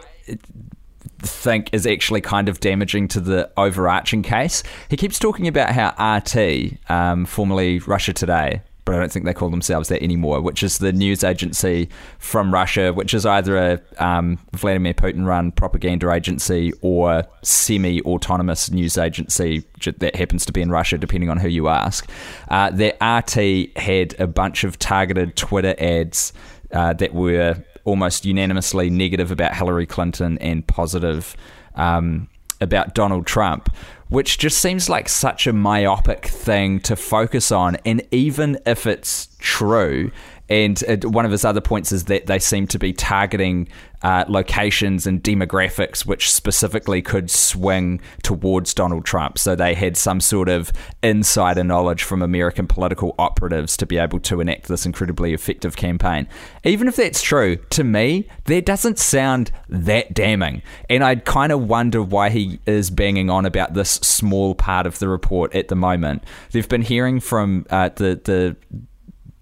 think 1.19 1.69
is 1.73 1.85
actually 1.87 2.21
kind 2.21 2.49
of 2.49 2.59
damaging 2.59 3.07
to 3.09 3.19
the 3.19 3.51
overarching 3.57 4.21
case. 4.21 4.63
He 4.89 4.97
keeps 4.97 5.19
talking 5.19 5.47
about 5.47 5.71
how 5.71 6.17
RT, 6.17 6.77
um, 6.89 7.25
formerly 7.25 7.79
Russia 7.79 8.13
Today, 8.13 8.61
but 8.85 8.95
I 8.95 8.99
don't 8.99 9.11
think 9.11 9.25
they 9.25 9.33
call 9.33 9.49
themselves 9.49 9.89
that 9.89 10.01
anymore, 10.03 10.41
which 10.41 10.61
is 10.61 10.77
the 10.77 10.93
news 10.93 11.23
agency 11.23 11.89
from 12.19 12.53
Russia, 12.53 12.93
which 12.93 13.13
is 13.13 13.25
either 13.25 13.57
a 13.57 13.81
um, 13.97 14.37
Vladimir 14.53 14.93
Putin 14.93 15.25
run 15.25 15.51
propaganda 15.51 16.11
agency 16.11 16.71
or 16.81 17.23
semi 17.41 17.99
autonomous 18.01 18.69
news 18.69 18.97
agency 18.97 19.65
that 19.97 20.15
happens 20.15 20.45
to 20.45 20.53
be 20.53 20.61
in 20.61 20.69
Russia, 20.69 20.97
depending 20.97 21.29
on 21.29 21.37
who 21.37 21.49
you 21.49 21.67
ask. 21.67 22.07
Uh, 22.49 22.69
that 22.69 22.95
RT 23.03 23.75
had 23.77 24.19
a 24.19 24.27
bunch 24.27 24.63
of 24.63 24.77
targeted 24.77 25.35
Twitter 25.35 25.75
ads 25.79 26.31
uh, 26.71 26.93
that 26.93 27.13
were 27.13 27.55
almost 27.85 28.25
unanimously 28.25 28.89
negative 28.89 29.31
about 29.31 29.55
Hillary 29.55 29.85
Clinton 29.85 30.37
and 30.39 30.65
positive 30.67 31.35
um, 31.75 32.27
about 32.61 32.93
Donald 32.93 33.25
Trump, 33.25 33.69
which 34.09 34.37
just 34.37 34.59
seems 34.59 34.89
like 34.89 35.09
such 35.09 35.47
a 35.47 35.53
myopic 35.53 36.25
thing 36.25 36.79
to 36.81 36.95
focus 36.95 37.51
on. 37.51 37.75
And 37.85 38.01
even 38.11 38.59
if 38.65 38.85
it's 38.85 39.29
true, 39.39 40.11
and 40.49 40.79
one 41.05 41.25
of 41.25 41.31
his 41.31 41.43
other 41.43 41.61
points 41.61 41.91
is 41.91 42.05
that 42.05 42.27
they 42.27 42.39
seem 42.39 42.67
to 42.67 42.79
be 42.79 42.93
targeting 42.93 43.67
uh, 44.03 44.23
locations 44.27 45.07
and 45.07 45.23
demographics 45.23 46.05
which 46.05 46.31
specifically 46.31 47.01
could 47.01 47.31
swing 47.31 47.99
towards 48.21 48.73
Donald 48.73 49.03
Trump. 49.03 49.39
So 49.39 49.55
they 49.55 49.73
had 49.73 49.97
some 49.97 50.21
sort 50.21 50.47
of 50.47 50.71
insider 51.01 51.63
knowledge 51.63 52.03
from 52.03 52.21
American 52.21 52.67
political 52.67 53.15
operatives 53.17 53.75
to 53.77 53.87
be 53.87 53.97
able 53.97 54.19
to 54.19 54.41
enact 54.41 54.67
this 54.67 54.85
incredibly 54.85 55.33
effective 55.33 55.75
campaign. 55.75 56.27
Even 56.63 56.87
if 56.87 56.97
that's 56.97 57.23
true, 57.23 57.55
to 57.71 57.83
me, 57.83 58.27
that 58.43 58.65
doesn't 58.65 58.99
sound 58.99 59.51
that 59.69 60.13
damning. 60.13 60.61
And 60.87 61.03
I 61.03 61.15
kind 61.15 61.51
of 61.51 61.67
wonder 61.67 62.03
why 62.03 62.29
he 62.29 62.59
is 62.67 62.91
banging 62.91 63.31
on 63.31 63.47
about 63.47 63.73
this 63.73 63.89
small 63.89 64.53
part 64.53 64.85
of 64.85 64.99
the 64.99 65.07
report 65.07 65.55
at 65.55 65.69
the 65.69 65.75
moment. 65.75 66.23
They've 66.51 66.69
been 66.69 66.83
hearing 66.83 67.19
from 67.19 67.65
uh, 67.71 67.89
the 67.95 68.21
the 68.23 68.55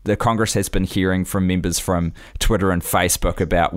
the 0.04 0.16
Congress 0.16 0.54
has 0.54 0.70
been 0.70 0.84
hearing 0.84 1.26
from 1.26 1.48
members 1.48 1.80
from 1.80 2.14
Twitter 2.40 2.72
and 2.72 2.82
Facebook 2.82 3.40
about 3.40 3.74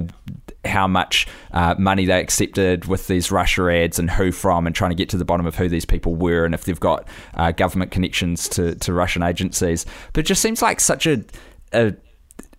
how 0.65 0.87
much 0.87 1.27
uh, 1.53 1.75
money 1.79 2.05
they 2.05 2.21
accepted 2.21 2.87
with 2.87 3.07
these 3.07 3.31
Russia 3.31 3.73
ads 3.73 3.99
and 3.99 4.11
who 4.11 4.33
from, 4.33 4.67
and 4.67 4.75
trying 4.75 4.91
to 4.91 4.97
get 4.97 5.09
to 5.11 5.17
the 5.17 5.25
bottom 5.25 5.47
of 5.47 5.57
who 5.57 5.69
these 5.69 5.85
people 5.85 6.15
were 6.15 6.45
and 6.45 6.55
if 6.55 6.65
they've 6.65 6.81
got 6.81 7.07
uh, 7.35 7.53
government 7.53 7.91
connections 7.91 8.49
to, 8.49 8.75
to 8.77 8.93
Russian 8.93 9.23
agencies. 9.23 9.87
But 10.13 10.21
it 10.21 10.27
just 10.27 10.43
seems 10.43 10.63
like 10.63 10.81
such 10.81 11.07
a, 11.07 11.25
a 11.73 11.95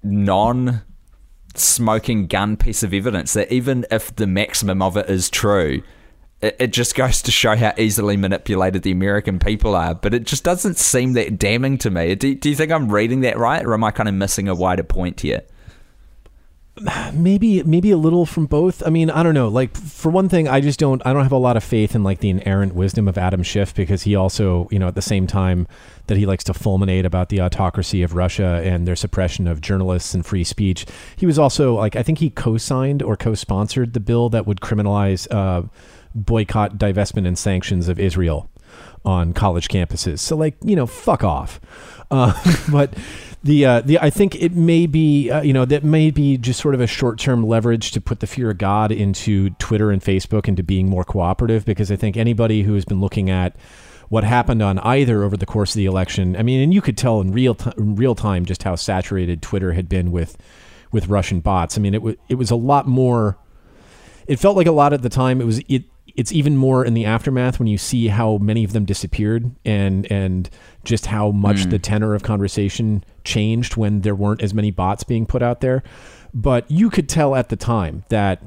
non 0.04 0.82
smoking 1.56 2.28
gun 2.28 2.56
piece 2.56 2.84
of 2.84 2.94
evidence 2.94 3.34
that 3.34 3.52
even 3.52 3.86
if 3.92 4.16
the 4.16 4.28
maximum 4.28 4.82
of 4.82 4.96
it 4.96 5.10
is 5.10 5.30
true, 5.30 5.82
it, 6.42 6.72
just 6.74 6.96
goes 6.96 7.22
to 7.24 7.32
show 7.32 7.56
how 7.56 7.74
easily 7.78 8.16
manipulated 8.16 8.84
the 8.84 8.92
American 8.92 9.40
people 9.40 9.76
are. 9.76 9.96
But 9.96 10.14
it 10.14 10.26
just 10.26 10.44
doesn't 10.44 10.78
seem 10.78 11.14
that 11.14 11.40
damning 11.40 11.78
to 11.80 11.90
me. 11.90 12.16
Do, 12.16 12.36
do 12.36 12.50
you 12.50 12.56
think 12.56 12.72
I'm 12.72 12.92
reading 12.92 13.22
that 13.22 13.38
right, 13.38 13.66
or 13.66 13.74
am 13.74 13.84
I 13.84 13.92
kind 13.92 14.08
of 14.08 14.16
missing 14.16 14.48
a 14.48 14.56
wider 14.56 14.84
point 14.84 15.22
here? 15.22 15.42
maybe 17.14 17.64
maybe 17.64 17.92
a 17.92 17.98
little 17.98 18.26
from 18.26 18.46
both 18.46 18.86
i 18.86 18.90
mean 18.90 19.10
i 19.10 19.24
don't 19.24 19.34
know 19.34 19.48
like 19.48 19.76
for 19.76 20.12
one 20.12 20.30
thing 20.30 20.48
i 20.48 20.60
just 20.60 20.80
don't 20.80 21.02
i 21.06 21.14
don't 21.14 21.24
have 21.24 21.32
a 21.32 21.38
lot 21.38 21.58
of 21.58 21.64
faith 21.64 21.96
in 21.96 22.04
like 22.04 22.20
the 22.20 22.30
inerrant 22.30 22.76
wisdom 22.76 23.08
of 23.08 23.18
adam 23.18 23.42
schiff 23.42 23.74
because 23.74 24.04
he 24.04 24.16
also 24.16 24.68
you 24.72 24.78
know 24.78 24.88
at 24.88 24.96
the 24.96 25.02
same 25.02 25.26
time 25.26 25.68
that 26.08 26.18
he 26.18 26.26
likes 26.26 26.44
to 26.44 26.54
fulminate 26.54 27.06
about 27.06 27.30
the 27.30 27.42
autocracy 27.42 28.04
of 28.04 28.14
russia 28.14 28.62
and 28.64 28.88
their 28.88 28.96
suppression 28.96 29.48
of 29.48 29.62
journalists 29.62 30.14
and 30.14 30.26
free 30.26 30.44
speech 30.44 30.86
he 31.16 31.26
was 31.26 31.40
also 31.40 31.76
like 31.76 31.96
i 31.96 32.04
think 32.04 32.20
he 32.20 32.30
co-signed 32.30 33.02
or 33.02 33.18
co-sponsored 33.18 33.94
the 33.94 34.00
bill 34.00 34.30
that 34.30 34.46
would 34.46 34.60
criminalize 34.60 35.28
uh, 35.32 35.64
boycott 36.26 36.78
divestment 36.78 37.28
and 37.28 37.38
sanctions 37.38 37.88
of 37.88 38.00
israel 38.00 38.50
on 39.06 39.34
college 39.34 39.68
campuses 39.68 40.20
so 40.20 40.36
like 40.36 40.56
you 40.64 40.76
know 40.76 40.86
fuck 40.86 41.24
off 41.24 41.60
uh, 42.10 42.34
but 42.72 42.94
the 43.44 43.66
uh, 43.66 43.82
the 43.82 44.00
I 44.00 44.10
think 44.10 44.36
it 44.36 44.54
may 44.54 44.88
be 44.88 45.30
uh, 45.30 45.42
you 45.42 45.54
know 45.54 45.66
that 45.66 45.84
may 45.84 46.12
be 46.12 46.38
just 46.38 46.60
sort 46.60 46.76
of 46.76 46.82
a 46.82 46.88
short 46.88 47.20
term 47.20 47.46
leverage 47.46 47.92
to 47.92 48.02
put 48.02 48.20
the 48.20 48.28
fear 48.28 48.52
of 48.52 48.58
God 48.58 48.92
into 48.92 49.52
Twitter 49.52 49.92
and 49.92 50.02
Facebook 50.02 50.48
into 50.48 50.64
being 50.64 50.90
more 50.90 51.04
cooperative 51.04 51.66
because 51.66 51.92
I 51.92 51.96
think 51.96 52.18
anybody 52.18 52.64
who 52.64 52.74
has 52.74 52.86
been 52.86 53.00
looking 53.00 53.30
at 53.30 53.56
what 54.10 54.24
happened 54.24 54.62
on 54.62 54.80
either 54.80 55.24
over 55.24 55.36
the 55.36 55.46
course 55.46 55.72
of 55.72 55.78
the 55.78 55.86
election, 55.86 56.38
I 56.38 56.44
mean, 56.44 56.62
and 56.62 56.74
you 56.74 56.82
could 56.82 56.98
tell 56.98 57.20
in 57.20 57.32
real 57.32 57.56
t- 57.56 57.72
in 57.78 57.96
real 57.96 58.16
time 58.16 58.46
just 58.46 58.64
how 58.64 58.76
saturated 58.76 59.42
Twitter 59.42 59.74
had 59.74 59.90
been 59.90 60.12
with 60.12 60.38
with 60.92 61.08
Russian 61.08 61.42
bots. 61.42 61.78
I 61.78 61.82
mean, 61.82 61.94
it 61.94 62.02
was 62.02 62.16
it 62.30 62.36
was 62.36 62.52
a 62.52 62.56
lot 62.56 62.88
more. 62.88 63.38
It 64.28 64.40
felt 64.40 64.58
like 64.58 64.68
a 64.68 64.72
lot 64.72 64.94
at 64.94 65.04
the 65.04 65.10
time. 65.10 65.42
It 65.42 65.46
was 65.46 65.60
it 65.68 65.84
it's 66.18 66.32
even 66.32 66.58
more 66.58 66.84
in 66.84 66.96
the 66.96 67.06
aftermath 67.06 67.60
when 67.60 67.68
you 67.68 67.78
see 67.78 68.08
how 68.08 68.38
many 68.40 68.64
of 68.64 68.74
them 68.74 68.86
disappeared 68.86 69.52
and 69.64 70.12
and 70.12 70.50
just 70.84 71.06
how 71.06 71.32
much 71.32 71.58
mm. 71.58 71.70
the 71.70 71.80
tenor 71.80 72.16
of 72.16 72.24
conversation 72.24 73.04
changed 73.24 73.78
when 73.78 74.02
there 74.02 74.16
weren't 74.16 74.42
as 74.42 74.54
many 74.54 74.72
bots 74.72 75.04
being 75.04 75.26
put 75.26 75.44
out 75.44 75.62
there. 75.62 75.84
But 76.34 76.70
you 76.70 76.90
could 76.90 77.08
tell 77.08 77.36
at 77.36 77.50
the 77.50 77.56
time 77.56 78.04
that 78.10 78.42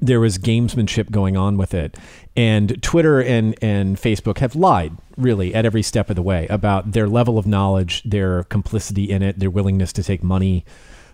there 0.00 0.20
was 0.20 0.36
gamesmanship 0.36 1.10
going 1.10 1.36
on 1.36 1.56
with 1.56 1.72
it. 1.72 1.96
And 2.36 2.82
Twitter 2.82 3.20
and, 3.22 3.56
and 3.62 3.96
Facebook 3.96 4.38
have 4.38 4.54
lied 4.54 4.92
really 5.16 5.54
at 5.54 5.64
every 5.64 5.82
step 5.82 6.10
of 6.10 6.16
the 6.16 6.22
way 6.22 6.46
about 6.48 6.92
their 6.92 7.08
level 7.08 7.38
of 7.38 7.46
knowledge, 7.46 8.02
their 8.02 8.44
complicity 8.44 9.04
in 9.10 9.22
it, 9.22 9.38
their 9.38 9.50
willingness 9.50 9.92
to 9.94 10.02
take 10.02 10.22
money 10.22 10.64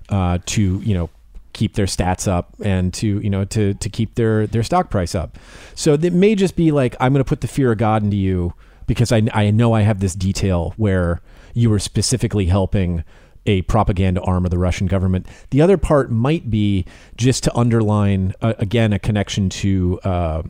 uh, 0.08 0.38
to, 0.46 0.80
you 0.80 0.94
know, 0.94 1.10
keep 1.52 1.74
their 1.74 1.86
stats 1.86 2.28
up 2.28 2.54
and 2.62 2.92
to 2.94 3.20
you 3.20 3.30
know 3.30 3.44
to 3.46 3.74
to 3.74 3.88
keep 3.88 4.14
their 4.14 4.46
their 4.46 4.62
stock 4.62 4.90
price 4.90 5.14
up. 5.14 5.38
So 5.74 5.94
it 5.94 6.12
may 6.12 6.34
just 6.34 6.56
be 6.56 6.70
like 6.72 6.96
I'm 7.00 7.12
going 7.12 7.24
to 7.24 7.28
put 7.28 7.40
the 7.40 7.48
fear 7.48 7.72
of 7.72 7.78
God 7.78 8.02
into 8.02 8.16
you 8.16 8.54
because 8.86 9.12
I 9.12 9.22
I 9.32 9.50
know 9.50 9.72
I 9.72 9.82
have 9.82 10.00
this 10.00 10.14
detail 10.14 10.74
where 10.76 11.20
you 11.54 11.70
were 11.70 11.78
specifically 11.78 12.46
helping 12.46 13.04
a 13.46 13.62
propaganda 13.62 14.20
arm 14.22 14.44
of 14.44 14.50
the 14.50 14.58
Russian 14.58 14.86
government. 14.86 15.26
The 15.50 15.62
other 15.62 15.78
part 15.78 16.10
might 16.10 16.50
be 16.50 16.84
just 17.16 17.44
to 17.44 17.56
underline 17.56 18.34
uh, 18.42 18.54
again 18.58 18.92
a 18.92 18.98
connection 18.98 19.48
to 19.50 20.00
uh, 20.04 20.42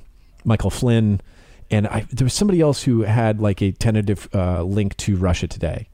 Michael 0.45 0.71
Flynn, 0.71 1.21
and 1.71 1.87
I, 1.87 2.07
there 2.11 2.25
was 2.25 2.35
somebody 2.35 2.61
else 2.61 2.83
who 2.83 3.03
had 3.03 3.41
like 3.41 3.63
a 3.63 3.73
tentative 3.73 4.29
uh, 4.35 4.63
link 4.63 4.97
to 4.99 5.17
Russia 5.17 5.47
Today. 5.47 5.89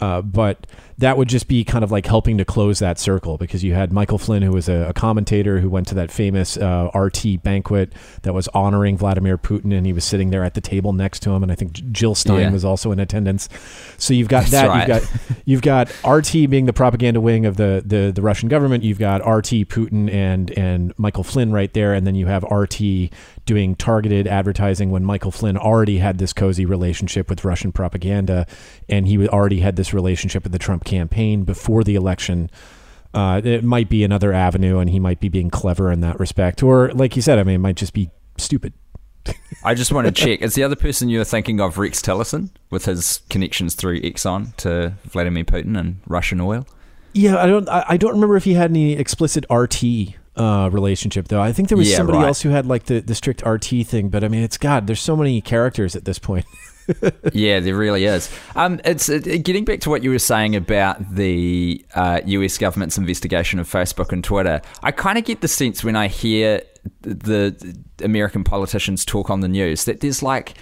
Uh, 0.00 0.20
but 0.20 0.66
that 0.98 1.16
would 1.16 1.28
just 1.28 1.48
be 1.48 1.64
kind 1.64 1.82
of 1.84 1.90
like 1.90 2.06
helping 2.06 2.38
to 2.38 2.44
close 2.44 2.78
that 2.78 2.98
circle 2.98 3.36
because 3.36 3.64
you 3.64 3.74
had 3.74 3.92
Michael 3.92 4.18
Flynn, 4.18 4.42
who 4.42 4.52
was 4.52 4.68
a, 4.68 4.88
a 4.88 4.92
commentator 4.92 5.60
who 5.60 5.68
went 5.68 5.86
to 5.88 5.94
that 5.94 6.10
famous 6.10 6.56
uh, 6.56 6.90
RT 6.94 7.42
banquet 7.42 7.92
that 8.22 8.34
was 8.34 8.48
honoring 8.48 8.96
Vladimir 8.96 9.38
Putin, 9.38 9.72
and 9.72 9.86
he 9.86 9.92
was 9.92 10.04
sitting 10.04 10.30
there 10.30 10.44
at 10.44 10.54
the 10.54 10.60
table 10.60 10.92
next 10.92 11.20
to 11.20 11.30
him. 11.30 11.42
And 11.42 11.50
I 11.50 11.54
think 11.54 11.72
Jill 11.92 12.14
Stein 12.14 12.40
yeah. 12.40 12.50
was 12.50 12.64
also 12.64 12.92
in 12.92 13.00
attendance. 13.00 13.48
So 13.96 14.14
you've 14.14 14.28
got 14.28 14.46
That's 14.46 14.52
that. 14.52 14.68
Right. 14.68 14.84
You've 15.44 15.62
got 15.62 15.90
you've 16.04 16.04
got 16.04 16.06
RT 16.06 16.50
being 16.50 16.66
the 16.66 16.72
propaganda 16.72 17.20
wing 17.20 17.46
of 17.46 17.56
the, 17.56 17.82
the 17.84 18.12
the 18.12 18.22
Russian 18.22 18.48
government. 18.48 18.84
You've 18.84 18.98
got 18.98 19.18
RT 19.26 19.68
Putin 19.68 20.12
and 20.12 20.50
and 20.58 20.92
Michael 20.98 21.24
Flynn 21.24 21.52
right 21.52 21.72
there, 21.72 21.94
and 21.94 22.06
then 22.06 22.14
you 22.14 22.26
have 22.26 22.42
RT 22.44 23.10
doing 23.44 23.74
targeted 23.74 24.26
advertising 24.26 24.90
when 24.90 25.04
Michael 25.04 25.30
Flynn 25.30 25.56
already 25.56 25.98
had 25.98 26.18
this 26.18 26.32
cozy 26.32 26.64
relationship 26.64 27.28
with 27.28 27.44
Russian 27.44 27.72
propaganda, 27.72 28.46
and 28.88 29.06
he 29.06 29.28
already 29.28 29.60
had 29.60 29.76
this 29.76 29.92
relationship 29.92 30.42
with 30.42 30.52
the 30.52 30.58
Trump 30.58 30.84
campaign 30.84 31.44
before 31.44 31.84
the 31.84 31.94
election. 31.94 32.50
Uh, 33.12 33.40
it 33.44 33.62
might 33.62 33.88
be 33.88 34.02
another 34.02 34.32
avenue, 34.32 34.78
and 34.78 34.90
he 34.90 34.98
might 34.98 35.20
be 35.20 35.28
being 35.28 35.50
clever 35.50 35.92
in 35.92 36.00
that 36.00 36.18
respect, 36.18 36.62
or 36.62 36.90
like 36.92 37.16
you 37.16 37.22
said, 37.22 37.38
I 37.38 37.44
mean, 37.44 37.56
it 37.56 37.58
might 37.58 37.76
just 37.76 37.92
be 37.92 38.10
stupid. 38.38 38.72
I 39.64 39.74
just 39.74 39.92
want 39.92 40.06
to 40.06 40.12
check. 40.12 40.42
Is 40.42 40.54
the 40.54 40.62
other 40.62 40.76
person 40.76 41.08
you're 41.08 41.24
thinking 41.24 41.60
of 41.60 41.78
Rex 41.78 42.02
Tillerson 42.02 42.50
with 42.70 42.84
his 42.84 43.20
connections 43.30 43.74
through 43.74 44.00
Exxon 44.00 44.54
to 44.56 44.94
Vladimir 45.04 45.44
Putin 45.44 45.78
and 45.78 46.00
Russian 46.06 46.40
oil? 46.40 46.66
Yeah, 47.12 47.36
I 47.38 47.46
don't. 47.46 47.68
I, 47.68 47.84
I 47.90 47.96
don't 47.96 48.12
remember 48.12 48.36
if 48.36 48.44
he 48.44 48.54
had 48.54 48.70
any 48.70 48.94
explicit 48.94 49.46
RT 49.48 50.16
uh, 50.36 50.68
relationship 50.72 51.28
though. 51.28 51.40
I 51.40 51.52
think 51.52 51.68
there 51.68 51.78
was 51.78 51.90
Yeah, 51.90 51.98
somebody 51.98 52.18
right. 52.18 52.28
else 52.28 52.42
who 52.42 52.50
had 52.50 52.66
like 52.66 52.84
the, 52.84 53.00
the 53.00 53.14
strict 53.14 53.44
RT 53.44 53.86
thing, 53.86 54.08
but 54.08 54.24
I 54.24 54.28
mean, 54.28 54.42
it's 54.42 54.58
God. 54.58 54.86
There's 54.86 55.00
so 55.00 55.16
many 55.16 55.40
characters 55.40 55.94
at 55.96 56.04
this 56.04 56.18
point. 56.18 56.44
yeah, 57.32 57.60
there 57.60 57.76
really 57.76 58.04
is. 58.04 58.30
Um, 58.56 58.80
it's 58.84 59.08
it, 59.08 59.44
getting 59.44 59.64
back 59.64 59.80
to 59.80 59.90
what 59.90 60.02
you 60.02 60.10
were 60.10 60.18
saying 60.18 60.54
about 60.54 61.14
the 61.14 61.84
uh, 61.94 62.20
U.S. 62.26 62.58
government's 62.58 62.98
investigation 62.98 63.58
of 63.58 63.68
Facebook 63.70 64.12
and 64.12 64.22
Twitter. 64.22 64.60
I 64.82 64.90
kind 64.90 65.16
of 65.16 65.24
get 65.24 65.40
the 65.40 65.48
sense 65.48 65.82
when 65.82 65.96
I 65.96 66.08
hear 66.08 66.62
the, 67.00 67.14
the 67.50 68.04
American 68.04 68.44
politicians 68.44 69.04
talk 69.04 69.30
on 69.30 69.40
the 69.40 69.48
news 69.48 69.84
that 69.84 70.00
there's 70.00 70.22
like 70.22 70.54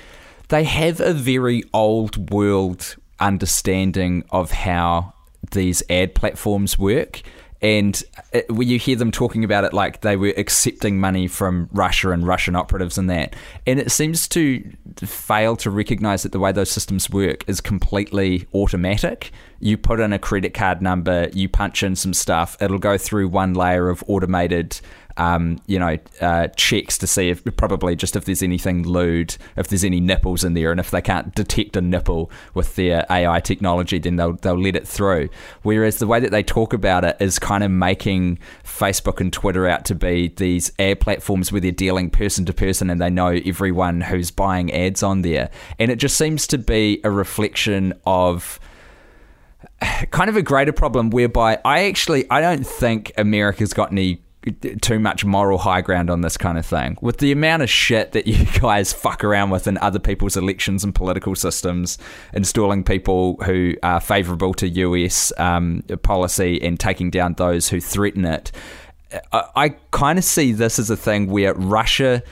they 0.49 0.65
have 0.65 1.01
a 1.01 1.13
very 1.13 1.65
old 1.73 2.31
world 2.31 2.97
understanding 3.19 4.25
of 4.31 4.53
how 4.53 5.15
these 5.53 5.83
ad 5.91 6.15
platforms 6.15 6.79
work. 6.79 7.23
And 7.63 8.03
uh, 8.19 8.23
it, 8.33 8.51
when 8.51 8.69
you 8.69 8.79
hear 8.79 8.97
them 8.97 9.13
talking 9.13 9.45
about 9.45 9.65
it 9.65 9.73
like 9.73 10.01
they 10.01 10.17
were 10.17 10.35
accepting 10.37 10.99
money 10.99 11.29
from 11.29 11.69
Russia 11.73 12.11
and 12.11 12.27
Russian 12.27 12.57
operatives 12.57 12.99
and 12.99 13.09
that, 13.09 13.37
and 13.67 13.79
it 13.79 13.93
seems 13.93 14.27
to 14.29 14.63
fail 15.05 15.57
to 15.57 15.71
recognize 15.71 16.25
that 16.25 16.33
the 16.33 16.41
way 16.41 16.53
those 16.53 16.71
systems 16.71 17.09
work 17.09 17.49
is 17.49 17.61
completely 17.61 18.47
automatic. 18.53 19.31
You 19.61 19.79
put 19.79 20.01
in 20.01 20.13
a 20.13 20.19
credit 20.19 20.55
card 20.55 20.83
number, 20.83 21.29
you 21.33 21.49
punch 21.49 21.85
in 21.85 21.95
some 21.95 22.15
stuff, 22.15 22.57
it'll 22.61 22.79
go 22.79 22.99
through 22.99 23.29
one 23.29 23.55
layer 23.55 23.89
of 23.89 24.03
automated 24.09 24.81
um, 25.17 25.59
you 25.67 25.79
know, 25.79 25.99
uh, 26.21 26.49
checks 26.49 26.99
to 26.99 27.07
see 27.07 27.31
if 27.31 27.45
probably 27.57 27.95
just 27.97 28.17
if 28.17 28.25
there's 28.25 28.43
anything 28.43 28.83
lewd, 28.83 29.37
if 29.57 29.69
there's 29.69 29.85
any 29.85 30.01
nipples 30.01 30.45
in 30.45 30.55
there, 30.55 30.71
and 30.71 30.81
if 30.81 30.91
they 30.91 31.03
can't 31.03 31.35
detect 31.35 31.77
a 31.77 31.81
nipple 31.81 32.31
with 32.55 32.77
their 32.77 33.05
AI 33.11 33.41
technology, 33.41 33.99
then 33.99 34.17
they'll 34.17 34.35
they'll 34.35 34.61
let 34.61 34.77
it 34.77 34.87
through. 34.87 35.29
Whereas 35.63 35.99
the 35.99 36.07
way 36.07 36.21
that 36.21 36.31
they 36.31 36.43
talk 36.43 36.73
about 36.73 37.05
it 37.05 37.17
is 37.21 37.39
kind 37.39 37.65
of 37.65 37.71
making 37.71 38.39
Facebook 38.65 39.21
and 39.21 39.33
Twitter 39.33 39.67
out 39.67 39.85
to 39.87 39.95
be 39.95 40.29
these 40.29 40.73
ad 40.79 41.01
platforms 41.01 41.53
where 41.53 41.61
they're 41.61 41.73
dealing 41.73 42.11
person 42.11 42.45
to 42.47 42.53
person, 42.53 42.91
and 42.91 43.01
they 43.01 43.11
know 43.11 43.41
everyone 43.45 44.01
who's 44.01 44.31
buying 44.31 44.73
ads 44.73 45.03
on 45.03 45.23
there, 45.23 45.51
and 45.79 45.91
it 45.91 45.97
just 45.97 46.17
seems 46.17 46.47
to 46.49 46.59
be 46.59 47.01
a 47.05 47.11
reflection 47.11 47.93
of 48.07 48.59
kind 50.11 50.31
of 50.31 50.37
a 50.37 50.43
greater 50.43 50.73
problem 50.73 51.11
whereby 51.11 51.59
I 51.65 51.85
actually 51.85 52.29
I 52.31 52.41
don't 52.41 52.67
think 52.67 53.13
America's 53.17 53.73
got 53.73 53.93
any 53.93 54.23
too 54.81 54.99
much 54.99 55.25
moral 55.25 55.59
high 55.59 55.81
ground 55.81 56.11
on 56.11 56.21
this 56.21 56.37
kind 56.37 56.59
of 56.59 56.67
thing. 56.67 56.99
With 57.01 57.19
the 57.19 57.33
amount 57.33 57.63
of 57.63 57.71
shit 57.71 58.13
that 58.13 58.27
you 58.27 58.45
guys 58.61 58.93
fuck 58.93 59.25
around 59.25 59.51
with 59.51 59.67
in 59.67 59.79
other 59.79 59.99
people's 59.99 60.37
elections 60.37 60.85
and 60.85 60.95
political 60.95 61.35
systems, 61.35 61.99
installing 62.33 62.85
people 62.85 63.37
who 63.45 63.75
are 63.83 64.01
favourable 64.01 64.55
to 64.55 64.69
US 64.69 65.33
um, 65.39 65.83
policy 66.03 66.61
and 66.63 66.79
taking 66.79 67.11
down 67.11 67.35
those 67.35 67.69
who 67.69 67.81
threaten 67.81 68.25
it, 68.25 68.53
I, 69.33 69.45
I 69.55 69.69
kind 69.91 70.19
of 70.19 70.25
see 70.25 70.53
this 70.53 70.79
as 70.79 70.91
a 70.91 70.97
thing 70.97 71.29
where 71.29 71.55
Russia 71.55 72.23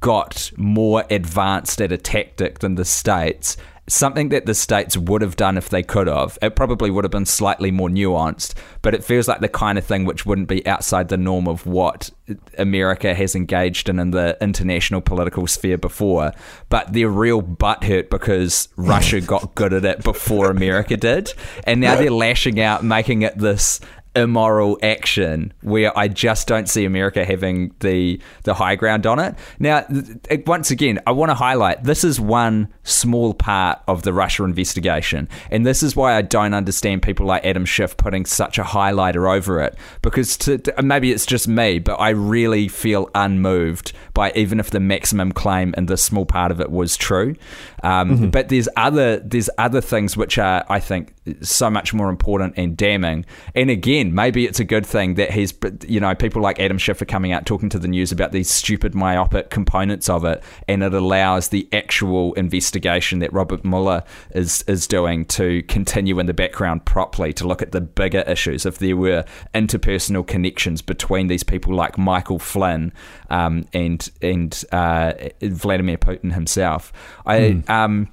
got 0.00 0.52
more 0.56 1.04
advanced 1.10 1.80
at 1.80 1.90
a 1.92 1.98
tactic 1.98 2.60
than 2.60 2.76
the 2.76 2.84
states 2.84 3.56
something 3.88 4.28
that 4.28 4.46
the 4.46 4.54
states 4.54 4.96
would 4.96 5.22
have 5.22 5.36
done 5.36 5.56
if 5.56 5.68
they 5.68 5.82
could 5.82 6.06
have. 6.06 6.38
It 6.40 6.56
probably 6.56 6.90
would 6.90 7.04
have 7.04 7.10
been 7.10 7.26
slightly 7.26 7.70
more 7.70 7.88
nuanced 7.88 8.54
but 8.82 8.94
it 8.94 9.04
feels 9.04 9.28
like 9.28 9.40
the 9.40 9.48
kind 9.48 9.78
of 9.78 9.84
thing 9.84 10.04
which 10.04 10.24
wouldn't 10.26 10.48
be 10.48 10.66
outside 10.66 11.08
the 11.08 11.16
norm 11.16 11.48
of 11.48 11.66
what 11.66 12.10
america 12.58 13.14
has 13.14 13.34
engaged 13.34 13.88
in 13.88 13.98
in 13.98 14.10
the 14.10 14.36
international 14.40 15.00
political 15.00 15.46
sphere 15.46 15.78
before. 15.78 16.32
But 16.68 16.92
they're 16.92 17.08
real 17.08 17.42
butthurt 17.42 18.10
because 18.10 18.68
russia 18.76 19.20
got 19.34 19.54
good 19.54 19.72
at 19.72 19.84
it 19.84 20.02
before 20.04 20.50
america 20.50 20.96
did. 20.96 21.32
And 21.64 21.80
now 21.80 21.96
they're 21.96 22.10
lashing 22.10 22.60
out 22.60 22.84
making 22.84 23.22
it 23.22 23.38
this 23.38 23.80
immoral 24.22 24.78
action 24.82 25.52
where 25.62 25.96
I 25.98 26.08
just 26.08 26.46
don't 26.48 26.68
see 26.68 26.84
America 26.84 27.24
having 27.24 27.74
the 27.80 28.20
the 28.44 28.54
high 28.54 28.76
ground 28.76 29.06
on 29.06 29.18
it. 29.18 29.34
Now, 29.58 29.80
th- 29.82 30.46
once 30.46 30.70
again, 30.70 31.00
I 31.06 31.12
want 31.12 31.30
to 31.30 31.34
highlight 31.34 31.84
this 31.84 32.04
is 32.04 32.20
one 32.20 32.68
small 32.82 33.34
part 33.34 33.80
of 33.86 34.02
the 34.02 34.12
Russia 34.12 34.44
investigation, 34.44 35.28
and 35.50 35.64
this 35.66 35.82
is 35.82 35.94
why 35.96 36.14
I 36.14 36.22
don't 36.22 36.54
understand 36.54 37.02
people 37.02 37.26
like 37.26 37.44
Adam 37.44 37.64
Schiff 37.64 37.96
putting 37.96 38.24
such 38.26 38.58
a 38.58 38.62
highlighter 38.62 39.34
over 39.34 39.60
it. 39.62 39.76
Because 40.02 40.36
to, 40.38 40.58
to- 40.58 40.82
maybe 40.82 41.12
it's 41.12 41.26
just 41.26 41.48
me, 41.48 41.78
but 41.78 41.96
I 42.00 42.10
really 42.10 42.68
feel 42.68 43.10
unmoved 43.14 43.92
by 44.14 44.32
even 44.34 44.60
if 44.60 44.70
the 44.70 44.80
maximum 44.80 45.32
claim 45.32 45.74
in 45.76 45.86
this 45.86 46.02
small 46.02 46.26
part 46.26 46.50
of 46.50 46.60
it 46.60 46.70
was 46.70 46.96
true. 46.96 47.34
Um, 47.82 48.30
But 48.30 48.48
there's 48.48 48.68
other 48.76 49.18
there's 49.20 49.48
other 49.58 49.80
things 49.80 50.16
which 50.16 50.38
are 50.38 50.64
I 50.68 50.80
think 50.80 51.14
so 51.40 51.70
much 51.70 51.94
more 51.94 52.08
important 52.08 52.54
and 52.56 52.76
damning. 52.76 53.24
And 53.54 53.70
again, 53.70 54.14
maybe 54.14 54.46
it's 54.46 54.60
a 54.60 54.64
good 54.64 54.86
thing 54.86 55.14
that 55.14 55.30
he's, 55.30 55.54
you 55.86 56.00
know, 56.00 56.14
people 56.14 56.42
like 56.42 56.60
Adam 56.60 56.78
Schiff 56.78 57.00
are 57.02 57.06
coming 57.06 57.32
out 57.32 57.46
talking 57.46 57.68
to 57.70 57.78
the 57.78 57.88
news 57.88 58.12
about 58.12 58.32
these 58.32 58.50
stupid 58.50 58.94
myopic 58.94 59.50
components 59.50 60.08
of 60.08 60.24
it, 60.24 60.42
and 60.66 60.82
it 60.82 60.94
allows 60.94 61.48
the 61.48 61.68
actual 61.72 62.32
investigation 62.34 63.18
that 63.20 63.32
Robert 63.32 63.64
Mueller 63.64 64.04
is 64.30 64.62
is 64.68 64.86
doing 64.86 65.24
to 65.26 65.62
continue 65.64 66.18
in 66.18 66.26
the 66.26 66.34
background 66.34 66.84
properly 66.84 67.32
to 67.34 67.46
look 67.46 67.62
at 67.62 67.72
the 67.72 67.80
bigger 67.80 68.20
issues. 68.20 68.66
If 68.66 68.78
there 68.78 68.96
were 68.96 69.24
interpersonal 69.54 70.26
connections 70.26 70.82
between 70.82 71.28
these 71.28 71.42
people 71.42 71.74
like 71.74 71.98
Michael 71.98 72.38
Flynn 72.38 72.92
um, 73.30 73.66
and 73.72 74.10
and 74.22 74.64
uh, 74.72 75.12
Vladimir 75.40 75.98
Putin 75.98 76.32
himself, 76.32 76.92
I. 77.26 77.62
Um, 77.68 78.08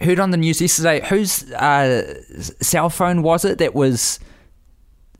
heard 0.00 0.18
on 0.20 0.30
the 0.30 0.36
news 0.36 0.60
yesterday 0.60 1.06
whose 1.08 1.50
uh, 1.52 2.20
cell 2.60 2.88
phone 2.90 3.22
was 3.22 3.44
it 3.44 3.58
that 3.58 3.74
was 3.74 4.18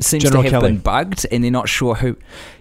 seems 0.01 0.25
General 0.25 0.43
to 0.45 0.51
have 0.51 0.61
Kelly. 0.63 0.73
been 0.73 0.81
bugged 0.81 1.27
and 1.31 1.45
they're 1.45 1.51
not 1.51 1.69
sure 1.69 1.95
who 1.97 2.17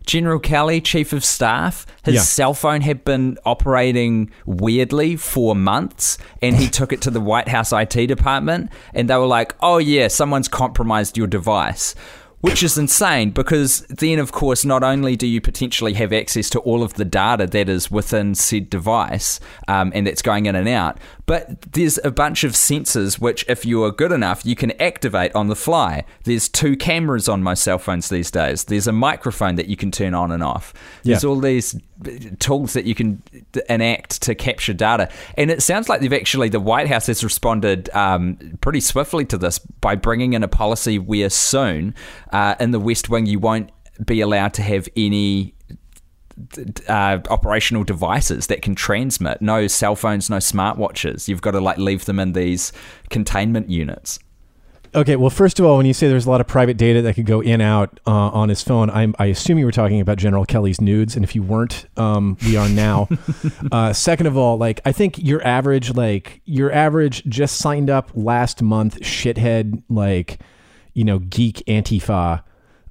General 0.06 0.40
Kelly 0.40 0.82
chief 0.82 1.14
of 1.14 1.24
staff 1.24 1.86
his 2.04 2.16
Yeah. 2.16 2.22
cell 2.22 2.54
phone 2.54 2.82
had 2.82 3.06
been 3.06 3.38
operating 3.46 4.30
weirdly 4.46 5.16
for 5.16 5.56
months 5.56 6.18
and 6.42 6.58
he 6.58 6.68
took 6.80 6.92
it 6.92 7.02
to 7.04 7.10
the 7.12 7.22
White 7.22 7.48
House 7.48 7.72
IT 7.72 8.08
department 8.08 8.70
and 8.94 9.10
they 9.10 9.16
were 9.16 9.26
like 9.26 9.56
oh 9.62 9.78
yeah 9.78 10.10
someone's 10.10 10.50
compromised 10.50 11.18
your 11.18 11.28
device 11.28 11.96
which 12.42 12.64
is 12.64 12.78
insane 12.78 13.32
because 13.32 13.82
then, 13.90 14.18
of 14.18 14.32
course, 14.32 14.64
not 14.64 14.82
only 14.82 15.18
do 15.18 15.28
you 15.28 15.42
potentially 15.42 15.92
have 15.96 16.14
access 16.14 16.50
to 16.50 16.60
all 16.60 16.84
of 16.84 16.94
the 16.94 17.04
data 17.04 17.46
that 17.46 17.68
is 17.68 17.92
within 17.92 18.34
said 18.34 18.70
device 18.70 19.42
um, 19.68 19.92
and 19.94 20.08
that's 20.08 20.22
going 20.22 20.46
in 20.46 20.56
and 20.56 20.70
out, 20.70 20.98
but 21.30 21.62
there's 21.74 22.00
a 22.04 22.10
bunch 22.10 22.44
of 22.44 22.54
sensors 22.54 23.20
which, 23.20 23.46
if 23.48 23.64
you 23.64 23.84
are 23.84 23.92
good 23.92 24.12
enough, 24.12 24.44
you 24.44 24.56
can 24.56 24.72
activate 24.82 25.32
on 25.36 25.48
the 25.48 25.56
fly. 25.56 26.04
There's 26.24 26.50
two 26.50 26.76
cameras 26.76 27.30
on 27.30 27.44
my 27.44 27.54
cell 27.54 27.78
phones 27.78 28.10
these 28.10 28.32
days. 28.32 28.64
There's 28.64 28.88
a 28.88 28.92
microphone 28.92 29.54
that 29.54 29.68
you 29.68 29.76
can 29.78 29.92
turn 29.92 30.16
on 30.16 30.32
and 30.32 30.42
off. 30.42 30.74
There's 31.04 31.24
Yeah. 31.24 31.30
all 31.30 31.40
these 31.40 31.80
tools 32.40 32.74
that 32.74 32.86
you 32.86 32.96
can 32.96 33.22
enact 33.70 34.24
to 34.24 34.34
capture 34.34 34.74
data. 34.74 35.08
And 35.38 35.52
it 35.52 35.62
sounds 35.62 35.88
like 35.88 36.02
they've 36.02 36.12
actually, 36.12 36.50
the 36.50 36.60
White 36.60 36.88
House 36.88 37.06
has 37.06 37.24
responded 37.24 37.92
um, 37.94 38.58
pretty 38.62 38.80
swiftly 38.80 39.24
to 39.26 39.38
this 39.38 39.60
by 39.60 39.94
bringing 39.94 40.34
in 40.34 40.42
a 40.42 40.48
policy 40.48 40.98
where 40.98 41.30
soon 41.30 41.94
uh, 42.34 42.56
in 42.60 42.72
the 42.72 42.80
West 42.80 43.08
Wing 43.08 43.28
you 43.28 43.38
won't 43.38 43.70
be 44.04 44.20
allowed 44.20 44.56
to 44.56 44.64
have 44.64 44.90
any 44.98 45.54
uh, 46.88 47.20
operational 47.30 47.84
devices 47.84 48.48
that 48.48 48.62
can 48.62 48.76
transmit. 48.76 49.42
No 49.42 49.68
cell 49.68 49.96
phones, 49.96 50.30
no 50.30 50.38
smartwatches. 50.38 51.28
You've 51.28 51.42
got 51.42 51.52
to 51.52 51.60
like 51.60 51.78
leave 51.78 52.06
them 52.06 52.20
in 52.20 52.34
these 52.34 52.72
containment 53.10 53.70
units. 53.70 54.20
Okay, 54.96 55.16
well, 55.16 55.30
first 55.30 55.60
of 55.60 55.66
all, 55.66 55.78
when 55.78 55.86
you 55.86 55.94
say 55.94 56.08
there's 56.08 56.26
a 56.26 56.30
lot 56.32 56.42
of 56.42 56.48
private 56.48 56.76
data 56.76 57.04
that 57.04 57.14
could 57.14 57.28
go 57.28 57.42
in 57.42 57.62
out 57.62 58.00
uh, 58.08 58.12
on 58.12 58.50
his 58.50 58.64
phone, 58.64 58.90
I'm, 58.90 59.14
I 59.20 59.28
assume 59.28 59.60
you 59.60 59.66
were 59.66 59.72
talking 59.72 60.02
about 60.02 60.18
General 60.18 60.46
Kelly's 60.46 60.82
nudes, 60.82 61.16
and 61.16 61.24
if 61.24 61.36
you 61.36 61.44
weren't, 61.44 61.86
um, 61.96 62.38
we 62.44 62.58
are 62.58 62.68
now. 62.68 63.08
uh, 63.72 63.94
second 63.94 64.26
of 64.26 64.36
all, 64.36 64.58
like 64.58 64.82
I 64.86 64.92
think 64.92 65.20
your 65.20 65.46
average, 65.46 65.94
like 65.94 66.42
your 66.46 66.72
average, 66.72 67.24
just 67.26 67.58
signed 67.58 67.92
up 67.92 68.10
last 68.16 68.64
month, 68.64 69.00
shithead, 69.02 69.84
like 69.90 70.40
you 70.96 71.04
know, 71.04 71.20
geek 71.20 71.64
Antifa, 71.68 72.44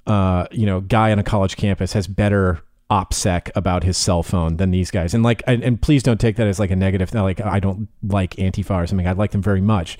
uh, 0.07 0.47
you 0.51 0.65
know, 0.65 0.79
guy 0.79 1.11
on 1.11 1.19
a 1.19 1.23
college 1.23 1.57
campus 1.57 1.91
has 1.93 2.07
better 2.07 2.61
opsec 2.91 3.51
about 3.55 3.83
his 3.83 3.97
cell 3.97 4.23
phone 4.23 4.57
than 4.57 4.71
these 4.71 4.89
guys 4.89 5.13
and 5.13 5.23
like 5.23 5.43
and, 5.45 5.63
and 5.63 5.81
please 5.81 6.01
don't 6.01 6.19
take 6.19 6.37
that 6.37 6.47
as 6.47 6.59
like 6.59 6.71
a 6.71 6.75
negative 6.75 7.13
like 7.13 7.39
i 7.41 7.59
don't 7.59 7.87
like 8.03 8.35
antifa 8.37 8.71
or 8.83 8.87
something 8.87 9.07
i 9.07 9.11
like 9.11 9.29
them 9.31 9.41
very 9.43 9.61
much 9.61 9.97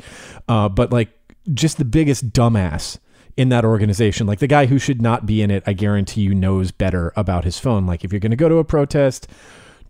uh, 0.48 0.68
but 0.68 0.92
like 0.92 1.10
just 1.54 1.78
the 1.78 1.86
biggest 1.86 2.32
dumbass 2.32 2.98
in 3.38 3.50
that 3.50 3.64
organization. 3.64 4.28
Like 4.28 4.40
the 4.40 4.48
guy 4.48 4.66
who 4.66 4.78
should 4.78 5.02
not 5.02 5.26
be 5.26 5.42
in 5.42 5.50
it, 5.50 5.64
I 5.66 5.72
guarantee 5.74 6.22
you 6.22 6.36
knows 6.36 6.72
better 6.72 7.14
about 7.16 7.46
his 7.46 7.58
phone. 7.58 7.86
Like 7.86 8.04
if 8.04 8.12
you're 8.12 8.20
going 8.20 8.32
to 8.32 8.36
go 8.36 8.50
to 8.50 8.56
a 8.58 8.66
protest, 8.66 9.28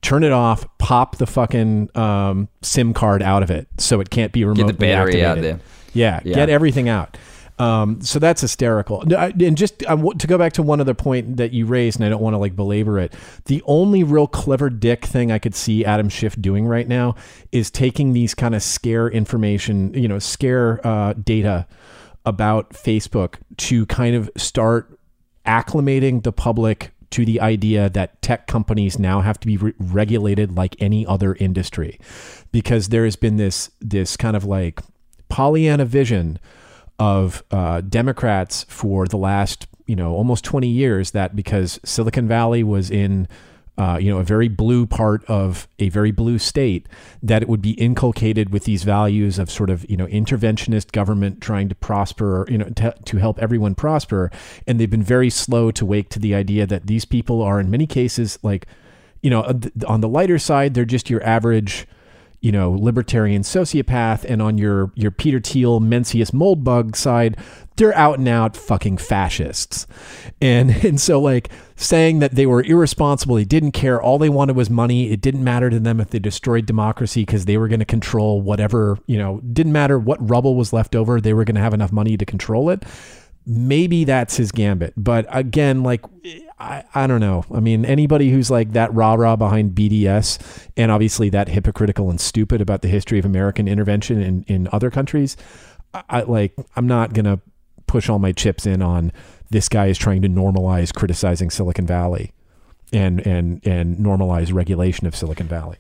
turn 0.02 0.24
it 0.24 0.32
off, 0.32 0.66
pop 0.78 1.18
the 1.18 1.26
fucking 1.26 1.90
um, 1.96 2.48
SIM 2.62 2.94
card 2.94 3.24
out 3.24 3.42
of 3.42 3.50
it 3.50 3.68
so 3.80 4.00
it 4.02 4.12
can't 4.12 4.32
be 4.32 4.44
remotely 4.46 4.74
Get 4.74 4.80
the 4.80 4.86
battery 4.86 5.26
out 5.26 5.38
activated. 5.38 5.60
there. 5.60 5.66
Yeah, 5.94 6.20
Yeah. 6.24 6.36
get 6.36 6.50
everything 6.50 6.88
out. 6.90 7.18
Um, 7.60 8.02
so 8.02 8.20
that's 8.20 8.40
hysterical. 8.40 9.02
And 9.02 9.58
just 9.58 9.84
want 9.88 10.22
to 10.22 10.28
go 10.28 10.38
back 10.38 10.54
to 10.54 10.64
one 10.64 10.80
other 10.80 10.94
point 10.94 11.38
that 11.38 11.52
you 11.52 11.66
raised, 11.66 12.00
and 12.00 12.06
I 12.06 12.10
don't 12.10 12.22
want 12.22 12.34
to 12.34 12.38
like 12.38 12.56
belabor 12.56 12.98
it. 13.00 13.14
The 13.46 13.62
only 13.66 14.04
real 14.04 14.28
clever 14.28 14.70
dick 14.70 15.06
thing 15.06 15.30
I 15.32 15.40
could 15.40 15.54
see 15.54 15.84
Adam 15.84 16.08
Schiff 16.08 16.42
doing 16.42 16.66
right 16.66 16.88
now 16.88 17.16
is 17.52 17.70
taking 17.70 18.14
these 18.14 18.34
kind 18.34 18.56
of 18.56 18.64
scare 18.64 19.10
information, 19.10 19.94
you 19.94 20.08
know, 20.08 20.20
scare 20.20 20.86
uh, 20.88 21.14
data 21.14 21.68
about 22.26 22.70
Facebook 22.72 23.36
to 23.58 23.86
kind 23.88 24.16
of 24.16 24.30
start 24.38 24.98
acclimating 25.46 26.24
the 26.24 26.32
public 26.32 26.92
to 27.10 27.26
the 27.26 27.42
idea 27.42 27.90
that 27.90 28.22
tech 28.22 28.48
companies 28.48 29.00
now 29.00 29.22
have 29.22 29.40
to 29.40 29.48
be 29.48 29.58
re- 29.58 29.74
regulated 29.80 30.56
like 30.56 30.76
any 30.80 31.06
other 31.06 31.34
industry 31.36 32.00
because 32.52 32.90
there 32.90 33.04
has 33.04 33.16
been 33.16 33.38
this 33.38 33.72
this 33.82 34.16
kind 34.16 34.36
of 34.36 34.46
like 34.46 34.80
Pollyanna 35.28 35.86
vision 35.86 36.40
of 37.00 37.44
uh, 37.52 37.82
Democrats 37.82 38.66
for 38.68 39.08
the 39.08 39.18
last 39.18 39.68
you 39.88 39.96
know 39.96 40.14
almost 40.14 40.44
20 40.44 40.68
years 40.68 41.12
that 41.12 41.36
because 41.36 41.80
Silicon 41.84 42.28
Valley 42.28 42.64
was 42.64 42.92
in 42.92 43.28
uh, 43.80 43.98
you 43.98 44.12
know 44.12 44.20
a 44.20 44.24
very 44.24 44.50
blue 44.50 44.86
part 44.86 45.24
of 45.26 45.68
a 45.80 45.88
very 45.90 46.12
blue 46.12 46.38
state 46.38 46.88
that 47.24 47.42
it 47.42 47.48
would 47.48 47.62
be 47.62 47.72
inculcated 47.72 48.50
with 48.52 48.66
these 48.66 48.84
values 48.84 49.40
of 49.40 49.50
sort 49.50 49.70
of 49.70 49.90
you 49.90 49.96
know 49.96 50.06
interventionist 50.08 50.92
government 50.92 51.40
trying 51.40 51.70
to 51.70 51.76
prosper 51.76 52.46
you 52.50 52.58
know 52.58 52.70
to, 52.72 52.94
to 53.06 53.18
help 53.18 53.40
everyone 53.40 53.74
prosper. 53.74 54.30
And 54.68 54.80
they've 54.80 54.90
been 54.90 55.02
very 55.02 55.30
slow 55.30 55.72
to 55.72 55.86
wake 55.86 56.10
to 56.10 56.20
the 56.20 56.36
idea 56.36 56.68
that 56.68 56.88
these 56.88 57.06
people 57.06 57.42
are 57.42 57.60
in 57.60 57.72
many 57.72 57.88
cases 57.88 58.38
like 58.44 58.68
you 59.24 59.30
know 59.30 59.44
on 59.88 60.02
the 60.02 60.10
lighter 60.10 60.38
side 60.38 60.74
they're 60.74 60.86
just 60.86 61.10
your 61.10 61.24
average 61.24 61.88
you 62.42 62.52
know, 62.52 62.72
libertarian 62.72 63.42
sociopath, 63.42 64.24
and 64.24 64.42
on 64.42 64.58
your 64.58 64.92
your 64.96 65.12
Peter 65.12 65.40
Thiel 65.40 65.82
Mencius 65.82 66.32
Moldbug 66.32 66.96
side, 66.96 67.38
they're 67.76 67.96
out 67.96 68.20
and 68.20 68.28
out 68.28 68.56
fucking 68.56 68.98
fascists. 68.98 69.88
And 70.42 70.72
and 70.86 71.00
so 71.02 71.20
like 71.20 71.50
saying 71.76 72.20
that 72.20 72.36
they 72.36 72.46
were 72.46 72.64
irresponsible, 72.64 73.36
they 73.36 73.46
didn't 73.46 73.72
care, 73.72 74.02
all 74.02 74.18
they 74.18 74.30
wanted 74.30 74.56
was 74.56 74.70
money. 74.70 75.12
It 75.12 75.22
didn't 75.22 75.44
matter 75.44 75.70
to 75.70 75.80
them 75.80 76.00
if 76.00 76.10
they 76.10 76.20
destroyed 76.20 76.66
democracy 76.66 77.22
because 77.22 77.46
they 77.46 77.58
were 77.58 77.68
going 77.68 77.80
to 77.80 77.86
control 77.86 78.42
whatever, 78.42 79.00
you 79.08 79.18
know, 79.18 79.40
didn't 79.42 79.72
matter 79.72 79.98
what 79.98 80.18
rubble 80.30 80.56
was 80.56 80.74
left 80.74 80.96
over, 80.96 81.20
they 81.20 81.34
were 81.34 81.46
going 81.46 81.56
to 81.56 81.62
have 81.62 81.74
enough 81.74 81.92
money 81.92 82.18
to 82.18 82.26
control 82.26 82.70
it. 82.70 82.84
Maybe 83.46 84.04
that's 84.04 84.38
his 84.38 84.52
gambit. 84.52 84.94
But 84.96 85.26
again, 85.30 85.82
like 85.84 86.04
I, 86.60 86.84
I 86.94 87.08
don't 87.08 87.22
know. 87.22 87.46
I 87.54 87.60
mean, 87.60 87.86
anybody 87.86 88.32
who's 88.32 88.52
like 88.52 88.74
that 88.74 88.94
rah 88.94 89.14
rah 89.14 89.36
behind 89.36 89.76
BDS 89.76 90.68
and 90.76 90.92
obviously 90.92 91.30
that 91.30 91.48
hypocritical 91.48 92.10
and 92.10 92.20
stupid 92.20 92.60
about 92.60 92.82
the 92.82 92.90
history 92.90 93.18
of 93.18 93.26
American 93.26 93.68
intervention 93.68 94.22
in, 94.22 94.44
in 94.48 94.68
other 94.72 94.92
countries, 94.92 95.38
I, 95.94 96.04
I 96.10 96.22
like, 96.24 96.54
I'm 96.76 96.88
not 96.88 97.14
going 97.14 97.26
to 97.26 97.40
push 97.88 98.10
all 98.10 98.20
my 98.20 98.32
chips 98.32 98.66
in 98.66 98.82
on 98.82 99.12
this 99.50 99.70
guy 99.70 99.88
is 99.88 99.98
trying 99.98 100.22
to 100.22 100.28
normalize 100.28 100.94
criticizing 100.94 101.50
Silicon 101.50 101.88
Valley 101.88 102.34
and, 102.92 103.26
and, 103.26 103.66
and 103.66 103.98
normalize 103.98 104.54
regulation 104.54 105.08
of 105.08 105.16
Silicon 105.16 105.48
Valley. 105.48 105.78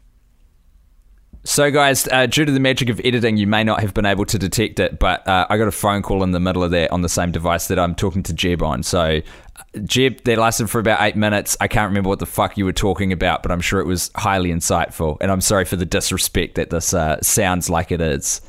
So, 1.60 1.70
guys, 1.72 2.08
uh, 2.08 2.26
due 2.26 2.46
to 2.46 2.54
the 2.54 2.60
magic 2.62 2.88
of 2.88 3.02
editing, 3.04 3.36
you 3.36 3.46
may 3.46 3.66
not 3.66 3.82
have 3.82 3.94
been 3.94 4.06
able 4.06 4.24
to 4.28 4.40
detect 4.40 4.80
it, 4.80 4.98
but 4.98 5.28
uh, 5.28 5.46
I 5.50 5.58
got 5.58 5.68
a 5.68 5.74
phone 5.74 6.02
call 6.02 6.24
in 6.24 6.32
the 6.32 6.40
middle 6.40 6.64
of 6.64 6.72
that 6.72 6.90
on 6.90 7.02
the 7.02 7.10
same 7.10 7.34
device 7.34 7.68
that 7.68 7.78
I'm 7.78 7.96
talking 7.96 8.24
to 8.24 8.34
Jeb 8.34 8.64
on. 8.64 8.82
So, 8.82 9.20
uh, 9.20 9.80
Jeb, 9.84 10.22
that 10.24 10.38
lasted 10.38 10.70
for 10.70 10.80
about 10.80 11.02
eight 11.02 11.18
minutes. 11.18 11.58
I 11.60 11.68
can't 11.68 11.90
remember 11.90 12.08
what 12.08 12.20
the 12.20 12.26
fuck 12.26 12.58
you 12.58 12.64
were 12.64 12.72
talking 12.72 13.12
about, 13.12 13.44
but 13.44 13.52
I'm 13.52 13.60
sure 13.60 13.82
it 13.82 13.88
was 13.88 14.10
highly 14.16 14.52
insightful. 14.52 15.18
And 15.20 15.30
I'm 15.30 15.42
sorry 15.42 15.66
for 15.66 15.76
the 15.76 15.86
disrespect 15.86 16.56
that 16.56 16.70
this 16.70 16.94
uh, 16.94 17.20
sounds 17.22 17.70
like 17.70 17.92
it 17.92 18.00
is 18.00 18.40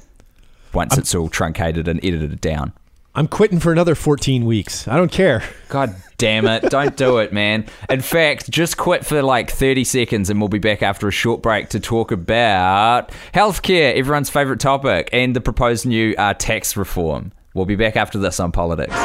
once 0.73 0.97
it's 0.97 1.13
all 1.13 1.29
truncated 1.29 1.89
and 1.89 1.99
edited 2.05 2.41
down. 2.41 2.73
I'm 3.21 3.29
quitting 3.29 3.61
for 3.61 3.71
another 3.71 3.95
14 3.95 4.47
weeks. 4.47 4.89
I 4.89 4.97
don't 4.97 5.13
care. 5.13 5.43
God 5.69 5.95
damn 6.17 6.47
it. 6.47 6.63
Don't 6.71 6.97
do 6.97 7.19
it, 7.19 7.35
man. 7.35 7.67
In 7.91 8.01
fact, 8.01 8.51
just 8.51 8.79
quit 8.79 9.05
for 9.05 9.21
like 9.21 9.51
30 9.51 9.85
seconds 9.85 10.31
and 10.31 10.41
we'll 10.41 10.49
be 10.49 10.59
back 10.59 10.83
after 10.83 11.07
a 11.07 11.11
short 11.11 11.43
break 11.43 11.69
to 11.69 11.81
talk 11.81 12.13
about 12.13 13.11
healthcare, 13.35 13.95
everyone's 13.95 14.31
favorite 14.31 14.59
topic, 14.59 15.11
and 15.13 15.37
the 15.37 15.43
proposed 15.43 15.85
new 15.85 16.15
uh, 16.17 16.33
tax 16.33 16.79
reform. 16.79 17.33
We'll 17.53 17.67
be 17.67 17.77
back 17.77 17.95
after 17.95 18.19
this 18.19 18.41
on 18.41 18.53
politics. 18.53 18.97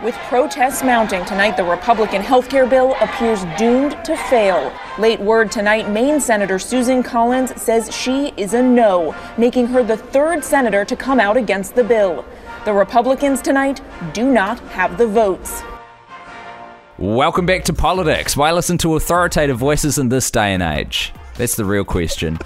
With 0.00 0.14
protests 0.28 0.84
mounting 0.84 1.24
tonight, 1.24 1.56
the 1.56 1.64
Republican 1.64 2.22
health 2.22 2.48
care 2.48 2.68
bill 2.68 2.94
appears 3.00 3.42
doomed 3.58 3.96
to 4.04 4.16
fail. 4.16 4.72
Late 4.96 5.18
word 5.18 5.50
tonight, 5.50 5.90
Maine 5.90 6.20
Senator 6.20 6.60
Susan 6.60 7.02
Collins 7.02 7.60
says 7.60 7.92
she 7.92 8.32
is 8.36 8.54
a 8.54 8.62
no, 8.62 9.12
making 9.36 9.66
her 9.66 9.82
the 9.82 9.96
third 9.96 10.44
senator 10.44 10.84
to 10.84 10.94
come 10.94 11.18
out 11.18 11.36
against 11.36 11.74
the 11.74 11.82
bill. 11.82 12.24
The 12.64 12.72
Republicans 12.72 13.42
tonight 13.42 13.80
do 14.14 14.30
not 14.30 14.60
have 14.70 14.98
the 14.98 15.06
votes. 15.08 15.64
Welcome 16.98 17.46
back 17.46 17.64
to 17.64 17.72
politics. 17.72 18.36
Why 18.36 18.52
listen 18.52 18.78
to 18.78 18.94
authoritative 18.94 19.58
voices 19.58 19.98
in 19.98 20.10
this 20.10 20.30
day 20.30 20.54
and 20.54 20.62
age? 20.62 21.12
That's 21.34 21.56
the 21.56 21.64
real 21.64 21.84
question. 21.84 22.38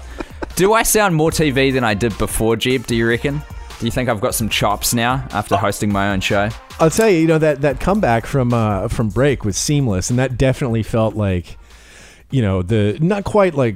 Do 0.55 0.73
I 0.73 0.81
sound 0.81 1.13
more 1.13 1.29
TV 1.29 1.71
than 1.71 1.83
I 1.83 1.93
did 1.93 2.17
before, 2.17 2.55
Jeb? 2.55 2.87
Do 2.87 2.95
you 2.95 3.07
reckon? 3.07 3.43
Do 3.83 3.87
you 3.87 3.91
think 3.91 4.07
I've 4.07 4.21
got 4.21 4.33
some 4.33 4.47
chops 4.47 4.93
now 4.93 5.27
after 5.31 5.57
hosting 5.57 5.91
my 5.91 6.13
own 6.13 6.21
show? 6.21 6.47
I'll 6.79 6.89
tell 6.89 7.09
you, 7.09 7.17
you 7.17 7.27
know 7.27 7.37
that 7.37 7.59
that 7.63 7.81
comeback 7.81 8.25
from 8.25 8.53
uh, 8.53 8.87
from 8.87 9.09
break 9.09 9.43
was 9.43 9.57
seamless, 9.57 10.09
and 10.09 10.17
that 10.19 10.37
definitely 10.37 10.83
felt 10.83 11.15
like, 11.15 11.57
you 12.31 12.41
know, 12.41 12.61
the 12.61 12.97
not 13.01 13.25
quite 13.25 13.55
like 13.55 13.75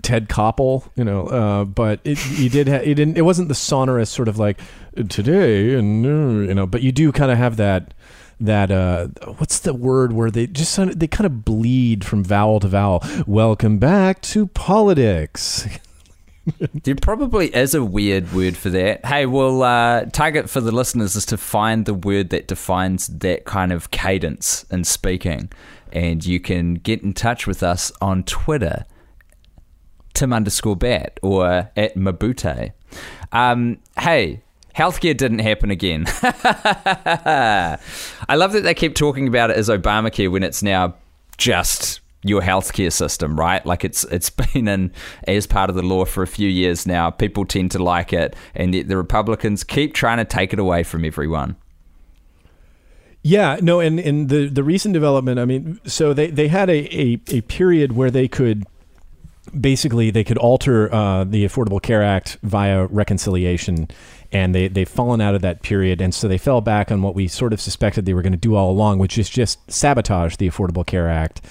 Ted 0.00 0.30
Koppel, 0.30 0.88
you 0.96 1.04
know, 1.04 1.26
uh, 1.26 1.64
but 1.66 2.00
it 2.02 2.18
you 2.30 2.48
did 2.48 2.66
ha- 2.66 2.76
it 2.76 2.94
didn't 2.94 3.18
it 3.18 3.26
wasn't 3.26 3.48
the 3.48 3.54
sonorous 3.54 4.08
sort 4.08 4.26
of 4.26 4.38
like 4.38 4.58
today 5.10 5.74
and 5.74 6.02
you 6.02 6.54
know, 6.54 6.66
but 6.66 6.80
you 6.80 6.90
do 6.90 7.12
kind 7.12 7.30
of 7.30 7.36
have 7.36 7.58
that 7.58 7.92
that 8.40 8.70
uh 8.70 9.08
what's 9.36 9.58
the 9.58 9.74
word 9.74 10.14
where 10.14 10.30
they 10.30 10.46
just 10.46 10.78
they 10.98 11.06
kind 11.06 11.26
of 11.26 11.44
bleed 11.44 12.06
from 12.06 12.24
vowel 12.24 12.58
to 12.60 12.68
vowel. 12.68 13.04
Welcome 13.26 13.76
back 13.76 14.22
to 14.22 14.46
politics. 14.46 15.68
There 16.84 16.96
probably 16.96 17.54
is 17.54 17.74
a 17.74 17.84
weird 17.84 18.32
word 18.32 18.56
for 18.56 18.70
that. 18.70 19.04
Hey, 19.04 19.26
well, 19.26 19.62
uh, 19.62 20.06
target 20.06 20.50
for 20.50 20.60
the 20.60 20.72
listeners 20.72 21.14
is 21.14 21.24
to 21.26 21.36
find 21.36 21.86
the 21.86 21.94
word 21.94 22.30
that 22.30 22.48
defines 22.48 23.06
that 23.08 23.44
kind 23.44 23.72
of 23.72 23.90
cadence 23.90 24.64
in 24.70 24.84
speaking. 24.84 25.50
And 25.92 26.24
you 26.24 26.40
can 26.40 26.74
get 26.74 27.02
in 27.02 27.12
touch 27.12 27.46
with 27.46 27.62
us 27.62 27.92
on 28.00 28.24
Twitter, 28.24 28.84
Tim 30.14 30.32
underscore 30.32 30.76
Batt 30.76 31.20
or 31.22 31.70
at 31.76 31.94
Mobute. 31.94 32.72
Um, 33.30 33.78
hey, 33.98 34.42
healthcare 34.74 35.16
didn't 35.16 35.40
happen 35.40 35.70
again. 35.70 36.06
I 36.22 37.78
love 38.34 38.52
that 38.52 38.62
they 38.62 38.74
keep 38.74 38.94
talking 38.94 39.28
about 39.28 39.50
it 39.50 39.56
as 39.56 39.68
Obamacare 39.68 40.30
when 40.30 40.42
it's 40.42 40.62
now 40.62 40.94
just 41.38 42.01
your 42.24 42.40
healthcare 42.40 42.92
system, 42.92 43.38
right? 43.38 43.64
Like 43.66 43.84
it's 43.84 44.04
it's 44.04 44.30
been 44.54 44.68
in 44.68 44.92
as 45.26 45.46
part 45.46 45.70
of 45.70 45.76
the 45.76 45.82
law 45.82 46.04
for 46.04 46.22
a 46.22 46.26
few 46.26 46.48
years 46.48 46.86
now. 46.86 47.10
People 47.10 47.44
tend 47.44 47.70
to 47.72 47.82
like 47.82 48.12
it, 48.12 48.36
and 48.54 48.74
yet 48.74 48.88
the 48.88 48.96
Republicans 48.96 49.64
keep 49.64 49.94
trying 49.94 50.18
to 50.18 50.24
take 50.24 50.52
it 50.52 50.58
away 50.58 50.82
from 50.82 51.04
everyone. 51.04 51.56
Yeah, 53.24 53.58
no, 53.62 53.78
and, 53.78 54.00
and 54.00 54.28
the, 54.28 54.48
the 54.48 54.64
recent 54.64 54.94
development, 54.94 55.38
I 55.38 55.44
mean, 55.44 55.78
so 55.84 56.12
they, 56.12 56.28
they 56.28 56.48
had 56.48 56.68
a, 56.68 56.92
a, 56.92 57.20
a 57.28 57.40
period 57.42 57.92
where 57.92 58.10
they 58.10 58.26
could 58.26 58.66
basically 59.58 60.10
they 60.10 60.24
could 60.24 60.38
alter 60.38 60.92
uh, 60.92 61.22
the 61.22 61.44
Affordable 61.44 61.80
Care 61.80 62.02
Act 62.02 62.38
via 62.42 62.86
reconciliation, 62.86 63.88
and 64.32 64.54
they 64.54 64.66
they've 64.66 64.88
fallen 64.88 65.20
out 65.20 65.36
of 65.36 65.42
that 65.42 65.62
period, 65.62 66.00
and 66.00 66.12
so 66.12 66.26
they 66.26 66.38
fell 66.38 66.60
back 66.60 66.90
on 66.90 67.02
what 67.02 67.14
we 67.14 67.28
sort 67.28 67.52
of 67.52 67.60
suspected 67.60 68.06
they 68.06 68.14
were 68.14 68.22
going 68.22 68.32
to 68.32 68.38
do 68.38 68.56
all 68.56 68.70
along, 68.70 68.98
which 68.98 69.16
is 69.18 69.30
just 69.30 69.70
sabotage 69.70 70.36
the 70.36 70.48
Affordable 70.48 70.84
Care 70.84 71.08
Act 71.08 71.42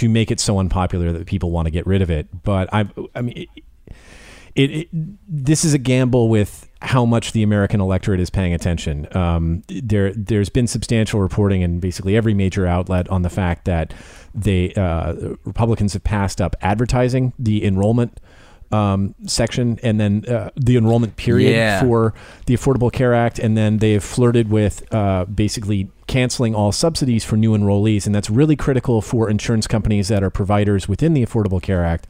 to 0.00 0.08
make 0.08 0.30
it 0.30 0.40
so 0.40 0.58
unpopular 0.58 1.12
that 1.12 1.26
people 1.26 1.50
want 1.50 1.66
to 1.66 1.70
get 1.70 1.86
rid 1.86 2.02
of 2.02 2.10
it. 2.10 2.26
But 2.42 2.68
I, 2.72 2.88
I 3.14 3.20
mean. 3.22 3.36
It, 3.36 3.48
it, 4.54 4.70
it, 4.70 4.88
this 5.28 5.64
is 5.64 5.72
a 5.72 5.78
gamble 5.78 6.28
with 6.28 6.68
how 6.82 7.04
much 7.04 7.30
the 7.30 7.44
American 7.44 7.80
electorate 7.80 8.18
is 8.18 8.28
paying 8.28 8.52
attention. 8.52 9.06
Um, 9.16 9.62
there, 9.68 10.12
there's 10.14 10.48
been 10.48 10.66
substantial 10.66 11.20
reporting 11.20 11.60
in 11.62 11.78
basically 11.78 12.16
every 12.16 12.34
major 12.34 12.66
outlet 12.66 13.08
on 13.08 13.22
the 13.22 13.30
fact 13.30 13.66
that 13.66 13.94
they 14.34 14.72
uh, 14.74 15.14
Republicans 15.44 15.92
have 15.92 16.02
passed 16.02 16.40
up 16.40 16.56
advertising 16.60 17.34
the 17.38 17.64
enrollment 17.64 18.18
um, 18.72 19.14
section 19.26 19.78
and 19.84 20.00
then 20.00 20.24
uh, 20.26 20.50
the 20.56 20.76
enrollment 20.76 21.14
period 21.16 21.52
Yeah. 21.52 21.80
for 21.80 22.14
the 22.46 22.54
Affordable 22.54 22.90
Care 22.92 23.14
Act, 23.14 23.38
and 23.38 23.56
then 23.56 23.78
they've 23.78 24.02
flirted 24.02 24.50
with 24.50 24.82
uh, 24.92 25.24
basically 25.26 25.88
canceling 26.08 26.54
all 26.54 26.72
subsidies 26.72 27.24
for 27.24 27.36
new 27.36 27.56
enrollees, 27.56 28.06
and 28.06 28.14
that's 28.14 28.28
really 28.28 28.56
critical 28.56 29.00
for 29.00 29.30
insurance 29.30 29.66
companies 29.66 30.08
that 30.08 30.24
are 30.24 30.30
providers 30.30 30.88
within 30.88 31.14
the 31.14 31.24
Affordable 31.24 31.62
Care 31.62 31.84
Act 31.84 32.08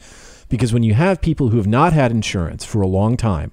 because 0.48 0.72
when 0.72 0.82
you 0.82 0.94
have 0.94 1.20
people 1.20 1.48
who 1.48 1.58
have 1.58 1.66
not 1.66 1.92
had 1.92 2.10
insurance 2.10 2.64
for 2.64 2.80
a 2.80 2.86
long 2.86 3.16
time 3.16 3.52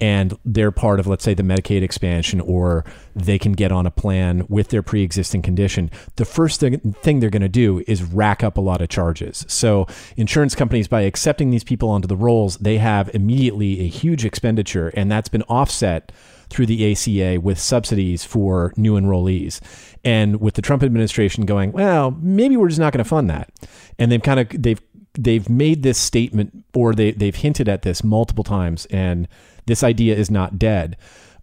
and 0.00 0.36
they're 0.44 0.70
part 0.70 1.00
of, 1.00 1.06
let's 1.06 1.24
say, 1.24 1.34
the 1.34 1.42
Medicaid 1.42 1.82
expansion, 1.82 2.40
or 2.40 2.84
they 3.14 3.38
can 3.38 3.52
get 3.52 3.72
on 3.72 3.86
a 3.86 3.90
plan 3.90 4.44
with 4.48 4.68
their 4.68 4.82
pre 4.82 5.02
existing 5.02 5.40
condition, 5.42 5.90
the 6.16 6.24
first 6.24 6.60
thing, 6.60 6.80
thing 7.02 7.20
they're 7.20 7.30
going 7.30 7.42
to 7.42 7.48
do 7.48 7.82
is 7.86 8.02
rack 8.02 8.42
up 8.42 8.58
a 8.58 8.60
lot 8.60 8.82
of 8.82 8.88
charges. 8.88 9.44
So, 9.48 9.86
insurance 10.16 10.54
companies, 10.54 10.88
by 10.88 11.02
accepting 11.02 11.50
these 11.50 11.64
people 11.64 11.88
onto 11.88 12.08
the 12.08 12.16
rolls, 12.16 12.56
they 12.58 12.78
have 12.78 13.08
immediately 13.14 13.80
a 13.80 13.88
huge 13.88 14.24
expenditure, 14.24 14.88
and 14.88 15.10
that's 15.10 15.28
been 15.28 15.44
offset 15.44 16.12
through 16.54 16.66
the 16.66 16.92
ACA 16.92 17.40
with 17.40 17.58
subsidies 17.58 18.24
for 18.24 18.72
new 18.76 18.94
enrollees. 18.94 19.60
And 20.04 20.40
with 20.40 20.54
the 20.54 20.62
Trump 20.62 20.82
administration 20.82 21.46
going, 21.46 21.72
well, 21.72 22.12
maybe 22.20 22.56
we're 22.56 22.68
just 22.68 22.80
not 22.80 22.92
going 22.92 23.02
to 23.02 23.08
fund 23.08 23.28
that. 23.30 23.50
And 23.98 24.12
they've 24.12 24.22
kind 24.22 24.40
of 24.40 24.48
they've 24.50 24.80
they've 25.14 25.48
made 25.48 25.82
this 25.82 25.98
statement 25.98 26.64
or 26.74 26.94
they 26.94 27.12
they've 27.12 27.34
hinted 27.34 27.68
at 27.68 27.82
this 27.82 28.04
multiple 28.04 28.44
times 28.44 28.86
and 28.86 29.28
this 29.66 29.82
idea 29.82 30.14
is 30.14 30.30
not 30.30 30.58
dead. 30.58 30.96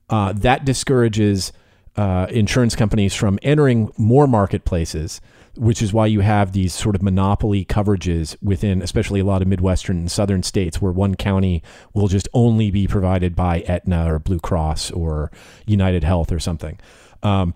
Uh, 0.09 0.33
that 0.33 0.65
discourages 0.65 1.51
uh, 1.95 2.27
insurance 2.29 2.75
companies 2.75 3.13
from 3.13 3.39
entering 3.41 3.89
more 3.97 4.27
marketplaces, 4.27 5.21
which 5.55 5.81
is 5.81 5.91
why 5.93 6.05
you 6.05 6.21
have 6.21 6.51
these 6.51 6.73
sort 6.73 6.95
of 6.95 7.01
monopoly 7.01 7.65
coverages 7.65 8.35
within, 8.41 8.81
especially 8.81 9.19
a 9.19 9.25
lot 9.25 9.41
of 9.41 9.47
Midwestern 9.47 9.97
and 9.97 10.11
Southern 10.11 10.43
states, 10.43 10.81
where 10.81 10.91
one 10.91 11.15
county 11.15 11.61
will 11.93 12.07
just 12.07 12.29
only 12.33 12.71
be 12.71 12.87
provided 12.87 13.35
by 13.35 13.61
Aetna 13.61 14.13
or 14.13 14.19
Blue 14.19 14.39
Cross 14.39 14.91
or 14.91 15.31
United 15.65 16.03
Health 16.03 16.31
or 16.31 16.39
something. 16.39 16.79
Um, 17.23 17.53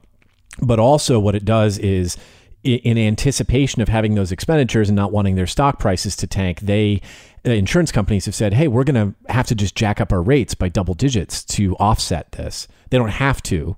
but 0.62 0.80
also, 0.80 1.20
what 1.20 1.36
it 1.36 1.46
does 1.46 1.78
is 1.78 2.18
in 2.64 2.98
anticipation 2.98 3.82
of 3.82 3.90
having 3.90 4.16
those 4.16 4.32
expenditures 4.32 4.90
and 4.90 4.96
not 4.96 5.12
wanting 5.12 5.36
their 5.36 5.46
stock 5.46 5.78
prices 5.78 6.16
to 6.16 6.28
tank, 6.28 6.62
they 6.62 7.02
uh, 7.46 7.52
insurance 7.52 7.92
companies 7.92 8.26
have 8.26 8.34
said, 8.34 8.54
"Hey, 8.54 8.68
we're 8.68 8.84
going 8.84 9.14
to 9.14 9.32
have 9.32 9.46
to 9.48 9.56
just 9.56 9.76
jack 9.76 10.02
up 10.02 10.12
our 10.12 10.22
rates 10.22 10.56
by 10.56 10.70
double 10.70 10.96
digits 10.96 11.44
to 11.46 11.76
offset 11.76 12.32
this." 12.32 12.68
They 12.90 12.98
don't 12.98 13.10
have 13.10 13.44
to; 13.44 13.76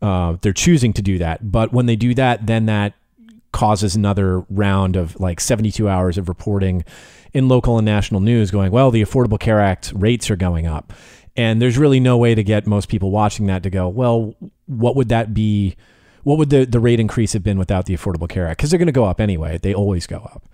uh, 0.00 0.36
they're 0.40 0.54
choosing 0.54 0.94
to 0.94 1.02
do 1.02 1.18
that. 1.18 1.52
But 1.52 1.72
when 1.72 1.86
they 1.86 1.96
do 1.96 2.14
that, 2.14 2.46
then 2.46 2.66
that 2.66 2.94
causes 3.54 3.96
another 3.96 4.40
round 4.50 4.96
of 4.96 5.18
like 5.18 5.40
72 5.40 5.88
hours 5.88 6.18
of 6.18 6.28
reporting 6.28 6.84
in 7.32 7.48
local 7.48 7.78
and 7.78 7.86
national 7.86 8.20
news, 8.20 8.50
going, 8.50 8.70
"Well, 8.70 8.90
the 8.90 9.02
Affordable 9.02 9.40
Care 9.40 9.60
Act 9.60 9.92
rates 9.96 10.30
are 10.30 10.36
going 10.36 10.66
up," 10.66 10.92
and 11.36 11.62
there's 11.62 11.78
really 11.78 12.00
no 12.00 12.18
way 12.18 12.34
to 12.34 12.42
get 12.42 12.66
most 12.66 12.88
people 12.88 13.10
watching 13.10 13.46
that 13.46 13.62
to 13.62 13.70
go, 13.70 13.88
"Well, 13.88 14.34
what 14.66 14.96
would 14.96 15.08
that 15.08 15.32
be?" 15.32 15.76
what 16.24 16.38
would 16.38 16.48
the, 16.48 16.64
the 16.64 16.80
rate 16.80 17.00
increase 17.00 17.34
have 17.34 17.42
been 17.42 17.58
without 17.58 17.84
the 17.84 17.94
Affordable 17.94 18.28
Care 18.28 18.46
Act? 18.48 18.56
Because 18.56 18.70
they're 18.70 18.78
going 18.78 18.86
to 18.86 18.92
go 18.92 19.04
up 19.04 19.20
anyway. 19.20 19.58
They 19.58 19.74
always 19.74 20.06
go 20.06 20.16
up. 20.16 20.48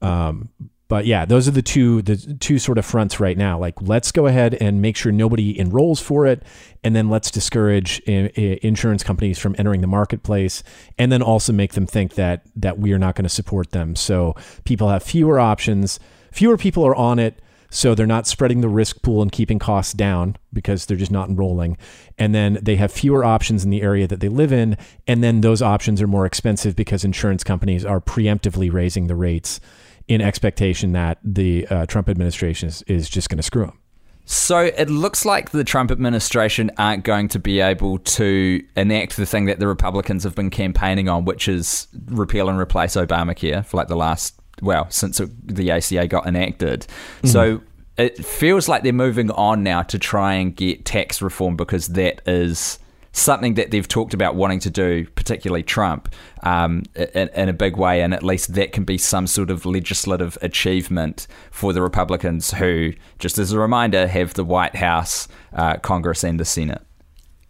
Um, 0.00 0.48
but 0.88 1.04
yeah, 1.04 1.26
those 1.26 1.46
are 1.46 1.52
the 1.52 1.62
two 1.62 2.00
the 2.00 2.16
two 2.16 2.58
sort 2.58 2.78
of 2.78 2.86
fronts 2.86 3.20
right 3.20 3.36
now. 3.36 3.58
Like, 3.58 3.80
let's 3.82 4.10
go 4.10 4.26
ahead 4.26 4.54
and 4.54 4.80
make 4.80 4.96
sure 4.96 5.12
nobody 5.12 5.58
enrolls 5.58 6.00
for 6.00 6.26
it, 6.26 6.42
and 6.82 6.96
then 6.96 7.10
let's 7.10 7.30
discourage 7.30 8.00
in, 8.00 8.28
in 8.28 8.58
insurance 8.62 9.02
companies 9.02 9.38
from 9.38 9.54
entering 9.58 9.82
the 9.82 9.86
marketplace, 9.86 10.62
and 10.98 11.12
then 11.12 11.20
also 11.20 11.52
make 11.52 11.74
them 11.74 11.86
think 11.86 12.14
that 12.14 12.42
that 12.56 12.78
we 12.78 12.92
are 12.92 12.98
not 12.98 13.14
going 13.14 13.24
to 13.24 13.28
support 13.28 13.72
them. 13.72 13.94
So 13.96 14.34
people 14.64 14.88
have 14.88 15.02
fewer 15.02 15.38
options, 15.38 16.00
fewer 16.32 16.56
people 16.56 16.86
are 16.86 16.96
on 16.96 17.18
it. 17.18 17.40
So 17.70 17.94
they're 17.94 18.06
not 18.06 18.26
spreading 18.26 18.62
the 18.62 18.68
risk 18.70 19.02
pool 19.02 19.20
and 19.20 19.30
keeping 19.30 19.58
costs 19.58 19.92
down 19.92 20.36
because 20.54 20.86
they're 20.86 20.96
just 20.96 21.10
not 21.10 21.28
enrolling. 21.28 21.76
And 22.16 22.34
then 22.34 22.58
they 22.62 22.76
have 22.76 22.90
fewer 22.90 23.22
options 23.26 23.62
in 23.62 23.68
the 23.68 23.82
area 23.82 24.06
that 24.08 24.20
they 24.20 24.30
live 24.30 24.54
in. 24.54 24.78
And 25.06 25.22
then 25.22 25.42
those 25.42 25.60
options 25.60 26.00
are 26.00 26.06
more 26.06 26.24
expensive 26.24 26.74
because 26.74 27.04
insurance 27.04 27.44
companies 27.44 27.84
are 27.84 28.00
preemptively 28.00 28.72
raising 28.72 29.06
the 29.06 29.14
rates 29.14 29.60
in 30.08 30.20
expectation 30.20 30.92
that 30.92 31.18
the 31.22 31.66
uh, 31.68 31.86
Trump 31.86 32.08
administration 32.08 32.68
is, 32.68 32.82
is 32.82 33.08
just 33.08 33.28
going 33.28 33.36
to 33.36 33.42
screw 33.42 33.66
them. 33.66 33.78
So 34.24 34.58
it 34.58 34.90
looks 34.90 35.24
like 35.24 35.50
the 35.50 35.64
Trump 35.64 35.90
administration 35.90 36.70
aren't 36.76 37.02
going 37.02 37.28
to 37.28 37.38
be 37.38 37.60
able 37.60 37.98
to 37.98 38.62
enact 38.76 39.16
the 39.16 39.24
thing 39.24 39.46
that 39.46 39.58
the 39.58 39.66
Republicans 39.66 40.24
have 40.24 40.34
been 40.34 40.50
campaigning 40.50 41.08
on, 41.08 41.24
which 41.24 41.48
is 41.48 41.86
repeal 42.06 42.50
and 42.50 42.58
replace 42.58 42.94
Obamacare 42.94 43.64
for 43.64 43.78
like 43.78 43.88
the 43.88 43.96
last 43.96 44.34
well, 44.60 44.86
since 44.90 45.20
the 45.44 45.70
ACA 45.70 46.06
got 46.08 46.26
enacted. 46.26 46.80
Mm-hmm. 46.80 47.28
So 47.28 47.62
it 47.96 48.24
feels 48.24 48.68
like 48.68 48.82
they're 48.82 48.92
moving 48.92 49.30
on 49.30 49.62
now 49.62 49.82
to 49.82 49.98
try 49.98 50.34
and 50.34 50.54
get 50.54 50.84
tax 50.84 51.22
reform 51.22 51.56
because 51.56 51.88
that 51.88 52.20
is 52.26 52.78
something 53.12 53.54
that 53.54 53.70
they've 53.70 53.88
talked 53.88 54.14
about 54.14 54.34
wanting 54.34 54.60
to 54.60 54.70
do, 54.70 55.06
particularly 55.14 55.62
Trump, 55.62 56.08
um, 56.42 56.84
in, 56.94 57.28
in, 57.28 57.48
a 57.48 57.52
big 57.52 57.76
way. 57.76 58.02
And 58.02 58.14
at 58.14 58.22
least 58.22 58.54
that 58.54 58.72
can 58.72 58.84
be 58.84 58.98
some 58.98 59.26
sort 59.26 59.50
of 59.50 59.66
legislative 59.66 60.38
achievement 60.42 61.26
for 61.50 61.72
the 61.72 61.82
Republicans, 61.82 62.52
who, 62.52 62.92
just 63.18 63.38
as 63.38 63.52
a 63.52 63.58
reminder, 63.58 64.06
have 64.06 64.34
the 64.34 64.44
White 64.44 64.76
House, 64.76 65.28
uh, 65.52 65.76
Congress, 65.76 66.22
and 66.22 66.38
the 66.38 66.44
Senate. 66.44 66.82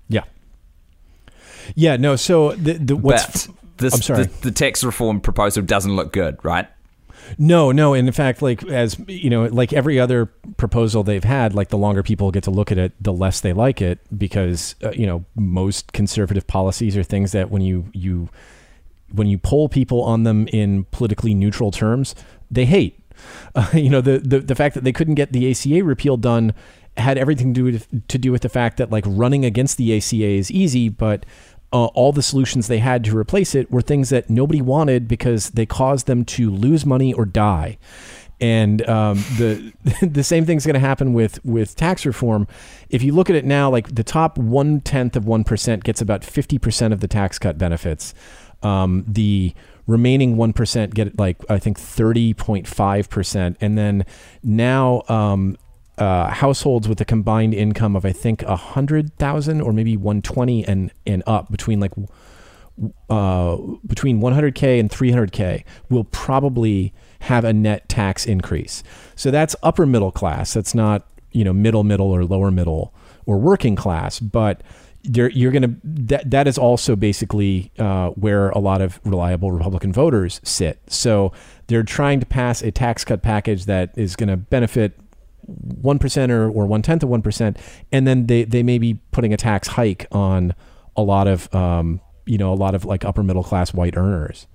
Yeah. 0.09 0.25
Yeah, 1.75 1.97
no, 1.97 2.17
so 2.17 2.53
the, 2.53 2.75
the 2.75 2.97
what's. 2.97 3.47
But 3.47 3.57
this, 3.79 3.95
I'm 3.95 4.03
sorry. 4.03 4.25
The, 4.25 4.41
the 4.43 4.51
tax 4.51 4.83
reform 4.83 5.21
proposal 5.21 5.63
doesn't 5.63 5.95
look 5.95 6.13
good, 6.13 6.39
right? 6.45 6.69
No, 7.39 7.73
no. 7.73 7.95
And 7.95 8.09
in 8.09 8.13
fact, 8.13 8.43
like 8.43 8.65
as 8.65 8.99
you 9.07 9.31
know, 9.31 9.45
like 9.45 9.73
every 9.73 9.99
other 9.99 10.27
proposal 10.57 11.03
they've 11.03 11.25
had, 11.25 11.55
like 11.55 11.69
the 11.69 11.79
longer 11.79 12.03
people 12.03 12.31
get 12.31 12.45
to 12.45 12.51
look 12.51 12.73
at 12.73 12.79
it, 12.79 12.93
the 13.01 13.13
less 13.13 13.41
they 13.41 13.53
like 13.53 13.81
it 13.81 13.99
because 14.17 14.75
uh, 14.83 14.91
you 14.91 15.07
know 15.07 15.25
most 15.35 15.93
conservative 15.93 16.47
policies 16.47 16.97
are 16.97 17.03
things 17.03 17.33
that 17.33 17.51
when 17.51 17.63
you 17.63 17.87
you 17.93 18.29
when 19.13 19.27
you 19.27 19.39
poll 19.39 19.69
people 19.69 20.03
on 20.03 20.25
them 20.25 20.49
in 20.49 20.85
politically 20.87 21.35
neutral 21.35 21.71
terms, 21.71 22.15
they 22.51 22.65
hate. 22.65 23.01
Uh, 23.55 23.69
you 23.75 23.91
know, 23.91 24.01
the, 24.01 24.19
the 24.19 24.41
the 24.41 24.55
fact 24.55 24.75
that 24.75 24.85
they 24.85 24.93
couldn't 24.93 25.15
get 25.15 25.33
the 25.33 25.51
ACA 25.51 25.85
repeal 25.85 26.17
done 26.17 26.55
had 26.97 27.17
everything 27.17 27.55
to 27.55 27.61
do 27.61 27.65
with, 27.65 28.09
to 28.09 28.19
do 28.19 28.33
with 28.33 28.43
the 28.43 28.49
fact 28.49 28.77
that 28.77 28.91
like 28.91 29.05
running 29.07 29.45
against 29.45 29.77
the 29.77 29.97
ACA 29.97 30.17
is 30.17 30.51
easy, 30.51 30.89
but 30.89 31.25
uh, 31.73 31.87
all 31.87 32.13
the 32.13 32.23
solutions 32.23 32.67
they 32.67 32.79
had 32.79 33.05
to 33.05 33.17
replace 33.17 33.55
it 33.55 33.71
were 33.71 33.83
things 33.83 34.09
that 34.11 34.31
nobody 34.31 34.63
wanted 34.63 35.07
because 35.07 35.51
they 35.51 35.67
caused 35.67 36.07
them 36.07 36.25
to 36.25 36.51
lose 36.51 36.87
money 36.87 37.13
or 37.13 37.25
die. 37.25 37.79
And 38.41 38.89
um, 38.89 39.17
the 39.37 39.73
the 40.07 40.23
same 40.23 40.47
thing's 40.47 40.65
going 40.65 40.75
to 40.75 40.81
happen 40.81 41.13
with 41.13 41.45
with 41.45 41.75
tax 41.77 42.07
reform. 42.07 42.47
If 42.89 43.03
you 43.03 43.13
look 43.13 43.29
at 43.29 43.37
it 43.37 43.45
now, 43.45 43.69
like 43.71 43.95
the 43.95 44.05
top 44.05 44.39
one 44.39 44.81
tenth 44.81 45.17
of 45.17 45.27
one 45.27 45.45
percent 45.45 45.85
gets 45.85 46.01
about 46.01 46.25
fifty 46.25 46.59
percent 46.59 46.95
of 46.95 47.01
the 47.01 47.09
tax 47.09 47.39
cut 47.39 47.59
benefits. 47.59 48.15
Um, 48.63 49.05
the 49.07 49.55
remaining 49.87 50.37
1% 50.37 50.93
get 50.93 51.19
like 51.19 51.39
i 51.49 51.59
think 51.59 51.79
30.5% 51.79 53.57
and 53.61 53.79
then 53.79 54.05
now 54.43 55.03
um, 55.09 55.57
uh, 55.99 56.31
households 56.31 56.89
with 56.89 57.01
a 57.01 57.05
combined 57.05 57.55
income 57.55 57.97
of 57.97 58.05
I 58.05 58.13
think 58.13 58.43
a 58.43 58.57
hundred 58.57 59.15
thousand 59.19 59.61
or 59.61 59.73
maybe 59.73 59.97
one 59.97 60.23
twenty 60.23 60.65
and 60.67 60.93
and 61.07 61.23
up 61.27 61.51
between 61.51 61.81
like 61.81 61.93
uh, 63.11 63.57
between 63.87 64.21
100k 64.21 64.79
and 64.79 64.89
300k 64.89 65.65
will 65.91 66.05
probably 66.05 66.93
have 67.21 67.45
a 67.45 67.53
net 67.53 67.89
tax 67.89 68.25
increase. 68.25 68.85
So 69.17 69.33
that's 69.33 69.57
upper 69.63 69.85
middle 69.85 70.13
class. 70.13 70.55
That's 70.55 70.75
not 70.75 71.07
you 71.33 71.45
know 71.45 71.53
middle 71.53 71.85
middle 71.85 72.11
or 72.11 72.25
lower 72.25 72.51
middle 72.51 72.95
or 73.27 73.39
working 73.39 73.77
class, 73.77 74.21
but 74.21 74.63
you're, 75.03 75.31
you're 75.31 75.53
going 75.53 75.63
to 75.63 75.77
that 75.85 76.31
that 76.31 76.47
is 76.49 76.59
also 76.59 76.97
basically 76.97 77.73
uh, 77.79 78.09
where 78.11 78.51
a 78.51 78.59
lot 78.59 78.81
of 78.81 79.01
reliable 79.05 79.53
Republican 79.53 79.93
voters 79.93 80.41
sit. 80.43 80.81
So 80.89 81.33
they're 81.67 81.83
trying 81.83 82.21
to 82.21 82.27
pass 82.27 82.63
a 82.63 82.71
tax 82.71 83.05
cut 83.05 83.23
package 83.23 83.67
that 83.67 83.97
is 83.97 84.17
going 84.17 84.29
to 84.29 84.37
benefit 84.37 84.99
one 85.49 85.99
percent 85.99 86.31
or, 86.31 86.49
or 86.49 86.67
one 86.67 86.83
tenth 86.83 87.03
of 87.03 87.09
one 87.09 87.23
percent, 87.23 87.59
and 87.91 88.07
then 88.07 88.27
they 88.27 88.45
they 88.45 88.63
may 88.63 88.79
be 88.79 89.01
putting 89.11 89.33
a 89.33 89.37
tax 89.37 89.69
hike 89.69 90.07
on 90.13 90.55
a 90.97 91.03
lot 91.03 91.27
of 91.27 91.53
um, 91.55 92.01
you 92.27 92.39
know 92.39 92.53
a 92.53 92.55
lot 92.55 92.75
of 92.75 92.85
like 92.85 93.05
upper 93.05 93.23
middle 93.23 93.43
class 93.45 93.73
white 93.73 93.97
earners. 93.97 94.47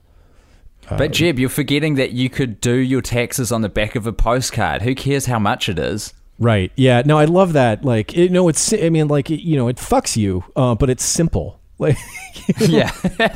Uh, 0.90 0.98
but 0.98 1.12
Jeb, 1.12 1.40
you're 1.40 1.50
forgetting 1.50 1.96
that 1.96 2.12
you 2.12 2.30
could 2.30 2.60
do 2.60 2.74
your 2.76 3.02
taxes 3.02 3.52
on 3.52 3.62
the 3.62 3.70
back 3.70 3.96
of 3.96 4.06
a 4.06 4.14
postcard. 4.14 4.82
Who 4.82 4.94
cares 4.96 5.26
how 5.26 5.40
much 5.40 5.70
it 5.70 5.80
is? 5.80 6.14
Right. 6.40 6.72
Yeah. 6.76 7.04
No, 7.06 7.18
I 7.18 7.26
love 7.26 7.54
that. 7.54 7.86
Like, 7.86 8.18
it, 8.18 8.32
no, 8.32 8.50
it's. 8.50 8.74
I 8.74 8.90
mean, 8.90 9.08
like, 9.08 9.32
it, 9.32 9.42
you 9.42 9.56
know, 9.56 9.68
it 9.68 9.78
fucks 9.78 10.18
you, 10.18 10.44
uh, 10.56 10.76
but 10.76 10.90
it's 10.90 11.04
simple. 11.04 11.60
Like, 11.80 11.98
yeah. 12.60 12.92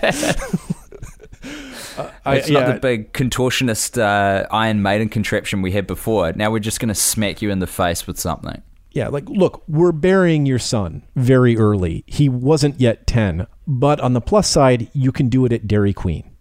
Uh, 1.97 2.11
it's 2.27 2.49
yeah. 2.49 2.59
not 2.59 2.73
the 2.73 2.79
big 2.79 3.13
contortionist 3.13 3.97
uh, 4.01 4.47
Iron 4.51 4.81
Maiden 4.81 5.09
contraption 5.09 5.61
we 5.61 5.71
had 5.71 5.87
before. 5.87 6.31
Now 6.33 6.51
we're 6.51 6.59
just 6.59 6.79
going 6.79 6.89
to 6.89 6.95
smack 6.95 7.41
you 7.41 7.49
in 7.49 7.59
the 7.59 7.67
face 7.67 8.05
with 8.05 8.19
something. 8.19 8.61
Yeah, 8.91 9.09
like, 9.09 9.29
look, 9.29 9.63
we're 9.67 9.91
burying 9.91 10.45
your 10.45 10.59
son 10.59 11.03
very 11.15 11.55
early. 11.57 12.03
He 12.07 12.29
wasn't 12.29 12.79
yet 12.79 13.05
10. 13.05 13.45
But 13.67 13.99
on 13.99 14.13
the 14.13 14.21
plus 14.21 14.49
side, 14.49 14.89
you 14.93 15.11
can 15.11 15.29
do 15.29 15.45
it 15.45 15.53
at 15.53 15.67
Dairy 15.67 15.93
Queen. 15.93 16.31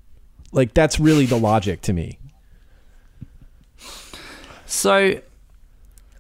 Like, 0.53 0.73
that's 0.73 0.99
really 0.99 1.27
the 1.27 1.39
logic 1.39 1.83
to 1.83 1.93
me. 1.93 2.19
So, 4.65 5.21